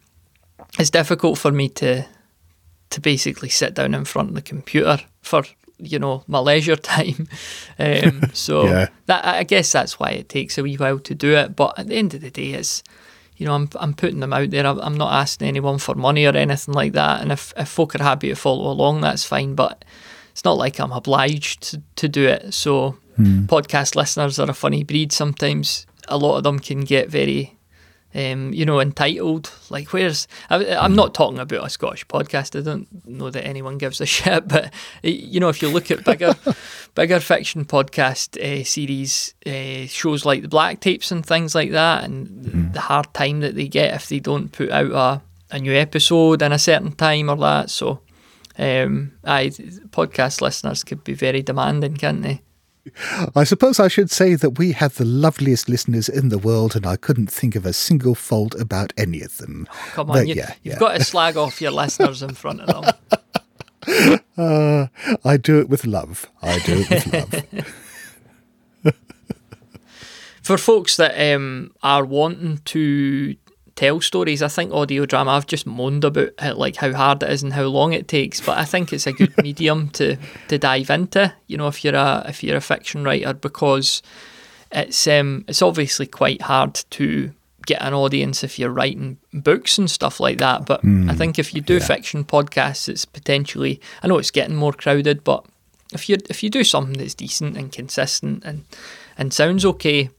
it's 0.78 0.90
difficult 0.90 1.38
for 1.38 1.52
me 1.52 1.68
to 1.70 2.06
to 2.90 3.00
basically 3.00 3.48
sit 3.48 3.74
down 3.74 3.94
in 3.94 4.04
front 4.04 4.30
of 4.30 4.34
the 4.34 4.42
computer 4.42 4.98
for 5.22 5.42
you 5.78 5.98
know 5.98 6.22
my 6.28 6.38
leisure 6.38 6.76
time. 6.94 7.26
Um, 7.78 8.30
so 8.32 8.66
Yeah. 8.68 8.88
that 9.06 9.24
I 9.24 9.42
guess 9.42 9.72
that's 9.72 9.98
why 9.98 10.10
it 10.10 10.28
takes 10.28 10.56
a 10.58 10.62
wee 10.62 10.76
while 10.76 11.00
to 11.00 11.14
do 11.14 11.34
it. 11.36 11.56
But 11.56 11.78
at 11.78 11.88
the 11.88 11.96
end 11.96 12.14
of 12.14 12.20
the 12.20 12.30
day, 12.30 12.52
it's 12.52 12.82
you 13.36 13.46
know 13.46 13.54
I'm 13.54 13.68
I'm 13.76 13.94
putting 13.94 14.20
them 14.20 14.32
out 14.32 14.50
there. 14.50 14.66
I'm, 14.66 14.78
I'm 14.80 14.96
not 14.96 15.12
asking 15.12 15.48
anyone 15.48 15.78
for 15.78 15.94
money 15.94 16.24
or 16.26 16.36
anything 16.36 16.74
like 16.74 16.92
that. 16.92 17.20
And 17.20 17.32
if 17.32 17.52
if 17.56 17.68
folk 17.68 17.94
are 17.96 18.02
happy 18.02 18.28
to 18.28 18.36
follow 18.36 18.70
along, 18.70 19.00
that's 19.00 19.24
fine. 19.24 19.54
But 19.54 19.84
it's 20.34 20.44
not 20.44 20.58
like 20.58 20.80
I'm 20.80 20.90
obliged 20.90 21.62
to, 21.70 21.82
to 21.94 22.08
do 22.08 22.26
it. 22.26 22.52
So 22.52 22.98
podcast 23.46 23.94
listeners 23.94 24.40
are 24.40 24.50
a 24.50 24.54
funny 24.54 24.82
breed. 24.82 25.12
Sometimes 25.12 25.86
a 26.08 26.18
lot 26.18 26.38
of 26.38 26.42
them 26.42 26.58
can 26.58 26.80
get 26.80 27.08
very 27.08 27.56
um, 28.14 28.52
you 28.52 28.64
know, 28.64 28.80
entitled. 28.80 29.50
Like, 29.70 29.92
where's 29.92 30.28
I, 30.48 30.76
I'm 30.76 30.94
not 30.94 31.14
talking 31.14 31.38
about 31.38 31.66
a 31.66 31.70
Scottish 31.70 32.06
podcast. 32.06 32.58
I 32.58 32.62
don't 32.62 33.06
know 33.06 33.30
that 33.30 33.46
anyone 33.46 33.78
gives 33.78 34.00
a 34.00 34.06
shit. 34.14 34.46
But 34.46 34.72
you 35.02 35.40
know, 35.40 35.48
if 35.48 35.60
you 35.60 35.68
look 35.68 35.90
at 35.90 36.04
bigger, 36.04 36.34
bigger 36.94 37.20
fiction 37.20 37.64
podcast 37.64 38.38
uh, 38.40 38.64
series, 38.64 39.34
uh, 39.46 39.86
shows 39.86 40.24
like 40.24 40.42
the 40.42 40.48
Black 40.48 40.80
Tapes 40.80 41.10
and 41.10 41.24
things 41.24 41.54
like 41.54 41.72
that, 41.72 42.04
and 42.04 42.72
the 42.72 42.80
hard 42.80 43.12
time 43.14 43.40
that 43.40 43.56
they 43.56 43.68
get 43.68 43.94
if 43.94 44.08
they 44.08 44.20
don't 44.20 44.52
put 44.52 44.70
out 44.70 45.22
a, 45.50 45.56
a 45.56 45.58
new 45.58 45.74
episode 45.74 46.42
in 46.42 46.52
a 46.52 46.58
certain 46.58 46.92
time 46.92 47.28
or 47.28 47.36
that. 47.36 47.70
So, 47.70 48.00
um, 48.58 49.12
I 49.24 49.48
podcast 49.90 50.40
listeners 50.40 50.84
could 50.84 51.04
be 51.04 51.14
very 51.14 51.42
demanding, 51.42 51.96
can't 51.96 52.22
they? 52.22 52.42
I 53.34 53.44
suppose 53.44 53.80
I 53.80 53.88
should 53.88 54.10
say 54.10 54.34
that 54.34 54.58
we 54.58 54.72
have 54.72 54.96
the 54.96 55.06
loveliest 55.06 55.68
listeners 55.68 56.08
in 56.08 56.28
the 56.28 56.38
world, 56.38 56.76
and 56.76 56.86
I 56.86 56.96
couldn't 56.96 57.30
think 57.30 57.56
of 57.56 57.64
a 57.64 57.72
single 57.72 58.14
fault 58.14 58.54
about 58.60 58.92
any 58.96 59.22
of 59.22 59.38
them. 59.38 59.66
Come 59.92 60.10
on, 60.10 60.18
But 60.18 60.28
you, 60.28 60.34
yeah, 60.34 60.54
you've 60.62 60.74
yeah. 60.74 60.78
got 60.78 60.98
to 60.98 61.04
slag 61.04 61.36
off 61.36 61.60
your 61.62 61.70
listeners 61.70 62.22
in 62.22 62.34
front 62.34 62.60
of 62.60 62.84
them. 62.84 62.94
Uh, 64.38 64.86
I 65.26 65.36
do 65.36 65.60
it 65.60 65.68
with 65.68 65.84
love. 65.86 66.26
I 66.40 66.58
do 66.60 66.84
it 66.88 66.90
with 66.90 67.52
love. 68.82 68.94
for 70.42 70.56
folks 70.56 70.96
that 70.96 71.34
um, 71.34 71.70
are 71.82 72.02
wanting 72.02 72.58
to 72.64 73.36
tell 73.76 74.00
stories, 74.00 74.42
I 74.42 74.48
think 74.48 74.72
audio 74.72 75.06
drama. 75.06 75.32
I've 75.32 75.46
just 75.46 75.66
moaned 75.66 76.04
about 76.04 76.30
how, 76.38 76.54
like 76.54 76.76
how 76.76 76.92
hard 76.92 77.22
it 77.22 77.30
is 77.30 77.42
and 77.42 77.52
how 77.52 77.64
long 77.64 77.92
it 77.92 78.08
takes, 78.08 78.40
but 78.40 78.58
I 78.58 78.64
think 78.64 78.92
it's 78.92 79.06
a 79.06 79.12
good 79.12 79.36
medium 79.42 79.90
to 79.90 80.16
to 80.48 80.58
dive 80.58 80.90
into. 80.90 81.32
You 81.46 81.56
know, 81.56 81.68
if 81.68 81.84
you're 81.84 81.94
a 81.94 82.24
if 82.28 82.42
you're 82.42 82.56
a 82.56 82.60
fiction 82.60 83.04
writer, 83.04 83.34
because 83.34 84.02
it's 84.70 85.06
um 85.06 85.44
it's 85.48 85.62
obviously 85.62 86.06
quite 86.06 86.42
hard 86.42 86.74
to 86.90 87.32
get 87.66 87.80
an 87.80 87.94
audience 87.94 88.44
if 88.44 88.58
you're 88.58 88.70
writing 88.70 89.16
books 89.32 89.78
and 89.78 89.90
stuff 89.90 90.20
like 90.20 90.38
that. 90.38 90.66
But 90.66 90.84
I 90.84 91.14
think 91.14 91.38
if 91.38 91.54
you 91.54 91.60
do 91.60 91.80
fiction 91.80 92.24
podcasts, 92.24 92.88
it's 92.88 93.04
potentially 93.04 93.80
I 94.02 94.08
know 94.08 94.18
it's 94.18 94.30
getting 94.30 94.56
more 94.56 94.72
crowded, 94.72 95.24
but 95.24 95.44
if 95.92 96.08
you 96.08 96.18
if 96.28 96.42
you 96.42 96.50
do 96.50 96.64
something 96.64 96.98
that's 96.98 97.14
decent 97.14 97.56
and 97.56 97.72
consistent 97.72 98.44
and 98.44 98.64
and 99.16 99.32
sounds 99.32 99.64
okay, 99.64 100.10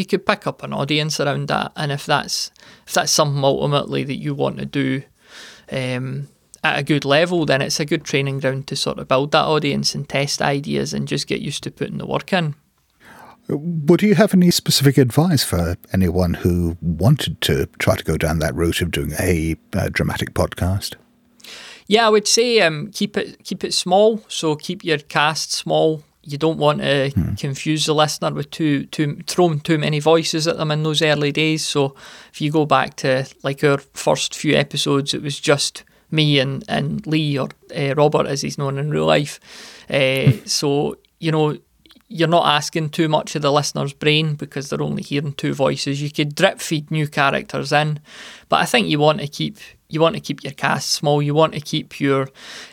you 0.00 0.06
could 0.06 0.26
pick 0.26 0.46
up 0.46 0.62
an 0.62 0.72
audience 0.72 1.20
around 1.20 1.48
that. 1.48 1.72
And 1.76 1.92
if 1.92 2.06
that's 2.06 2.50
if 2.86 2.92
that's 2.94 3.12
something 3.12 3.44
ultimately 3.44 4.04
that 4.04 4.16
you 4.16 4.34
want 4.34 4.58
to 4.58 4.66
do 4.66 5.02
um, 5.70 6.28
at 6.64 6.78
a 6.78 6.82
good 6.82 7.04
level, 7.04 7.44
then 7.44 7.62
it's 7.62 7.80
a 7.80 7.84
good 7.84 8.04
training 8.04 8.40
ground 8.40 8.66
to 8.68 8.76
sort 8.76 8.98
of 8.98 9.08
build 9.08 9.32
that 9.32 9.44
audience 9.44 9.94
and 9.94 10.08
test 10.08 10.40
ideas 10.40 10.94
and 10.94 11.08
just 11.08 11.26
get 11.26 11.40
used 11.40 11.62
to 11.64 11.70
putting 11.70 11.98
the 11.98 12.06
work 12.06 12.32
in. 12.32 12.54
Would 13.48 14.02
you 14.02 14.14
have 14.14 14.34
any 14.34 14.50
specific 14.50 14.96
advice 14.96 15.42
for 15.42 15.76
anyone 15.92 16.34
who 16.34 16.76
wanted 16.80 17.40
to 17.42 17.66
try 17.78 17.96
to 17.96 18.04
go 18.04 18.16
down 18.16 18.38
that 18.38 18.54
route 18.54 18.80
of 18.80 18.92
doing 18.92 19.12
a, 19.18 19.56
uh 19.74 19.88
dramatic 19.88 20.32
podcast? 20.32 20.94
Yeah, 21.88 22.06
I 22.06 22.10
would 22.10 22.28
say 22.28 22.60
um, 22.60 22.90
keep 22.92 23.16
it 23.16 23.42
keep 23.44 23.64
it 23.64 23.74
small. 23.74 24.24
So 24.28 24.54
keep 24.54 24.84
your 24.84 24.98
cast 24.98 25.52
small. 25.52 26.04
You 26.24 26.38
don't 26.38 26.58
want 26.58 26.80
to 26.80 27.10
confuse 27.36 27.86
the 27.86 27.94
listener 27.94 28.32
with 28.32 28.50
too 28.50 28.86
too 28.86 29.22
throwing 29.26 29.60
too 29.60 29.78
many 29.78 29.98
voices 29.98 30.46
at 30.46 30.56
them 30.56 30.70
in 30.70 30.82
those 30.82 31.02
early 31.02 31.32
days. 31.32 31.64
So 31.64 31.96
if 32.32 32.40
you 32.40 32.52
go 32.52 32.64
back 32.64 32.94
to 32.96 33.26
like 33.42 33.64
our 33.64 33.78
first 33.78 34.34
few 34.34 34.54
episodes, 34.54 35.14
it 35.14 35.22
was 35.22 35.40
just 35.40 35.84
me 36.10 36.38
and, 36.38 36.62
and 36.68 37.04
Lee 37.06 37.38
or 37.38 37.48
uh, 37.76 37.94
Robert 37.96 38.26
as 38.26 38.42
he's 38.42 38.58
known 38.58 38.78
in 38.78 38.90
real 38.90 39.06
life. 39.06 39.40
Uh, 39.90 40.32
so 40.44 40.96
you 41.18 41.32
know 41.32 41.56
you're 42.12 42.28
not 42.28 42.46
asking 42.46 42.90
too 42.90 43.08
much 43.08 43.34
of 43.34 43.42
the 43.42 43.50
listener's 43.50 43.94
brain 43.94 44.34
because 44.34 44.68
they're 44.68 44.82
only 44.82 45.02
hearing 45.02 45.32
two 45.32 45.54
voices. 45.54 46.02
You 46.02 46.10
could 46.10 46.34
drip 46.34 46.60
feed 46.60 46.90
new 46.90 47.08
characters 47.08 47.72
in, 47.72 48.00
but 48.48 48.60
I 48.60 48.66
think 48.66 48.88
you 48.88 48.98
want 48.98 49.20
to 49.20 49.26
keep 49.26 49.58
you 49.88 50.00
want 50.00 50.14
to 50.14 50.20
keep 50.20 50.42
your 50.42 50.52
cast 50.52 50.90
small. 50.90 51.22
You 51.22 51.34
want 51.34 51.52
to 51.54 51.60
keep 51.60 52.00
your 52.00 52.28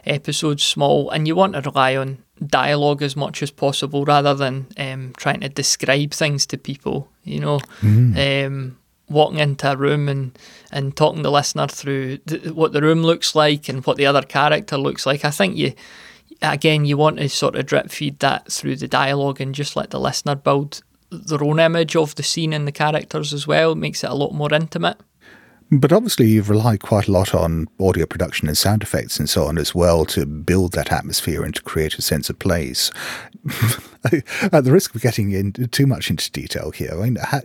episodes 0.06 0.64
small, 0.64 1.10
and 1.10 1.28
you 1.28 1.36
want 1.36 1.54
to 1.54 1.62
rely 1.62 1.95
on 1.95 2.24
dialogue 2.46 3.02
as 3.02 3.16
much 3.16 3.44
as 3.44 3.52
possible 3.52 4.06
rather 4.06 4.34
than 4.34 4.68
um, 4.78 5.14
trying 5.18 5.42
to 5.42 5.50
describe 5.50 6.12
things 6.12 6.46
to 6.48 6.58
people. 6.58 7.10
You 7.24 7.40
know, 7.40 7.60
um, 7.82 8.78
walking 9.10 9.40
into 9.40 9.72
a 9.72 9.76
room 9.76 10.08
and, 10.08 10.38
and 10.72 10.96
talking 10.96 11.22
the 11.22 11.32
listener 11.32 11.68
through 11.68 12.18
th- 12.18 12.52
what 12.52 12.74
the 12.74 12.82
room 12.82 13.02
looks 13.04 13.36
like 13.36 13.68
and 13.70 13.86
what 13.86 13.98
the 13.98 14.06
other 14.06 14.22
character 14.22 14.78
looks 14.78 15.06
like. 15.06 15.26
I 15.26 15.32
think 15.32 15.58
you 15.58 15.74
again, 16.42 16.86
you 16.86 16.98
want 16.98 17.18
to 17.18 17.30
sort 17.30 17.56
of 17.56 17.66
drip 17.66 17.90
feed 17.90 18.20
that 18.20 18.52
through 18.52 18.78
the 18.78 18.88
dialogue 18.88 19.42
and 19.42 19.54
just 19.54 19.76
let 19.76 19.90
the 19.90 20.00
listener 20.00 20.36
build 20.36 20.82
their 21.12 21.44
own 21.44 21.60
image 21.60 21.96
of 21.96 22.16
the 22.16 22.24
scene 22.24 22.54
and 22.54 22.68
the 22.68 22.72
characters 22.72 23.34
as 23.34 23.48
well. 23.48 23.74
It 23.74 23.78
makes 23.78 24.04
it 24.04 24.10
a 24.10 24.16
lot 24.16 24.34
more 24.34 24.54
intimate. 24.54 24.98
But 25.72 25.93
obviously, 25.93 26.28
you've 26.28 26.49
relied 26.49 26.82
quite 26.82 27.07
a 27.07 27.11
lot 27.11 27.36
on 27.36 27.67
audio 27.80 28.07
production 28.07 28.47
and 28.47 28.57
sound 28.57 28.82
effects 28.82 29.20
and 29.20 29.30
so 29.30 29.45
on 29.45 29.57
as 29.59 29.76
well 29.76 30.03
to 30.05 30.26
build 30.26 30.72
that 30.74 30.91
atmosphere 30.91 31.43
and 31.43 31.53
to 31.55 31.61
create 31.61 31.95
a 31.95 32.01
sense 32.01 32.30
of 32.30 32.39
place. 32.39 32.91
At 34.51 34.63
the 34.63 34.72
risk 34.72 34.95
of 34.95 35.01
getting 35.01 35.32
in 35.32 35.53
too 35.53 35.86
much 35.86 36.09
into 36.09 36.32
detail 36.32 36.72
here, 36.72 36.91
I 36.93 37.03
mean, 37.03 37.17
ha- 37.22 37.41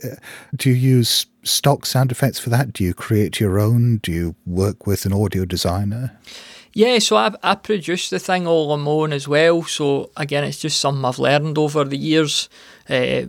do 0.57 0.71
you 0.71 0.77
use 0.77 1.27
stock 1.43 1.85
sound 1.85 2.11
effects 2.11 2.39
for 2.39 2.49
that? 2.51 2.73
Do 2.73 2.83
you 2.83 2.95
create 2.95 3.41
your 3.41 3.59
own? 3.59 3.99
Do 3.99 4.11
you 4.11 4.35
work 4.47 4.87
with 4.87 5.05
an 5.05 5.13
audio 5.13 5.45
designer? 5.45 6.19
Yeah, 6.73 6.99
so 6.99 7.17
I, 7.17 7.33
I 7.43 7.55
produce 7.55 8.11
the 8.11 8.19
thing 8.19 8.47
all 8.47 8.73
on 8.73 8.81
my 8.81 8.91
own 8.91 9.13
as 9.13 9.29
well. 9.29 9.63
So 9.63 10.11
again, 10.17 10.45
it's 10.45 10.59
just 10.59 10.81
something 10.81 11.05
I've 11.05 11.19
learned 11.19 11.57
over 11.59 11.85
the 11.85 11.97
years. 11.99 12.49
Uh, 12.89 13.23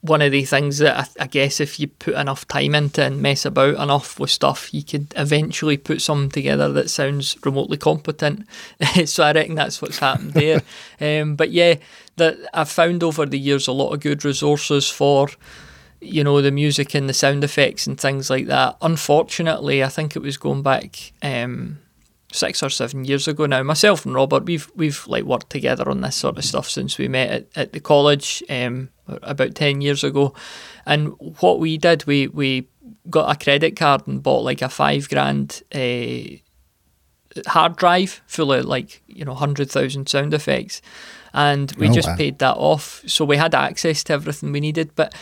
one 0.00 0.22
of 0.22 0.32
the 0.32 0.44
things 0.44 0.78
that 0.78 0.98
I, 0.98 1.24
I 1.24 1.26
guess 1.26 1.60
if 1.60 1.78
you 1.78 1.88
put 1.88 2.14
enough 2.14 2.46
time 2.48 2.74
into 2.74 3.04
and 3.04 3.20
mess 3.20 3.44
about 3.44 3.74
enough 3.74 4.18
with 4.18 4.30
stuff, 4.30 4.72
you 4.72 4.82
could 4.82 5.12
eventually 5.16 5.76
put 5.76 6.00
something 6.00 6.30
together 6.30 6.72
that 6.72 6.90
sounds 6.90 7.36
remotely 7.44 7.76
competent. 7.76 8.46
so 9.04 9.24
I 9.24 9.32
reckon 9.32 9.56
that's 9.56 9.82
what's 9.82 9.98
happened 9.98 10.32
there. 10.32 10.62
um, 11.00 11.36
but 11.36 11.50
yeah, 11.50 11.74
that 12.16 12.38
I've 12.54 12.70
found 12.70 13.02
over 13.02 13.26
the 13.26 13.38
years 13.38 13.66
a 13.66 13.72
lot 13.72 13.92
of 13.92 14.00
good 14.00 14.24
resources 14.24 14.88
for 14.88 15.28
you 16.00 16.22
know 16.22 16.40
the 16.40 16.52
music 16.52 16.94
and 16.94 17.08
the 17.08 17.14
sound 17.14 17.42
effects 17.42 17.86
and 17.86 18.00
things 18.00 18.30
like 18.30 18.46
that. 18.46 18.76
Unfortunately, 18.80 19.82
I 19.82 19.88
think 19.88 20.14
it 20.14 20.22
was 20.22 20.36
going 20.36 20.62
back. 20.62 21.12
Um, 21.22 21.80
six 22.32 22.62
or 22.62 22.68
seven 22.70 23.04
years 23.04 23.26
ago 23.26 23.46
now. 23.46 23.62
Myself 23.62 24.04
and 24.04 24.14
Robert, 24.14 24.44
we've 24.44 24.70
we've 24.74 25.06
like 25.06 25.24
worked 25.24 25.50
together 25.50 25.88
on 25.88 26.00
this 26.02 26.16
sort 26.16 26.38
of 26.38 26.44
stuff 26.44 26.68
since 26.68 26.98
we 26.98 27.08
met 27.08 27.30
at, 27.30 27.46
at 27.56 27.72
the 27.72 27.80
college 27.80 28.42
um, 28.50 28.90
about 29.06 29.54
ten 29.54 29.80
years 29.80 30.04
ago. 30.04 30.34
And 30.86 31.14
what 31.40 31.58
we 31.58 31.78
did, 31.78 32.04
we 32.06 32.26
we 32.28 32.68
got 33.10 33.30
a 33.34 33.42
credit 33.42 33.76
card 33.76 34.06
and 34.06 34.22
bought 34.22 34.44
like 34.44 34.60
a 34.62 34.68
five 34.68 35.08
grand 35.08 35.62
uh, 35.74 36.36
hard 37.46 37.76
drive 37.76 38.20
full 38.26 38.52
of 38.52 38.64
like 38.64 39.02
you 39.06 39.24
know 39.24 39.34
hundred 39.34 39.70
thousand 39.70 40.08
sound 40.08 40.34
effects, 40.34 40.80
and 41.32 41.72
we 41.72 41.88
Oh, 41.88 41.92
just 41.92 42.08
wow. 42.08 42.16
paid 42.16 42.38
that 42.38 42.56
off. 42.56 43.02
So 43.06 43.24
we 43.24 43.36
had 43.36 43.54
access 43.54 44.04
to 44.04 44.12
everything 44.14 44.52
we 44.52 44.60
needed, 44.60 44.90
but 44.96 45.14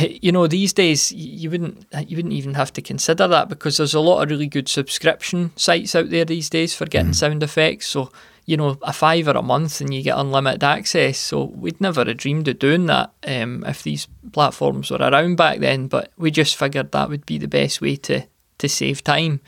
you 0.00 0.32
know 0.32 0.46
these 0.46 0.72
days 0.72 1.12
you 1.12 1.50
wouldn't 1.50 1.86
you 2.08 2.16
wouldn't 2.16 2.34
even 2.34 2.54
have 2.54 2.72
to 2.72 2.80
consider 2.82 3.28
that 3.28 3.48
because 3.48 3.76
there's 3.76 3.94
a 3.94 4.00
lot 4.00 4.22
of 4.22 4.30
really 4.30 4.46
good 4.46 4.68
subscription 4.68 5.52
sites 5.56 5.94
out 5.94 6.10
there 6.10 6.24
these 6.24 6.48
days 6.48 6.74
for 6.74 6.86
getting 6.86 7.12
sound 7.12 7.42
effects 7.42 7.86
so 7.86 8.10
you 8.44 8.56
know, 8.56 8.76
a 8.82 8.92
fiver 8.92 9.32
a 9.32 9.42
month 9.42 9.80
and 9.80 9.94
you 9.94 10.02
get 10.02 10.18
unlimited 10.18 10.64
access. 10.64 11.18
So 11.18 11.44
we'd 11.44 11.80
never 11.80 12.04
have 12.04 12.16
dreamed 12.16 12.48
of 12.48 12.58
doing 12.58 12.86
that 12.86 13.12
um, 13.26 13.64
if 13.66 13.82
these 13.82 14.08
platforms 14.32 14.90
were 14.90 14.98
around 14.98 15.36
back 15.36 15.60
then. 15.60 15.86
But 15.86 16.10
we 16.16 16.30
just 16.30 16.56
figured 16.56 16.92
that 16.92 17.08
would 17.08 17.24
be 17.24 17.38
the 17.38 17.48
best 17.48 17.80
way 17.80 17.96
to 17.96 18.26
to 18.58 18.68
save 18.68 19.02
time. 19.02 19.40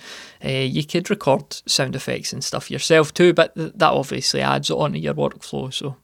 Uh, 0.45 0.49
you 0.49 0.85
could 0.85 1.09
record 1.09 1.63
sound 1.67 1.95
effects 1.95 2.33
and 2.33 2.43
stuff 2.43 2.71
yourself 2.71 3.15
too, 3.15 3.33
but 3.33 3.55
th- 3.55 3.73
that 3.77 3.93
obviously 3.93 4.41
adds 4.41 4.71
on 4.71 4.93
to 4.93 4.99
your 4.99 5.15
workflow. 5.15 5.73
So. 5.73 5.97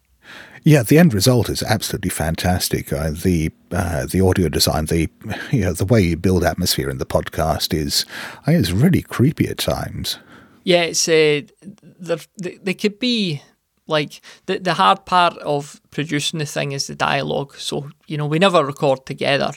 Yeah, 0.62 0.82
the 0.82 0.98
end 0.98 1.14
result 1.14 1.48
is 1.48 1.62
absolutely 1.62 2.10
fantastic. 2.10 2.92
Uh, 2.92 3.10
the 3.10 3.50
uh, 3.72 4.06
the 4.06 4.20
audio 4.20 4.48
design, 4.48 4.86
the 4.86 5.08
you 5.50 5.62
know 5.62 5.72
the 5.72 5.86
way 5.86 6.02
you 6.02 6.16
build 6.16 6.44
atmosphere 6.44 6.90
in 6.90 6.98
the 6.98 7.06
podcast 7.06 7.72
is, 7.72 8.04
I 8.42 8.52
think, 8.52 8.60
is 8.60 8.72
really 8.72 9.02
creepy 9.02 9.48
at 9.48 9.58
times. 9.58 10.18
Yeah, 10.64 10.82
it's 10.82 11.08
uh. 11.08 11.42
They 12.38 12.74
could 12.74 12.98
be 12.98 13.42
like 13.86 14.20
the 14.46 14.58
the 14.58 14.74
hard 14.74 15.04
part 15.06 15.36
of 15.38 15.80
producing 15.90 16.38
the 16.38 16.46
thing 16.46 16.72
is 16.72 16.86
the 16.86 16.94
dialogue. 16.94 17.54
So 17.56 17.90
you 18.06 18.18
know 18.18 18.26
we 18.26 18.38
never 18.38 18.64
record 18.64 19.06
together, 19.06 19.52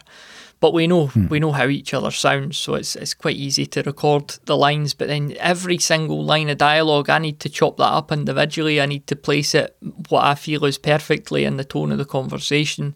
but 0.63 0.73
we 0.73 0.87
know 0.87 1.07
hmm. 1.07 1.27
we 1.27 1.41
know 1.41 1.51
how 1.51 1.67
each 1.67 1.93
other 1.93 2.09
sounds, 2.09 2.57
so 2.57 2.75
it's 2.75 2.95
it's 2.95 3.13
quite 3.13 3.35
easy 3.35 3.65
to 3.65 3.81
record 3.81 4.37
the 4.45 4.55
lines. 4.55 4.93
But 4.93 5.09
then 5.09 5.35
every 5.37 5.77
single 5.77 6.23
line 6.23 6.47
of 6.47 6.57
dialogue, 6.57 7.09
I 7.09 7.19
need 7.19 7.41
to 7.41 7.49
chop 7.49 7.75
that 7.75 7.91
up 7.91 8.13
individually. 8.13 8.79
I 8.79 8.85
need 8.85 9.05
to 9.07 9.17
place 9.17 9.53
it 9.53 9.75
what 10.07 10.23
I 10.23 10.35
feel 10.35 10.63
is 10.63 10.77
perfectly 10.77 11.43
in 11.43 11.57
the 11.57 11.65
tone 11.65 11.91
of 11.91 11.97
the 11.97 12.05
conversation. 12.05 12.95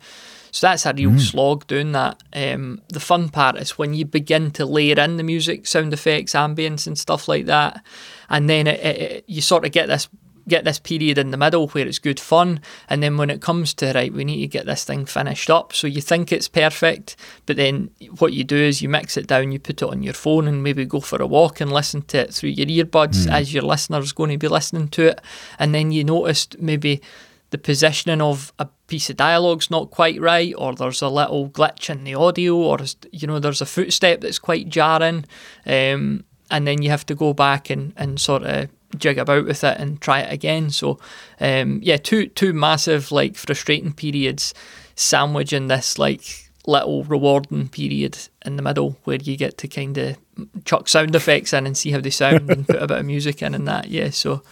So 0.51 0.67
that's 0.67 0.85
a 0.85 0.93
real 0.93 1.09
mm. 1.09 1.19
slog 1.19 1.67
doing 1.67 1.91
that. 1.91 2.23
Um, 2.31 2.81
the 2.87 3.01
fun 3.01 3.27
part 3.27 3.57
is 3.57 3.77
when 3.77 3.93
you 3.93 4.05
begin 4.05 4.51
to 4.51 4.65
layer 4.65 4.97
in 4.97 5.17
the 5.17 5.23
music, 5.23 5.67
sound 5.67 5.91
effects, 5.91 6.35
ambience, 6.35 6.87
and 6.87 6.97
stuff 6.97 7.27
like 7.27 7.47
that, 7.47 7.83
and 8.29 8.49
then 8.49 8.67
it, 8.67 8.79
it, 8.79 9.01
it, 9.01 9.23
you 9.27 9.41
sort 9.41 9.65
of 9.65 9.73
get 9.73 9.89
this 9.89 10.07
get 10.47 10.63
this 10.63 10.79
period 10.79 11.17
in 11.17 11.31
the 11.31 11.37
middle 11.37 11.67
where 11.69 11.87
it's 11.87 11.99
good 11.99 12.19
fun, 12.19 12.59
and 12.89 13.03
then 13.03 13.17
when 13.17 13.29
it 13.29 13.41
comes 13.41 13.73
to 13.75 13.91
right, 13.93 14.13
we 14.13 14.23
need 14.23 14.41
to 14.41 14.47
get 14.47 14.65
this 14.65 14.83
thing 14.83 15.05
finished 15.05 15.49
up. 15.49 15.73
So 15.73 15.87
you 15.87 16.01
think 16.01 16.31
it's 16.31 16.47
perfect, 16.47 17.15
but 17.45 17.55
then 17.55 17.89
what 18.19 18.33
you 18.33 18.43
do 18.43 18.57
is 18.57 18.81
you 18.81 18.89
mix 18.89 19.17
it 19.17 19.27
down, 19.27 19.51
you 19.51 19.59
put 19.59 19.81
it 19.81 19.87
on 19.87 20.03
your 20.03 20.13
phone, 20.13 20.47
and 20.47 20.63
maybe 20.63 20.85
go 20.85 20.99
for 20.99 21.21
a 21.21 21.27
walk 21.27 21.61
and 21.61 21.71
listen 21.71 22.01
to 22.03 22.19
it 22.19 22.33
through 22.33 22.51
your 22.51 22.67
earbuds 22.67 23.27
mm. 23.27 23.31
as 23.31 23.53
your 23.53 23.63
listener's 23.63 24.13
going 24.13 24.31
to 24.31 24.37
be 24.37 24.47
listening 24.47 24.87
to 24.89 25.07
it, 25.07 25.21
and 25.59 25.73
then 25.73 25.91
you 25.91 26.03
noticed 26.03 26.59
maybe 26.59 27.01
the 27.49 27.57
positioning 27.57 28.21
of 28.21 28.51
a 28.59 28.67
piece 28.87 29.09
of 29.09 29.15
dialogue's 29.17 29.71
not 29.71 29.91
quite 29.91 30.19
right, 30.19 30.53
or 30.57 30.75
there's 30.75 31.01
a 31.01 31.09
little 31.09 31.49
glitch 31.49 31.89
in 31.89 32.03
the 32.03 32.15
audio, 32.15 32.55
or 32.55 32.79
you 33.11 33.27
know 33.27 33.39
there's 33.39 33.61
a 33.61 33.65
footstep 33.65 34.21
that's 34.21 34.39
quite 34.39 34.69
jarring, 34.69 35.25
um, 35.65 36.23
and 36.51 36.67
then 36.67 36.81
you 36.81 36.89
have 36.89 37.05
to 37.05 37.15
go 37.15 37.33
back 37.33 37.69
and, 37.69 37.93
and 37.97 38.19
sort 38.19 38.43
of 38.43 38.69
jig 38.97 39.17
about 39.17 39.45
with 39.45 39.63
it 39.63 39.77
and 39.79 39.99
try 40.01 40.19
it 40.19 40.31
again. 40.31 40.69
So 40.69 40.99
um, 41.39 41.79
yeah, 41.83 41.97
two 41.97 42.27
two 42.27 42.53
massive 42.53 43.11
like 43.11 43.35
frustrating 43.35 43.93
periods 43.93 44.53
sandwiching 44.95 45.67
this 45.67 45.99
like 45.99 46.49
little 46.65 47.03
rewarding 47.05 47.69
period 47.69 48.17
in 48.45 48.57
the 48.57 48.61
middle 48.61 48.97
where 49.05 49.17
you 49.17 49.37
get 49.37 49.57
to 49.57 49.67
kind 49.67 49.97
of 49.97 50.17
chuck 50.65 50.87
sound 50.87 51.15
effects 51.15 51.53
in 51.53 51.65
and 51.65 51.77
see 51.77 51.91
how 51.91 52.01
they 52.01 52.09
sound 52.09 52.49
and 52.49 52.67
put 52.67 52.81
a 52.81 52.87
bit 52.87 52.99
of 52.99 53.05
music 53.05 53.41
in 53.41 53.55
and 53.55 53.67
that. 53.67 53.89
Yeah, 53.89 54.09
so 54.09 54.43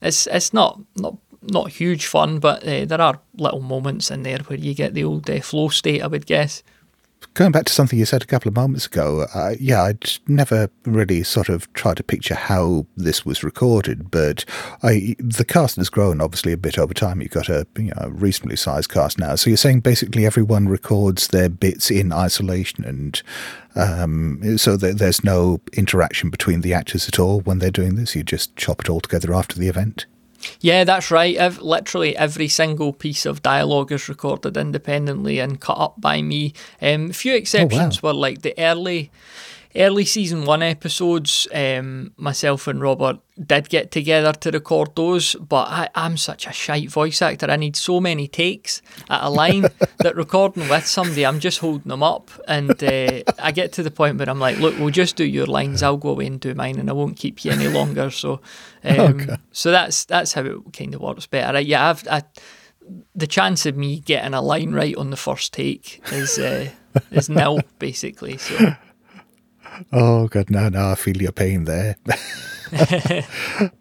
it's 0.00 0.26
it's 0.28 0.52
not 0.52 0.80
not 0.96 1.16
not 1.42 1.70
huge 1.70 2.06
fun, 2.06 2.40
but 2.40 2.66
uh, 2.66 2.84
there 2.84 3.00
are 3.00 3.20
little 3.36 3.60
moments 3.60 4.10
in 4.10 4.22
there 4.22 4.38
where 4.38 4.58
you 4.58 4.74
get 4.74 4.94
the 4.94 5.04
old 5.04 5.28
uh, 5.30 5.40
flow 5.40 5.68
state, 5.68 6.02
I 6.02 6.06
would 6.06 6.26
guess. 6.26 6.62
Going 7.34 7.52
back 7.52 7.64
to 7.66 7.72
something 7.72 7.98
you 7.98 8.04
said 8.04 8.22
a 8.22 8.26
couple 8.26 8.48
of 8.48 8.56
moments 8.56 8.86
ago, 8.86 9.26
uh, 9.34 9.54
yeah, 9.60 9.82
I'd 9.82 10.10
never 10.26 10.70
really 10.84 11.22
sort 11.22 11.48
of 11.48 11.72
tried 11.72 11.96
to 11.98 12.02
picture 12.02 12.34
how 12.34 12.86
this 12.96 13.24
was 13.24 13.44
recorded, 13.44 14.10
but 14.10 14.44
I, 14.82 15.16
the 15.18 15.44
cast 15.44 15.76
has 15.76 15.88
grown 15.88 16.20
obviously 16.20 16.52
a 16.52 16.56
bit 16.56 16.78
over 16.78 16.94
time. 16.94 17.20
You've 17.20 17.30
got 17.30 17.48
a 17.48 17.66
you 17.76 17.92
know, 17.94 18.08
reasonably 18.08 18.56
sized 18.56 18.90
cast 18.90 19.18
now, 19.18 19.36
so 19.36 19.50
you're 19.50 19.56
saying 19.56 19.80
basically 19.80 20.26
everyone 20.26 20.68
records 20.68 21.28
their 21.28 21.48
bits 21.48 21.90
in 21.90 22.12
isolation, 22.12 22.84
and 22.84 23.22
um, 23.74 24.58
so 24.58 24.76
there's 24.76 25.22
no 25.22 25.60
interaction 25.74 26.30
between 26.30 26.62
the 26.62 26.74
actors 26.74 27.08
at 27.08 27.18
all 27.18 27.40
when 27.40 27.58
they're 27.58 27.70
doing 27.70 27.94
this. 27.94 28.16
You 28.16 28.24
just 28.24 28.56
chop 28.56 28.80
it 28.80 28.90
all 28.90 29.00
together 29.00 29.32
after 29.32 29.58
the 29.58 29.68
event. 29.68 30.06
Yeah, 30.60 30.84
that's 30.84 31.10
right. 31.10 31.38
I've, 31.38 31.58
literally 31.58 32.16
every 32.16 32.48
single 32.48 32.92
piece 32.92 33.26
of 33.26 33.42
dialogue 33.42 33.92
is 33.92 34.08
recorded 34.08 34.56
independently 34.56 35.38
and 35.38 35.60
cut 35.60 35.78
up 35.78 36.00
by 36.00 36.22
me. 36.22 36.52
Um, 36.80 37.12
few 37.12 37.34
exceptions 37.34 37.98
oh, 37.98 38.00
wow. 38.02 38.10
were 38.10 38.18
like 38.18 38.42
the 38.42 38.54
early 38.58 39.10
early 39.76 40.04
season 40.04 40.44
one 40.44 40.62
episodes, 40.62 41.46
um, 41.54 42.12
myself 42.16 42.66
and 42.66 42.80
Robert 42.80 43.18
did 43.46 43.68
get 43.68 43.90
together 43.90 44.32
to 44.32 44.50
record 44.50 44.94
those, 44.96 45.34
but 45.36 45.68
I, 45.68 45.88
am 45.94 46.16
such 46.16 46.46
a 46.46 46.52
shite 46.52 46.90
voice 46.90 47.22
actor. 47.22 47.50
I 47.50 47.56
need 47.56 47.76
so 47.76 48.00
many 48.00 48.26
takes 48.26 48.82
at 49.08 49.22
a 49.22 49.30
line 49.30 49.66
that 49.98 50.16
recording 50.16 50.68
with 50.68 50.86
somebody, 50.86 51.24
I'm 51.24 51.40
just 51.40 51.58
holding 51.58 51.88
them 51.88 52.02
up. 52.02 52.30
And 52.48 52.82
uh, 52.82 53.22
I 53.38 53.52
get 53.52 53.72
to 53.74 53.82
the 53.82 53.90
point 53.90 54.18
where 54.18 54.28
I'm 54.28 54.40
like, 54.40 54.58
look, 54.58 54.78
we'll 54.78 54.90
just 54.90 55.16
do 55.16 55.24
your 55.24 55.46
lines. 55.46 55.82
I'll 55.82 55.96
go 55.96 56.10
away 56.10 56.26
and 56.26 56.40
do 56.40 56.54
mine, 56.54 56.78
and 56.78 56.90
I 56.90 56.92
won't 56.92 57.16
keep 57.16 57.44
you 57.44 57.52
any 57.52 57.68
longer. 57.68 58.10
So, 58.10 58.40
um, 58.84 58.98
okay. 58.98 59.36
so 59.52 59.70
that's 59.70 60.04
that's 60.04 60.32
how 60.32 60.42
it 60.42 60.72
kind 60.72 60.94
of 60.94 61.00
works 61.00 61.26
better. 61.26 61.60
Yeah, 61.60 61.90
I've. 61.90 62.08
I, 62.08 62.22
the 63.14 63.26
chance 63.26 63.66
of 63.66 63.76
me 63.76 64.00
getting 64.00 64.32
a 64.32 64.40
line 64.40 64.72
right 64.72 64.96
on 64.96 65.10
the 65.10 65.16
first 65.16 65.52
take 65.52 66.00
is 66.10 66.38
uh, 66.38 66.70
is 67.10 67.28
nil, 67.28 67.60
basically. 67.78 68.38
So 68.38 68.74
Oh 69.92 70.28
god, 70.28 70.50
no, 70.50 70.68
no, 70.68 70.90
I 70.90 70.94
feel 70.94 71.16
your 71.16 71.32
pain 71.32 71.64
there. 71.64 71.96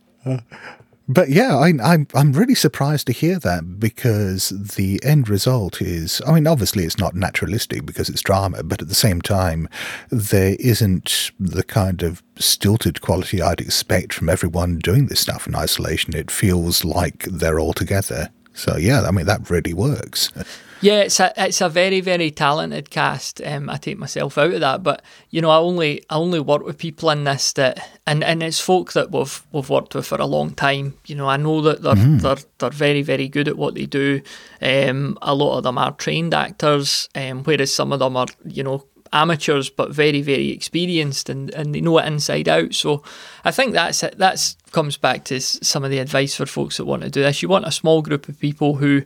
but 1.07 1.29
yeah, 1.29 1.55
I, 1.55 1.69
am 1.69 1.81
I'm, 1.81 2.07
I'm 2.13 2.33
really 2.33 2.55
surprised 2.55 3.07
to 3.07 3.13
hear 3.13 3.39
that 3.39 3.79
because 3.79 4.49
the 4.49 4.99
end 5.03 5.29
result 5.29 5.81
is, 5.81 6.21
I 6.27 6.33
mean, 6.33 6.47
obviously 6.47 6.83
it's 6.83 6.97
not 6.97 7.15
naturalistic 7.15 7.85
because 7.85 8.09
it's 8.09 8.21
drama, 8.21 8.63
but 8.63 8.81
at 8.81 8.89
the 8.89 8.95
same 8.95 9.21
time, 9.21 9.69
there 10.09 10.55
isn't 10.59 11.31
the 11.39 11.63
kind 11.63 12.03
of 12.03 12.23
stilted 12.37 13.01
quality 13.01 13.41
I'd 13.41 13.61
expect 13.61 14.13
from 14.13 14.29
everyone 14.29 14.79
doing 14.79 15.07
this 15.07 15.21
stuff 15.21 15.47
in 15.47 15.55
isolation. 15.55 16.15
It 16.15 16.31
feels 16.31 16.83
like 16.83 17.23
they're 17.23 17.59
all 17.59 17.73
together. 17.73 18.29
So 18.53 18.77
yeah, 18.77 19.01
I 19.01 19.11
mean 19.11 19.25
that 19.27 19.49
really 19.49 19.73
works. 19.73 20.31
Yeah, 20.81 21.01
it's 21.01 21.19
a 21.19 21.33
it's 21.37 21.61
a 21.61 21.69
very 21.69 22.01
very 22.01 22.31
talented 22.31 22.89
cast. 22.89 23.41
Um, 23.41 23.69
I 23.69 23.77
take 23.77 23.97
myself 23.97 24.37
out 24.37 24.53
of 24.53 24.59
that, 24.59 24.83
but 24.83 25.01
you 25.29 25.41
know, 25.41 25.49
I 25.49 25.57
only 25.57 26.03
I 26.09 26.15
only 26.15 26.39
work 26.39 26.63
with 26.63 26.77
people 26.77 27.09
in 27.09 27.23
this 27.23 27.53
that, 27.53 27.89
and, 28.05 28.23
and 28.23 28.43
it's 28.43 28.59
folk 28.59 28.93
that 28.93 29.11
we've 29.11 29.43
we've 29.51 29.69
worked 29.69 29.95
with 29.95 30.05
for 30.05 30.19
a 30.19 30.25
long 30.25 30.51
time. 30.51 30.97
You 31.05 31.15
know, 31.15 31.27
I 31.27 31.37
know 31.37 31.61
that 31.61 31.81
they're 31.81 31.95
mm. 31.95 32.21
they're 32.21 32.37
they're 32.59 32.69
very 32.69 33.01
very 33.01 33.27
good 33.27 33.47
at 33.47 33.57
what 33.57 33.75
they 33.75 33.85
do. 33.85 34.21
Um, 34.61 35.17
a 35.21 35.33
lot 35.33 35.57
of 35.57 35.63
them 35.63 35.77
are 35.77 35.93
trained 35.93 36.33
actors, 36.33 37.09
um, 37.15 37.43
whereas 37.43 37.73
some 37.73 37.91
of 37.91 37.99
them 37.99 38.15
are 38.15 38.27
you 38.45 38.63
know 38.63 38.85
amateurs 39.13 39.69
but 39.69 39.91
very 39.91 40.21
very 40.21 40.49
experienced 40.49 41.29
and, 41.29 41.49
and 41.53 41.73
they 41.73 41.79
know 41.79 41.97
it 41.97 42.05
inside 42.05 42.49
out 42.49 42.73
so 42.73 43.01
i 43.45 43.51
think 43.51 43.73
that's 43.73 44.03
it 44.03 44.17
that's 44.17 44.57
comes 44.71 44.97
back 44.97 45.23
to 45.23 45.39
some 45.39 45.85
of 45.85 45.91
the 45.91 45.99
advice 45.99 46.35
for 46.35 46.45
folks 46.45 46.75
that 46.75 46.85
want 46.85 47.01
to 47.01 47.09
do 47.09 47.21
this 47.21 47.41
you 47.41 47.47
want 47.47 47.65
a 47.65 47.71
small 47.71 48.01
group 48.01 48.27
of 48.27 48.37
people 48.39 48.75
who 48.75 49.01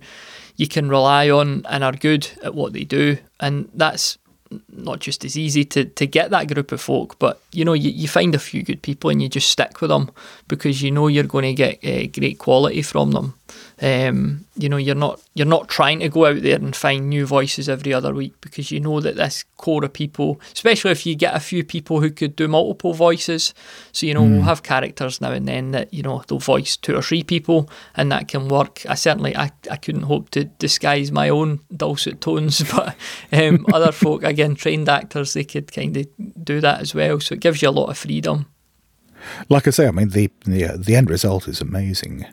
you 0.62 0.68
can 0.68 0.90
rely 0.90 1.28
on 1.28 1.66
and 1.70 1.84
are 1.84 1.92
good 1.92 2.30
at 2.44 2.54
what 2.54 2.72
they 2.72 2.84
do. 2.84 3.18
And 3.40 3.68
that's 3.74 4.20
not 4.70 5.00
just 5.00 5.26
as 5.26 5.36
easy 5.36 5.66
to, 5.66 5.86
to 5.86 6.06
get 6.06 6.30
that 6.30 6.54
group 6.54 6.72
of 6.72 6.80
folk, 6.80 7.18
but 7.18 7.42
you 7.52 7.66
know, 7.66 7.74
you, 7.74 7.90
you 7.90 8.08
find 8.08 8.36
a 8.36 8.40
few 8.40 8.62
good 8.62 8.84
people 8.84 9.10
and 9.10 9.24
you 9.24 9.28
just 9.28 9.50
stick 9.50 9.82
with 9.82 9.90
them 9.90 10.12
because 10.48 10.84
you 10.84 10.92
know 10.92 11.08
you're 11.08 11.24
going 11.24 11.46
to 11.46 11.54
get 11.56 11.84
uh, 11.84 12.06
great 12.14 12.38
quality 12.38 12.84
from 12.84 13.10
them. 13.10 13.34
Um, 13.82 14.46
you 14.56 14.70
know, 14.70 14.78
you're 14.78 14.96
not 14.96 15.22
you're 15.34 15.48
not 15.48 15.68
trying 15.68 16.00
to 16.02 16.10
go 16.10 16.28
out 16.28 16.42
there 16.42 16.58
and 16.58 16.76
find 16.76 17.10
new 17.10 17.26
voices 17.26 17.68
every 17.68 17.94
other 17.94 18.14
week 18.14 18.40
because 18.42 18.72
you 18.72 18.80
know 18.80 19.00
that 19.00 19.16
this 19.16 19.44
core 19.58 19.84
of 19.84 19.94
people, 19.94 20.40
especially 20.54 20.92
if 20.92 21.06
you 21.06 21.16
get 21.16 21.36
a 21.36 21.40
few 21.40 21.64
people 21.64 22.00
who 22.00 22.12
could 22.12 22.36
do 22.36 22.48
multiple 22.48 22.94
voices. 22.94 23.54
So 23.92 24.06
you 24.06 24.14
know, 24.14 24.22
mm. 24.22 24.32
we'll 24.34 24.42
have 24.44 24.64
characters 24.64 25.20
now 25.22 25.32
and 25.32 25.48
then 25.48 25.72
that 25.72 25.94
you 25.94 26.04
know 26.04 26.24
they'll 26.28 26.40
voice 26.40 26.78
two 26.78 26.96
or 26.96 27.02
three 27.02 27.24
people, 27.24 27.70
and 27.96 28.12
that 28.12 28.28
can 28.28 28.48
work. 28.48 28.86
I 28.88 28.96
certainly 28.96 29.36
I, 29.36 29.52
I 29.70 29.78
couldn't 29.78 30.04
hope 30.04 30.30
to 30.32 30.46
disguise 30.46 31.12
my 31.12 31.30
own 31.30 31.62
dulcet 31.76 32.22
tones, 32.22 32.64
but 32.76 32.96
um, 33.32 33.66
other 33.74 33.92
folk 33.92 34.24
again 34.24 34.56
trained 34.56 34.90
actors 34.90 35.34
they 35.34 35.44
could 35.44 35.72
kind 35.72 35.98
of 35.98 36.08
do 36.44 36.62
that 36.62 36.82
as 36.82 36.94
well. 36.94 37.20
So 37.20 37.34
it 37.34 37.42
gives 37.42 37.62
you 37.62 37.70
a 37.70 37.72
lot 37.72 37.90
of 37.90 37.98
freedom. 37.98 38.46
Like 39.50 39.68
I 39.68 39.72
say, 39.72 39.88
I 39.88 39.92
mean 39.92 40.10
the 40.10 40.30
the, 40.46 40.66
uh, 40.66 40.78
the 40.78 40.96
end 40.96 41.10
result 41.10 41.48
is 41.48 41.62
amazing. 41.62 42.26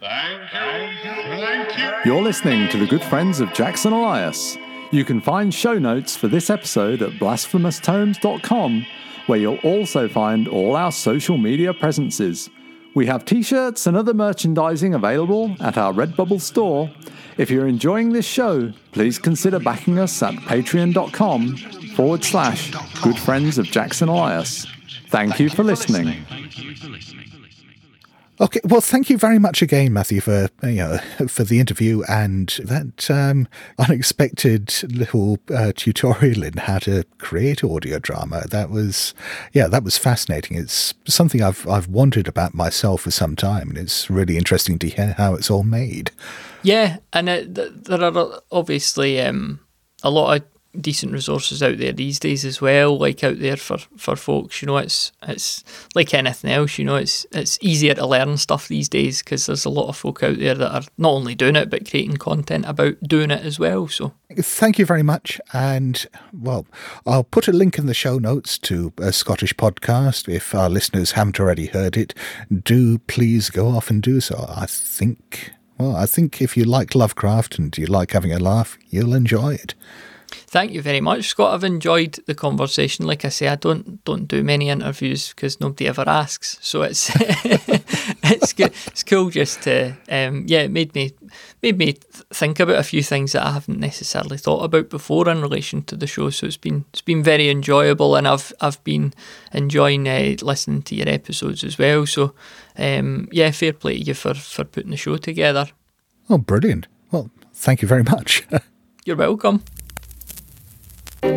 Thank 0.00 0.40
you. 0.54 1.12
Thank 1.36 1.78
you. 1.78 2.12
You're 2.12 2.22
listening 2.22 2.68
to 2.70 2.78
the 2.78 2.86
good 2.86 3.02
friends 3.02 3.40
of 3.40 3.52
Jackson 3.52 3.92
Elias. 3.92 4.56
You 4.90 5.04
can 5.04 5.20
find 5.20 5.52
show 5.52 5.78
notes 5.78 6.16
for 6.16 6.26
this 6.26 6.48
episode 6.48 7.02
at 7.02 7.10
blasphemoustomes.com, 7.12 8.86
where 9.26 9.38
you'll 9.38 9.58
also 9.58 10.08
find 10.08 10.48
all 10.48 10.74
our 10.74 10.90
social 10.90 11.36
media 11.36 11.74
presences. 11.74 12.48
We 12.94 13.06
have 13.06 13.24
t 13.24 13.42
shirts 13.42 13.86
and 13.86 13.96
other 13.96 14.14
merchandising 14.14 14.94
available 14.94 15.54
at 15.60 15.76
our 15.76 15.92
Redbubble 15.92 16.40
store. 16.40 16.90
If 17.36 17.50
you're 17.50 17.68
enjoying 17.68 18.12
this 18.12 18.26
show, 18.26 18.72
please 18.92 19.18
consider 19.18 19.60
backing 19.60 19.98
us 19.98 20.22
at 20.22 20.34
patreon.com 20.34 21.56
forward 21.94 22.24
slash 22.24 22.72
good 23.02 23.18
friends 23.18 23.58
of 23.58 23.66
Jackson 23.66 24.08
Elias. 24.08 24.66
Thank 25.08 25.38
you 25.38 25.50
for 25.50 25.62
listening. 25.62 26.24
Okay, 28.40 28.60
well, 28.64 28.80
thank 28.80 29.10
you 29.10 29.18
very 29.18 29.38
much 29.38 29.60
again, 29.60 29.92
Matthew, 29.92 30.22
for 30.22 30.48
you 30.62 30.76
know, 30.76 30.98
for 31.28 31.44
the 31.44 31.60
interview 31.60 32.02
and 32.08 32.48
that 32.64 33.10
um, 33.10 33.46
unexpected 33.78 34.72
little 34.90 35.38
uh, 35.54 35.72
tutorial 35.76 36.44
in 36.44 36.54
how 36.54 36.78
to 36.78 37.04
create 37.18 37.62
audio 37.62 37.98
drama. 37.98 38.44
That 38.48 38.70
was, 38.70 39.12
yeah, 39.52 39.68
that 39.68 39.84
was 39.84 39.98
fascinating. 39.98 40.56
It's 40.56 40.94
something 41.06 41.42
I've 41.42 41.68
I've 41.68 41.88
wondered 41.88 42.28
about 42.28 42.54
myself 42.54 43.02
for 43.02 43.10
some 43.10 43.36
time, 43.36 43.68
and 43.68 43.76
it's 43.76 44.08
really 44.08 44.38
interesting 44.38 44.78
to 44.78 44.88
hear 44.88 45.14
how 45.18 45.34
it's 45.34 45.50
all 45.50 45.64
made. 45.64 46.10
Yeah, 46.62 46.96
and 47.12 47.28
it, 47.28 47.84
there 47.84 48.02
are 48.02 48.40
obviously 48.50 49.20
um, 49.20 49.60
a 50.02 50.10
lot 50.10 50.38
of 50.38 50.44
decent 50.78 51.12
resources 51.12 51.62
out 51.62 51.78
there 51.78 51.92
these 51.92 52.20
days 52.20 52.44
as 52.44 52.60
well 52.60 52.96
like 52.96 53.24
out 53.24 53.38
there 53.40 53.56
for 53.56 53.78
for 53.96 54.14
folks 54.14 54.62
you 54.62 54.66
know 54.66 54.76
it's 54.76 55.10
it's 55.22 55.64
like 55.96 56.14
anything 56.14 56.50
else 56.50 56.78
you 56.78 56.84
know 56.84 56.94
it's 56.94 57.26
it's 57.32 57.58
easier 57.60 57.92
to 57.92 58.06
learn 58.06 58.36
stuff 58.36 58.68
these 58.68 58.88
days 58.88 59.20
because 59.20 59.46
there's 59.46 59.64
a 59.64 59.70
lot 59.70 59.88
of 59.88 59.96
folk 59.96 60.22
out 60.22 60.38
there 60.38 60.54
that 60.54 60.72
are 60.72 60.84
not 60.96 61.10
only 61.10 61.34
doing 61.34 61.56
it 61.56 61.70
but 61.70 61.88
creating 61.88 62.16
content 62.16 62.64
about 62.66 62.94
doing 63.02 63.30
it 63.30 63.44
as 63.44 63.58
well 63.58 63.88
so. 63.88 64.12
Thank 64.36 64.78
you 64.78 64.86
very 64.86 65.02
much 65.02 65.40
and 65.52 66.06
well 66.32 66.66
i'll 67.04 67.24
put 67.24 67.48
a 67.48 67.52
link 67.52 67.76
in 67.76 67.86
the 67.86 67.94
show 67.94 68.18
notes 68.18 68.56
to 68.58 68.92
a 68.98 69.12
scottish 69.12 69.54
podcast. 69.54 70.32
If 70.32 70.54
our 70.54 70.70
listeners 70.70 71.12
haven't 71.12 71.40
already 71.40 71.66
heard 71.66 71.96
it 71.96 72.14
do 72.62 72.98
please 72.98 73.50
go 73.50 73.68
off 73.68 73.90
and 73.90 74.00
do 74.00 74.20
so. 74.20 74.46
I 74.48 74.66
think 74.66 75.52
well 75.78 75.96
i 75.96 76.06
think 76.06 76.40
if 76.42 76.56
you 76.56 76.64
like 76.64 76.94
lovecraft 76.94 77.58
and 77.58 77.76
you 77.76 77.86
like 77.86 78.12
having 78.12 78.32
a 78.32 78.38
laugh 78.38 78.78
you'll 78.90 79.14
enjoy 79.14 79.54
it 79.54 79.74
Thank 80.50 80.72
you 80.72 80.82
very 80.82 81.00
much, 81.00 81.28
Scott. 81.28 81.54
I've 81.54 81.62
enjoyed 81.62 82.18
the 82.26 82.34
conversation. 82.34 83.06
Like 83.06 83.24
I 83.24 83.28
say, 83.28 83.46
I 83.46 83.54
don't 83.54 84.04
don't 84.04 84.26
do 84.26 84.42
many 84.42 84.68
interviews 84.68 85.28
because 85.28 85.60
nobody 85.60 85.86
ever 85.86 86.02
asks. 86.08 86.58
So 86.60 86.82
it's 86.82 87.08
it's 87.14 88.52
good. 88.52 88.72
It's 88.88 89.04
cool 89.04 89.30
just 89.30 89.62
to 89.62 89.90
um, 90.10 90.46
yeah. 90.48 90.62
It 90.62 90.72
made 90.72 90.92
me 90.96 91.12
made 91.62 91.78
me 91.78 91.98
think 92.30 92.58
about 92.58 92.80
a 92.80 92.82
few 92.82 93.00
things 93.00 93.30
that 93.30 93.46
I 93.46 93.52
haven't 93.52 93.78
necessarily 93.78 94.38
thought 94.38 94.64
about 94.64 94.90
before 94.90 95.28
in 95.28 95.40
relation 95.40 95.84
to 95.84 95.94
the 95.94 96.08
show. 96.08 96.30
So 96.30 96.48
it's 96.48 96.56
been 96.56 96.84
it's 96.92 97.00
been 97.00 97.22
very 97.22 97.48
enjoyable, 97.48 98.16
and 98.16 98.26
I've 98.26 98.52
I've 98.60 98.82
been 98.82 99.14
enjoying 99.52 100.08
uh, 100.08 100.34
listening 100.42 100.82
to 100.82 100.96
your 100.96 101.08
episodes 101.08 101.62
as 101.62 101.78
well. 101.78 102.06
So 102.06 102.34
um, 102.76 103.28
yeah, 103.30 103.52
fair 103.52 103.72
play 103.72 103.98
to 103.98 104.04
you 104.04 104.14
for 104.14 104.34
for 104.34 104.64
putting 104.64 104.90
the 104.90 104.96
show 104.96 105.16
together. 105.16 105.68
Oh, 106.28 106.38
brilliant! 106.38 106.88
Well, 107.12 107.30
thank 107.54 107.82
you 107.82 107.86
very 107.86 108.02
much. 108.02 108.44
You're 109.04 109.14
welcome. 109.14 109.62
Hello? 111.22 111.36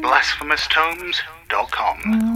BlasphemousTomes.com 0.00 2.33